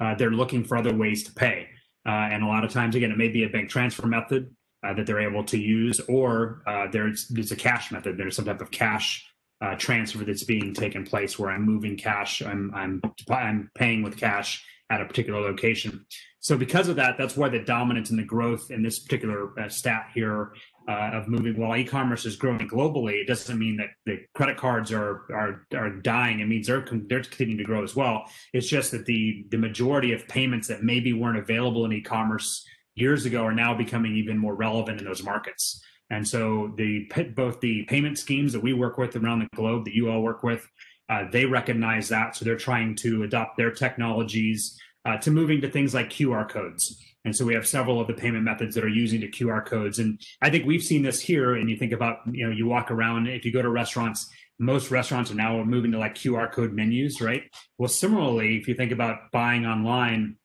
uh, 0.00 0.14
they're 0.18 0.36
looking 0.42 0.62
for 0.64 0.76
other 0.76 0.94
ways 0.94 1.22
to 1.24 1.32
pay. 1.32 1.58
Uh, 2.04 2.10
and 2.32 2.42
a 2.42 2.46
lot 2.46 2.64
of 2.64 2.70
times, 2.70 2.94
again, 2.96 3.12
it 3.12 3.16
may 3.16 3.28
be 3.28 3.44
a 3.44 3.48
bank 3.48 3.70
transfer 3.70 4.06
method. 4.06 4.42
uh, 4.82 4.92
that 4.94 5.06
they're 5.06 5.20
able 5.20 5.44
to 5.44 5.58
use, 5.58 6.00
or 6.08 6.62
uh, 6.66 6.86
there's 6.90 7.28
there's 7.28 7.52
a 7.52 7.56
cash 7.56 7.92
method. 7.92 8.16
There's 8.16 8.36
some 8.36 8.44
type 8.44 8.60
of 8.60 8.70
cash 8.70 9.24
uh, 9.62 9.76
transfer 9.76 10.24
that's 10.24 10.44
being 10.44 10.74
taken 10.74 11.04
place 11.04 11.38
where 11.38 11.50
I'm 11.50 11.62
moving 11.62 11.96
cash. 11.96 12.42
I'm 12.42 12.72
I'm 12.74 13.00
I'm 13.30 13.70
paying 13.74 14.02
with 14.02 14.16
cash 14.16 14.64
at 14.90 15.00
a 15.00 15.06
particular 15.06 15.40
location. 15.40 16.04
So 16.40 16.58
because 16.58 16.88
of 16.88 16.96
that, 16.96 17.16
that's 17.16 17.36
why 17.36 17.48
the 17.48 17.60
dominance 17.60 18.10
and 18.10 18.18
the 18.18 18.24
growth 18.24 18.72
in 18.72 18.82
this 18.82 18.98
particular 18.98 19.58
uh, 19.58 19.68
stat 19.68 20.08
here 20.12 20.52
uh, 20.88 21.10
of 21.12 21.28
moving. 21.28 21.56
While 21.56 21.76
e-commerce 21.76 22.26
is 22.26 22.34
growing 22.34 22.68
globally, 22.68 23.22
it 23.22 23.28
doesn't 23.28 23.56
mean 23.56 23.76
that 23.76 23.90
the 24.04 24.18
credit 24.34 24.56
cards 24.56 24.90
are 24.90 25.22
are 25.32 25.66
are 25.74 25.90
dying. 25.90 26.40
It 26.40 26.46
means 26.46 26.66
they're 26.66 26.84
they're 27.06 27.22
continuing 27.22 27.58
to 27.58 27.64
grow 27.64 27.84
as 27.84 27.94
well. 27.94 28.24
It's 28.52 28.66
just 28.66 28.90
that 28.90 29.06
the 29.06 29.46
the 29.50 29.58
majority 29.58 30.12
of 30.12 30.26
payments 30.26 30.66
that 30.68 30.82
maybe 30.82 31.12
weren't 31.12 31.38
available 31.38 31.84
in 31.84 31.92
e-commerce 31.92 32.66
years 32.96 33.24
ago 33.24 33.44
are 33.44 33.54
now 33.54 33.74
becoming 33.74 34.16
even 34.16 34.36
more 34.36 34.56
relevant 34.56 34.98
in 34.98 35.06
those 35.06 35.22
markets. 35.22 35.80
And 36.12 36.28
so 36.28 36.72
the 36.76 37.10
both 37.34 37.60
the 37.60 37.84
payment 37.84 38.18
schemes 38.18 38.52
that 38.52 38.62
we 38.62 38.74
work 38.74 38.98
with 38.98 39.16
around 39.16 39.40
the 39.40 39.48
globe, 39.56 39.86
that 39.86 39.94
you 39.94 40.10
all 40.10 40.20
work 40.20 40.42
with, 40.42 40.68
uh, 41.08 41.24
they 41.32 41.46
recognize 41.46 42.10
that. 42.10 42.36
So 42.36 42.44
they're 42.44 42.56
trying 42.56 42.96
to 42.96 43.22
adopt 43.22 43.56
their 43.56 43.70
technologies 43.70 44.78
uh, 45.06 45.16
to 45.16 45.30
moving 45.30 45.62
to 45.62 45.70
things 45.70 45.94
like 45.94 46.10
QR 46.10 46.48
codes. 46.48 47.02
And 47.24 47.34
so 47.34 47.46
we 47.46 47.54
have 47.54 47.66
several 47.66 47.98
of 47.98 48.08
the 48.08 48.14
payment 48.14 48.44
methods 48.44 48.74
that 48.74 48.84
are 48.84 48.88
using 48.88 49.20
the 49.20 49.30
QR 49.30 49.64
codes. 49.64 50.00
And 50.00 50.20
I 50.42 50.50
think 50.50 50.66
we've 50.66 50.82
seen 50.82 51.02
this 51.02 51.18
here. 51.18 51.54
And 51.54 51.70
you 51.70 51.76
think 51.76 51.92
about, 51.92 52.18
you 52.30 52.44
know, 52.46 52.52
you 52.52 52.66
walk 52.66 52.90
around, 52.90 53.26
if 53.26 53.46
you 53.46 53.52
go 53.52 53.62
to 53.62 53.70
restaurants, 53.70 54.30
most 54.58 54.90
restaurants 54.90 55.30
are 55.30 55.36
now 55.36 55.62
moving 55.64 55.92
to 55.92 55.98
like 55.98 56.14
QR 56.14 56.52
code 56.52 56.72
menus, 56.72 57.22
right? 57.22 57.44
Well, 57.78 57.88
similarly, 57.88 58.58
if 58.58 58.68
you 58.68 58.74
think 58.74 58.92
about 58.92 59.30
buying 59.32 59.64
online, 59.64 60.36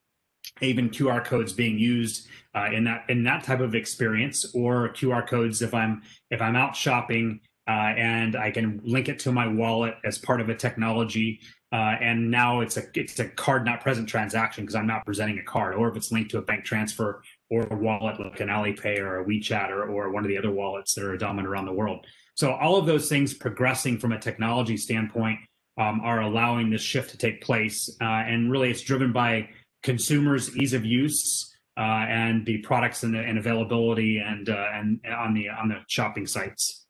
even 0.62 0.89
QR 0.89 1.24
codes 1.24 1.54
being 1.54 1.78
used 1.78 2.28
uh, 2.56 2.70
in 2.72 2.84
that 2.86 3.06
in 3.10 3.24
that 3.24 3.43
type 3.43 3.60
of 3.60 3.76
experience, 3.76 4.54
or 4.54 4.89
QR 4.89 5.28
codes 5.28 5.62
if 5.62 5.74
I'm 5.74 6.02
if 6.32 6.41
I'm 6.41 6.56
out 6.56 6.76
shopping 6.76 7.41
uh, 7.67 7.93
and 7.98 8.36
I 8.36 8.52
can 8.52 8.80
link 8.84 9.10
it 9.10 9.20
to 9.20 9.32
my 9.32 9.48
wallet 9.48 9.96
as 10.06 10.17
part 10.17 10.41
of 10.41 10.50
a 10.50 10.56
technology. 10.56 11.41
Uh, 11.74 11.98
and 12.00 12.32
now 12.32 12.62
it's 12.62 12.78
a 12.78 12.84
it's 12.93 13.20
a 13.20 13.28
card 13.28 13.65
not 13.65 13.82
present 13.82 14.08
transaction 14.08 14.63
because 14.63 14.76
I'm 14.76 14.88
not 14.88 15.06
presenting 15.06 15.38
a 15.38 15.43
card, 15.43 15.76
or 15.76 15.89
if 15.89 15.98
it's 15.98 16.13
linked 16.13 16.32
to 16.32 16.38
a 16.38 16.41
bank 16.41 16.63
transfer 16.63 17.22
or 17.50 17.67
a 17.70 17.76
wallet 17.76 18.20
like 18.22 18.39
an 18.39 18.48
Alipay 18.48 19.00
or 19.00 19.20
a 19.20 19.26
WeChat 19.26 19.70
or, 19.70 19.84
or 19.84 20.12
one 20.12 20.24
of 20.24 20.30
the 20.30 20.38
other 20.38 20.52
wallets 20.52 20.93
that 20.96 21.04
are 21.04 21.17
dominant 21.17 21.48
around 21.48 21.65
the 21.65 21.74
world. 21.74 22.06
So 22.36 22.54
all 22.54 22.78
of 22.78 22.86
those 22.86 23.10
things 23.10 23.34
progressing 23.34 24.00
from 24.00 24.13
a 24.13 24.20
technology 24.20 24.78
standpoint 24.78 25.39
um, 25.78 26.00
are 26.02 26.22
allowing 26.22 26.70
this 26.70 26.82
shift 26.82 27.12
to 27.12 27.17
take 27.17 27.41
place, 27.41 27.89
uh, 28.00 28.06
and 28.06 28.50
really 28.50 28.72
it's 28.72 28.82
driven 28.82 29.12
by 29.12 29.50
consumers' 29.88 30.54
ease 30.58 30.73
of 30.73 30.84
use 30.84 31.56
uh, 31.78 32.04
and 32.10 32.45
the 32.45 32.58
products 32.58 33.04
and, 33.04 33.15
the, 33.15 33.19
and 33.19 33.38
availability 33.38 34.17
and 34.17 34.50
uh, 34.50 34.67
and 34.73 35.00
on 35.10 35.34
the 35.34 35.47
on 35.47 35.69
the 35.69 35.78
shopping 35.88 36.28
sites. 36.28 36.86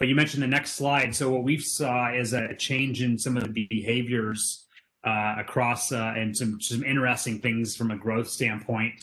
But 0.00 0.08
you 0.08 0.16
mentioned 0.16 0.42
the 0.42 0.48
next 0.48 0.72
slide. 0.72 1.14
So 1.14 1.30
what 1.30 1.44
we've 1.44 1.62
saw 1.62 2.12
is 2.12 2.32
a 2.32 2.56
change 2.56 3.02
in 3.02 3.18
some 3.18 3.36
of 3.36 3.44
the 3.44 3.66
behaviors 3.70 4.66
uh, 5.04 5.36
across 5.38 5.92
uh, 5.92 6.14
and 6.16 6.36
some 6.36 6.60
some 6.60 6.82
interesting 6.82 7.38
things 7.38 7.76
from 7.76 7.92
a 7.92 7.96
growth 7.96 8.28
standpoint. 8.28 8.94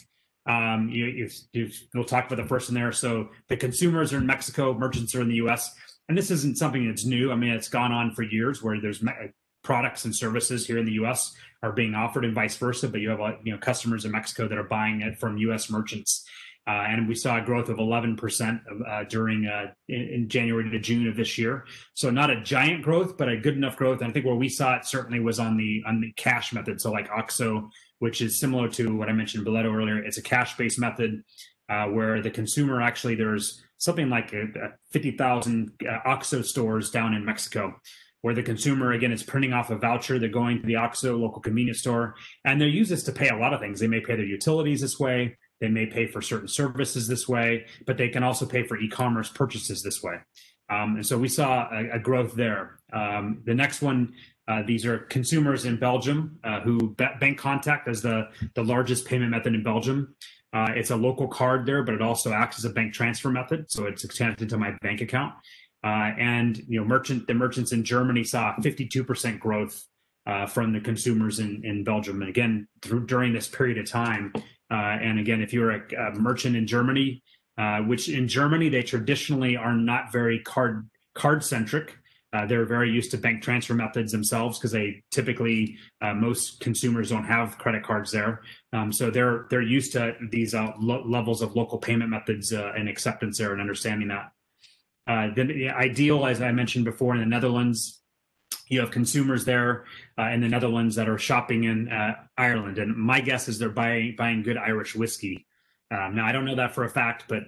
Um, 0.45 0.89
you, 0.89 1.05
you, 1.05 1.29
you, 1.53 1.71
we'll 1.93 2.03
talk 2.03 2.27
about 2.27 2.35
the 2.35 2.47
first 2.47 2.71
there. 2.73 2.91
So 2.91 3.29
the 3.47 3.57
consumers 3.57 4.13
are 4.13 4.17
in 4.17 4.27
Mexico, 4.27 4.73
merchants 4.73 5.15
are 5.15 5.21
in 5.21 5.29
the 5.29 5.41
U.S. 5.45 5.73
And 6.07 6.17
this 6.17 6.29
isn't 6.29 6.57
something 6.57 6.85
that's 6.87 7.05
new. 7.05 7.31
I 7.31 7.35
mean, 7.35 7.51
it's 7.51 7.69
gone 7.69 7.91
on 7.91 8.13
for 8.13 8.21
years 8.21 8.61
where 8.61 8.79
there's 8.79 9.01
products 9.65 10.05
and 10.05 10.15
services 10.15 10.65
here 10.65 10.77
in 10.77 10.85
the 10.85 10.93
U.S. 10.93 11.35
are 11.61 11.73
being 11.73 11.95
offered, 11.95 12.23
and 12.23 12.33
vice 12.33 12.55
versa. 12.55 12.87
But 12.87 13.01
you 13.01 13.09
have 13.09 13.19
you 13.43 13.51
know 13.51 13.57
customers 13.57 14.05
in 14.05 14.11
Mexico 14.11 14.47
that 14.47 14.57
are 14.57 14.63
buying 14.63 15.01
it 15.01 15.19
from 15.19 15.37
U.S. 15.39 15.69
merchants, 15.69 16.25
uh, 16.67 16.85
and 16.87 17.07
we 17.07 17.15
saw 17.15 17.37
a 17.37 17.41
growth 17.41 17.69
of 17.69 17.77
11% 17.77 18.59
uh, 18.87 19.03
during 19.09 19.45
uh, 19.45 19.71
in, 19.87 20.01
in, 20.01 20.29
January 20.29 20.69
to 20.69 20.79
June 20.79 21.07
of 21.07 21.15
this 21.15 21.37
year. 21.37 21.65
So 21.93 22.09
not 22.09 22.31
a 22.31 22.41
giant 22.41 22.81
growth, 22.81 23.17
but 23.17 23.27
a 23.27 23.37
good 23.37 23.55
enough 23.55 23.75
growth. 23.75 24.01
And 24.01 24.09
I 24.09 24.13
think 24.13 24.25
where 24.25 24.35
we 24.35 24.49
saw 24.49 24.75
it 24.75 24.85
certainly 24.85 25.19
was 25.19 25.39
on 25.39 25.57
the 25.57 25.83
on 25.85 25.99
the 25.99 26.11
cash 26.13 26.53
method. 26.53 26.79
So 26.79 26.91
like 26.91 27.09
OXXO, 27.09 27.69
which 27.99 28.21
is 28.21 28.39
similar 28.39 28.69
to 28.69 28.95
what 28.95 29.09
I 29.09 29.13
mentioned 29.13 29.45
Boleto 29.45 29.75
earlier. 29.75 29.97
It's 29.97 30.17
a 30.17 30.23
cash 30.23 30.57
based 30.57 30.79
method 30.79 31.23
uh, 31.69 31.85
where 31.87 32.21
the 32.21 32.31
consumer 32.31 32.81
actually 32.81 33.15
there's 33.15 33.63
something 33.77 34.09
like 34.09 34.33
a, 34.33 34.43
a 34.43 34.69
50,000 34.91 35.71
uh, 35.81 36.09
OXXO 36.09 36.45
stores 36.45 36.89
down 36.89 37.13
in 37.13 37.25
Mexico 37.25 37.75
where 38.25 38.33
the 38.33 38.41
consumer 38.41 38.93
again 38.93 39.11
is 39.11 39.21
printing 39.21 39.53
off 39.53 39.69
a 39.69 39.77
voucher. 39.77 40.17
They're 40.17 40.29
going 40.29 40.59
to 40.59 40.65
the 40.65 40.77
OXXO 40.77 41.15
local 41.15 41.43
convenience 41.43 41.77
store 41.77 42.15
and 42.43 42.59
they 42.59 42.65
use 42.65 42.89
this 42.89 43.03
to 43.03 43.11
pay 43.11 43.29
a 43.29 43.37
lot 43.37 43.53
of 43.53 43.59
things. 43.59 43.79
They 43.79 43.85
may 43.85 43.99
pay 43.99 44.15
their 44.15 44.25
utilities 44.25 44.81
this 44.81 44.99
way. 44.99 45.37
They 45.61 45.67
may 45.67 45.85
pay 45.85 46.07
for 46.07 46.23
certain 46.23 46.47
services 46.47 47.07
this 47.07 47.27
way 47.27 47.67
but 47.85 47.97
they 47.97 48.09
can 48.09 48.23
also 48.23 48.47
pay 48.47 48.63
for 48.63 48.79
e-commerce 48.79 49.29
purchases 49.29 49.83
this 49.83 50.01
way. 50.01 50.15
Um, 50.71 50.95
and 50.95 51.05
so 51.05 51.19
we 51.19 51.27
saw 51.27 51.69
a, 51.71 51.97
a 51.97 51.99
growth 51.99 52.33
there. 52.33 52.79
Um, 52.91 53.43
the 53.45 53.53
next 53.53 53.83
one 53.83 54.15
uh, 54.47 54.63
these 54.65 54.87
are 54.87 54.97
consumers 54.97 55.65
in 55.65 55.77
belgium 55.77 56.39
uh, 56.43 56.61
who 56.61 56.95
Bancontact 56.95 57.87
as 57.87 58.01
the, 58.01 58.29
the 58.55 58.63
largest 58.63 59.05
payment 59.05 59.29
method 59.29 59.53
in 59.53 59.61
belgium. 59.61 60.15
Uh, 60.51 60.71
it's 60.73 60.89
a 60.89 60.95
local 60.95 61.27
card 61.27 61.67
there 61.67 61.83
but 61.83 61.93
it 61.93 62.01
also 62.01 62.33
acts 62.33 62.57
as 62.57 62.65
a 62.65 62.71
bank 62.71 62.91
transfer 62.91 63.29
method 63.29 63.69
so 63.69 63.85
it's 63.85 64.03
connected 64.07 64.49
to 64.49 64.57
my 64.57 64.71
bank 64.81 65.01
account 65.01 65.35
uh, 65.85 66.11
and 66.17 66.57
you 66.67 66.79
know, 66.79 66.85
merchant 66.85 67.27
the 67.27 67.33
merchants 67.33 67.71
in 67.71 67.83
Germany 67.83 68.23
saw 68.23 68.55
52% 68.55 69.39
growth 69.39 69.85
uh, 70.25 70.47
from 70.47 70.73
the 70.73 70.79
consumers 70.79 71.39
in, 71.39 71.63
in 71.63 71.83
Belgium. 71.83 72.21
And 72.21 72.29
again, 72.29 72.67
through, 72.81 73.05
during 73.05 73.33
this 73.33 73.47
period 73.47 73.77
of 73.77 73.87
time. 73.87 74.33
Uh, 74.71 74.73
and 74.73 75.19
again, 75.19 75.43
if 75.43 75.53
you're 75.53 75.71
a, 75.71 76.07
a 76.07 76.15
merchant 76.15 76.55
in 76.55 76.65
Germany, 76.65 77.21
uh, 77.59 77.79
which 77.81 78.09
in 78.09 78.27
Germany 78.27 78.67
they 78.67 78.81
traditionally 78.81 79.55
are 79.55 79.75
not 79.75 80.11
very 80.11 80.39
card 80.39 80.89
card 81.13 81.43
centric. 81.43 81.95
Uh, 82.33 82.45
they're 82.45 82.65
very 82.65 82.91
used 82.91 83.11
to 83.11 83.17
bank 83.17 83.41
transfer 83.41 83.73
methods 83.73 84.11
themselves 84.11 84.57
because 84.57 84.71
they 84.71 85.01
typically 85.11 85.77
uh, 86.01 86.13
most 86.13 86.59
consumers 86.59 87.09
don't 87.09 87.23
have 87.23 87.57
credit 87.59 87.81
cards 87.81 88.11
there. 88.11 88.41
Um, 88.73 88.91
so 88.91 89.09
they're 89.09 89.45
they're 89.49 89.61
used 89.61 89.93
to 89.93 90.15
these 90.31 90.53
lo- 90.53 91.05
levels 91.05 91.41
of 91.41 91.55
local 91.55 91.77
payment 91.77 92.09
methods 92.09 92.51
and 92.51 92.89
acceptance 92.89 93.37
there 93.37 93.53
and 93.53 93.61
understanding 93.61 94.09
that. 94.09 94.31
Uh, 95.07 95.27
the, 95.35 95.43
the, 95.43 95.69
iDEAL, 95.69 96.25
as 96.25 96.41
I 96.41 96.51
mentioned 96.51 96.85
before, 96.85 97.13
in 97.13 97.19
the 97.19 97.25
Netherlands, 97.25 98.01
you 98.67 98.79
have 98.79 98.89
consumers 98.89 99.45
there 99.45 99.85
uh, 100.17 100.29
in 100.29 100.41
the 100.41 100.47
Netherlands 100.47 100.95
that 100.95 101.07
are 101.07 101.19
shopping 101.19 101.65
in 101.65 101.89
uh, 101.89 102.15
Ireland, 102.37 102.79
and 102.79 102.95
my 102.95 103.21
guess 103.21 103.47
is 103.47 103.59
they're 103.59 103.69
buying 103.69 104.15
buying 104.17 104.41
good 104.41 104.57
Irish 104.57 104.95
whiskey. 104.95 105.45
Um, 105.91 106.15
now, 106.15 106.25
I 106.25 106.31
don't 106.31 106.45
know 106.45 106.55
that 106.55 106.73
for 106.73 106.83
a 106.83 106.89
fact, 106.89 107.25
but 107.27 107.43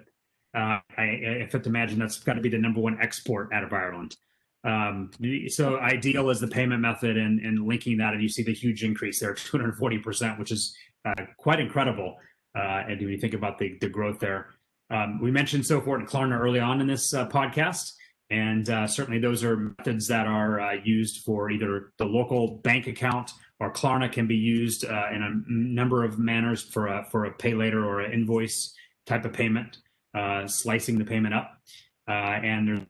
uh, 0.55 0.79
I, 0.97 1.01
I 1.01 1.47
have 1.51 1.63
to 1.63 1.69
imagine 1.69 1.97
that's 1.97 2.19
got 2.19 2.33
to 2.33 2.41
be 2.41 2.49
the 2.49 2.59
number 2.59 2.79
one 2.79 2.99
export 3.01 3.51
out 3.51 3.63
of 3.63 3.73
Ireland. 3.73 4.15
Um, 4.63 5.11
so 5.49 5.79
iDEAL 5.79 6.29
is 6.29 6.39
the 6.39 6.47
payment 6.47 6.81
method 6.81 7.17
and, 7.17 7.39
and 7.39 7.65
linking 7.65 7.97
that, 7.97 8.13
and 8.13 8.21
you 8.21 8.29
see 8.29 8.43
the 8.43 8.53
huge 8.53 8.83
increase 8.83 9.19
there, 9.19 9.33
240%, 9.33 10.37
which 10.37 10.51
is 10.51 10.75
uh, 11.05 11.13
quite 11.37 11.59
incredible. 11.59 12.17
And 12.53 12.99
when 12.99 13.09
you 13.09 13.19
think 13.19 13.35
about 13.35 13.59
the, 13.59 13.77
the 13.81 13.87
growth 13.89 14.19
there, 14.19 14.56
um, 14.89 15.19
we 15.21 15.31
mentioned 15.31 15.63
Sofort 15.63 15.99
and 15.99 16.07
Klarna 16.07 16.39
early 16.39 16.59
on 16.59 16.79
in 16.79 16.87
this 16.87 17.13
uh, 17.13 17.27
podcast, 17.27 17.91
and 18.29 18.69
uh, 18.69 18.87
certainly 18.87 19.19
those 19.19 19.43
are 19.43 19.57
methods 19.57 20.07
that 20.07 20.27
are 20.27 20.59
uh, 20.59 20.73
used 20.83 21.23
for 21.23 21.49
either 21.49 21.91
the 21.97 22.05
local 22.05 22.57
bank 22.57 22.87
account 22.87 23.31
or 23.59 23.73
Klarna 23.73 24.11
can 24.11 24.27
be 24.27 24.35
used 24.35 24.85
uh, 24.85 25.07
in 25.11 25.23
a 25.23 25.41
number 25.47 26.03
of 26.03 26.19
manners 26.19 26.61
for 26.61 26.87
a 26.87 27.05
for 27.11 27.25
a 27.25 27.31
pay 27.31 27.53
later 27.53 27.83
or 27.85 28.01
an 28.01 28.13
invoice 28.13 28.73
type 29.05 29.25
of 29.25 29.33
payment, 29.33 29.77
uh, 30.13 30.47
slicing 30.47 30.97
the 30.97 31.05
payment 31.05 31.33
up, 31.33 31.57
uh, 32.07 32.11
and 32.11 32.85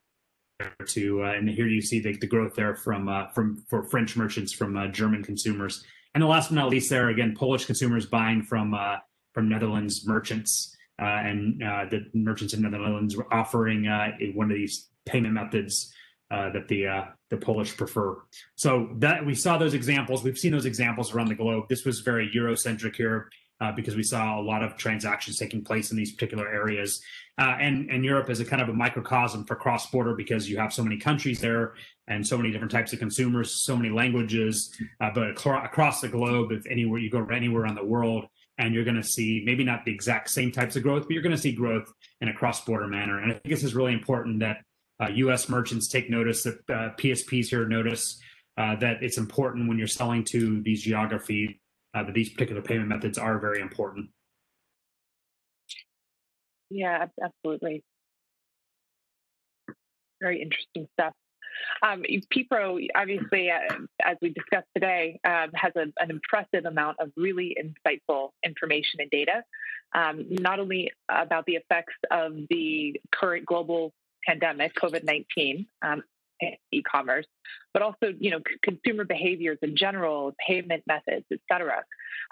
to 0.88 1.22
and 1.24 1.50
here 1.50 1.68
you 1.68 1.82
see 1.82 2.00
the, 2.00 2.16
the 2.18 2.28
growth 2.28 2.56
there 2.56 2.76
from 2.76 3.10
from 3.34 3.64
for 3.70 3.84
French 3.84 4.16
merchants 4.16 4.54
from 4.54 4.92
German 4.92 5.24
consumers, 5.24 5.84
and 6.14 6.22
the 6.22 6.28
last 6.28 6.50
but 6.50 6.56
not 6.56 6.70
least, 6.70 6.90
there 6.90 7.10
again 7.10 7.34
Polish 7.36 7.66
consumers 7.66 8.06
buying 8.06 8.44
from 8.44 8.76
from 9.34 9.50
Netherlands 9.50 10.06
merchants. 10.06 10.77
Uh, 11.00 11.06
and 11.06 11.64
uh, 11.64 11.86
the 11.90 12.06
merchants 12.14 12.54
in 12.54 12.64
the 12.64 12.70
Netherlands 12.70 13.16
were 13.16 13.32
offering 13.34 13.88
uh, 13.88 14.12
one 14.34 14.50
of 14.50 14.58
these 14.58 14.88
payment 15.06 15.34
methods 15.34 15.94
that 16.30 16.68
the 16.68 17.06
the 17.30 17.38
Polish 17.38 17.76
prefer. 17.76 18.18
So 18.56 18.90
that 18.98 19.26
we 19.26 19.36
saw 19.36 19.58
those 19.58 19.74
examples. 19.74 20.24
We've 20.24 20.38
seen 20.38 20.52
those 20.52 20.66
examples 20.66 21.14
around 21.14 21.28
the 21.28 21.36
globe. 21.36 21.66
This 21.70 21.86
was 21.86 22.02
very 22.02 22.30
Eurocentric 22.30 22.96
here. 22.96 23.30
Uh, 23.60 23.72
because 23.72 23.96
we 23.96 24.04
saw 24.04 24.40
a 24.40 24.44
lot 24.44 24.62
of 24.62 24.78
transactions 24.78 25.40
taking 25.40 25.64
place 25.64 25.90
in 25.90 25.98
these 25.98 26.12
particular 26.12 26.48
areas. 26.48 27.02
Uh, 27.40 27.58
and, 27.60 27.90
and 27.90 28.06
Europe 28.06 28.30
is 28.30 28.40
a 28.40 28.46
kind 28.46 28.62
of 28.62 28.70
a 28.70 28.74
microcosm 28.74 29.44
for 29.46 29.56
cross 29.56 29.90
border 29.90 30.14
because 30.14 30.48
you 30.48 30.60
have 30.60 30.72
so 30.72 30.84
many 30.84 30.96
countries 30.96 31.40
there 31.40 31.74
and 32.08 32.26
so 32.26 32.38
many 32.38 32.52
different 32.52 32.72
types 32.72 32.94
of 32.94 33.00
consumers, 33.00 33.52
so 33.52 33.76
many 33.76 33.90
languages. 33.90 34.72
Uh, 35.02 35.10
but 35.12 35.32
across 35.32 36.02
the 36.02 36.08
globe, 36.08 36.52
if 36.52 36.68
anywhere 36.68 37.00
you 37.00 37.10
go 37.10 37.26
anywhere 37.26 37.64
around 37.64 37.74
the 37.74 37.84
world, 37.84 38.28
and 38.58 38.74
you're 38.74 38.84
going 38.84 38.96
to 38.96 39.04
see 39.04 39.44
maybe 39.46 39.64
not 39.64 39.86
the 39.86 39.94
exact 39.94 40.30
same 40.30 40.52
types 40.52 40.76
of 40.76 40.84
growth, 40.84 41.04
but 41.04 41.12
you're 41.12 41.22
going 41.22 41.36
to 41.36 41.42
see 41.42 41.52
growth 41.52 41.92
in 42.22 42.28
a 42.28 42.34
cross-border 42.34 42.88
manner. 42.88 43.20
And 43.20 43.32
I 43.32 43.36
think 43.36 43.50
this 43.50 43.64
is 43.64 43.76
really 43.76 43.94
important 43.94 44.40
that 44.40 44.64
uh, 45.00 45.10
U.S. 45.10 45.48
merchants 45.48 45.88
take 45.88 46.10
notice, 46.10 46.44
that 46.44 46.58
uh, 46.70 46.90
PSPs 46.98 47.48
here 47.48 47.68
notice 47.68 48.20
uh, 48.58 48.76
that 48.78 49.04
it's 49.04 49.18
important 49.18 49.68
when 49.68 49.78
you're 49.78 49.88
selling 49.88 50.24
to 50.26 50.62
these 50.64 50.82
geography 50.82 51.62
uh, 51.94 52.04
that 52.04 52.14
these 52.14 52.30
particular 52.30 52.62
payment 52.62 52.90
methods 52.90 53.18
are 53.18 53.40
very 53.40 53.62
important. 53.62 54.10
Yeah, 56.70 57.06
absolutely. 57.24 57.84
Very 60.20 60.42
interesting 60.42 60.88
stuff. 60.94 61.14
Um, 61.84 62.04
PPRO, 62.34 62.86
obviously, 62.96 63.52
uh, 63.52 63.60
as 64.04 64.18
we 64.22 64.30
discussed 64.30 64.68
today, 64.74 65.20
um, 65.24 65.52
has 65.54 65.74
a, 65.76 65.86
an 66.00 66.10
impressive 66.10 66.66
amount 66.66 66.98
of 67.00 67.12
really 67.16 67.56
insightful 67.62 68.30
information 68.44 69.00
and 69.00 69.10
data, 69.10 69.44
um, 69.94 70.26
not 70.30 70.60
only 70.60 70.92
about 71.10 71.46
the 71.46 71.56
effects 71.56 71.96
of 72.12 72.34
the 72.50 73.00
current 73.12 73.46
global 73.46 73.94
pandemic, 74.26 74.74
COVID 74.76 75.04
19, 75.04 75.66
um, 75.82 76.04
e-commerce, 76.72 77.26
but 77.74 77.82
also 77.82 78.14
you 78.20 78.32
know 78.32 78.40
c- 78.40 78.58
consumer 78.64 79.04
behaviors 79.04 79.58
in 79.62 79.76
general, 79.76 80.34
payment 80.46 80.84
methods, 80.88 81.26
et 81.32 81.40
cetera. 81.52 81.84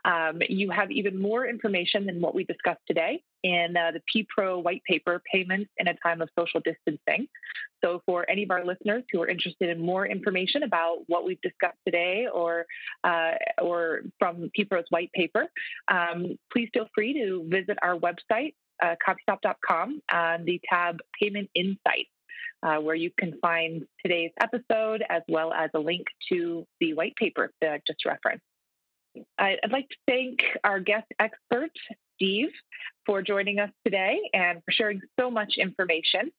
Um, 0.03 0.41
you 0.47 0.69
have 0.71 0.91
even 0.91 1.19
more 1.19 1.47
information 1.47 2.05
than 2.05 2.21
what 2.21 2.35
we 2.35 2.43
discussed 2.43 2.81
today 2.87 3.23
in 3.43 3.75
uh, 3.77 3.91
the 3.91 4.25
PPRO 4.37 4.63
white 4.63 4.83
paper, 4.83 5.21
Payments 5.31 5.69
in 5.77 5.87
a 5.87 5.93
Time 5.95 6.21
of 6.21 6.29
Social 6.37 6.61
Distancing. 6.61 7.27
So, 7.83 8.01
for 8.05 8.29
any 8.29 8.43
of 8.43 8.51
our 8.51 8.65
listeners 8.65 9.03
who 9.11 9.21
are 9.21 9.27
interested 9.27 9.69
in 9.69 9.79
more 9.79 10.05
information 10.07 10.63
about 10.63 11.03
what 11.07 11.25
we've 11.25 11.41
discussed 11.41 11.77
today 11.85 12.27
or, 12.31 12.65
uh, 13.03 13.33
or 13.61 14.01
from 14.17 14.49
PPRO's 14.57 14.87
white 14.89 15.11
paper, 15.13 15.45
um, 15.87 16.37
please 16.51 16.69
feel 16.73 16.87
free 16.95 17.13
to 17.13 17.45
visit 17.47 17.77
our 17.81 17.97
website, 17.97 18.55
uh, 18.81 18.95
computop.com, 19.07 20.01
on 20.11 20.45
the 20.45 20.59
tab 20.67 20.99
Payment 21.19 21.49
Insights. 21.53 22.09
Uh, 22.65 22.77
where 22.77 22.95
you 22.95 23.11
can 23.19 23.37
find 23.43 23.85
today's 24.03 24.31
episode 24.41 25.03
as 25.07 25.21
well 25.27 25.53
as 25.53 25.69
a 25.75 25.79
link 25.79 26.07
to 26.27 26.65
the 26.79 26.95
white 26.95 27.15
paper 27.15 27.51
that 27.61 27.73
I 27.73 27.81
just 27.85 28.03
referenced. 28.05 28.43
I'd 29.37 29.71
like 29.71 29.87
to 29.89 29.95
thank 30.07 30.39
our 30.63 30.79
guest 30.79 31.05
expert, 31.19 31.69
Steve, 32.15 32.49
for 33.05 33.21
joining 33.21 33.59
us 33.59 33.69
today 33.85 34.19
and 34.33 34.63
for 34.65 34.71
sharing 34.71 35.01
so 35.19 35.29
much 35.29 35.55
information. 35.57 36.31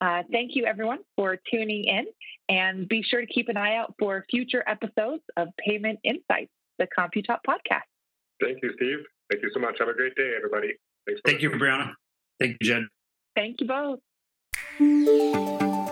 Uh, 0.00 0.22
thank 0.32 0.52
you, 0.54 0.64
everyone, 0.64 1.00
for 1.16 1.38
tuning 1.50 1.84
in, 1.84 2.06
and 2.48 2.88
be 2.88 3.02
sure 3.02 3.20
to 3.20 3.26
keep 3.26 3.48
an 3.48 3.56
eye 3.58 3.76
out 3.76 3.94
for 3.98 4.24
future 4.30 4.64
episodes 4.66 5.22
of 5.36 5.48
Payment 5.58 5.98
Insights, 6.02 6.50
the 6.78 6.86
CompuTop 6.98 7.40
podcast. 7.46 7.82
Thank 8.42 8.58
you, 8.62 8.72
Steve. 8.76 8.98
Thank 9.30 9.42
you 9.42 9.50
so 9.52 9.60
much. 9.60 9.76
Have 9.78 9.88
a 9.88 9.94
great 9.94 10.14
day, 10.14 10.32
everybody. 10.36 10.74
Thanks 11.06 11.20
Thank 11.24 11.42
you, 11.42 11.50
Brianna. 11.50 11.92
Thank 12.40 12.56
you, 12.60 12.68
Jen. 12.68 12.88
Thank 13.36 13.60
you 13.60 13.66
both. 13.66 14.00
嗯。 14.78 15.83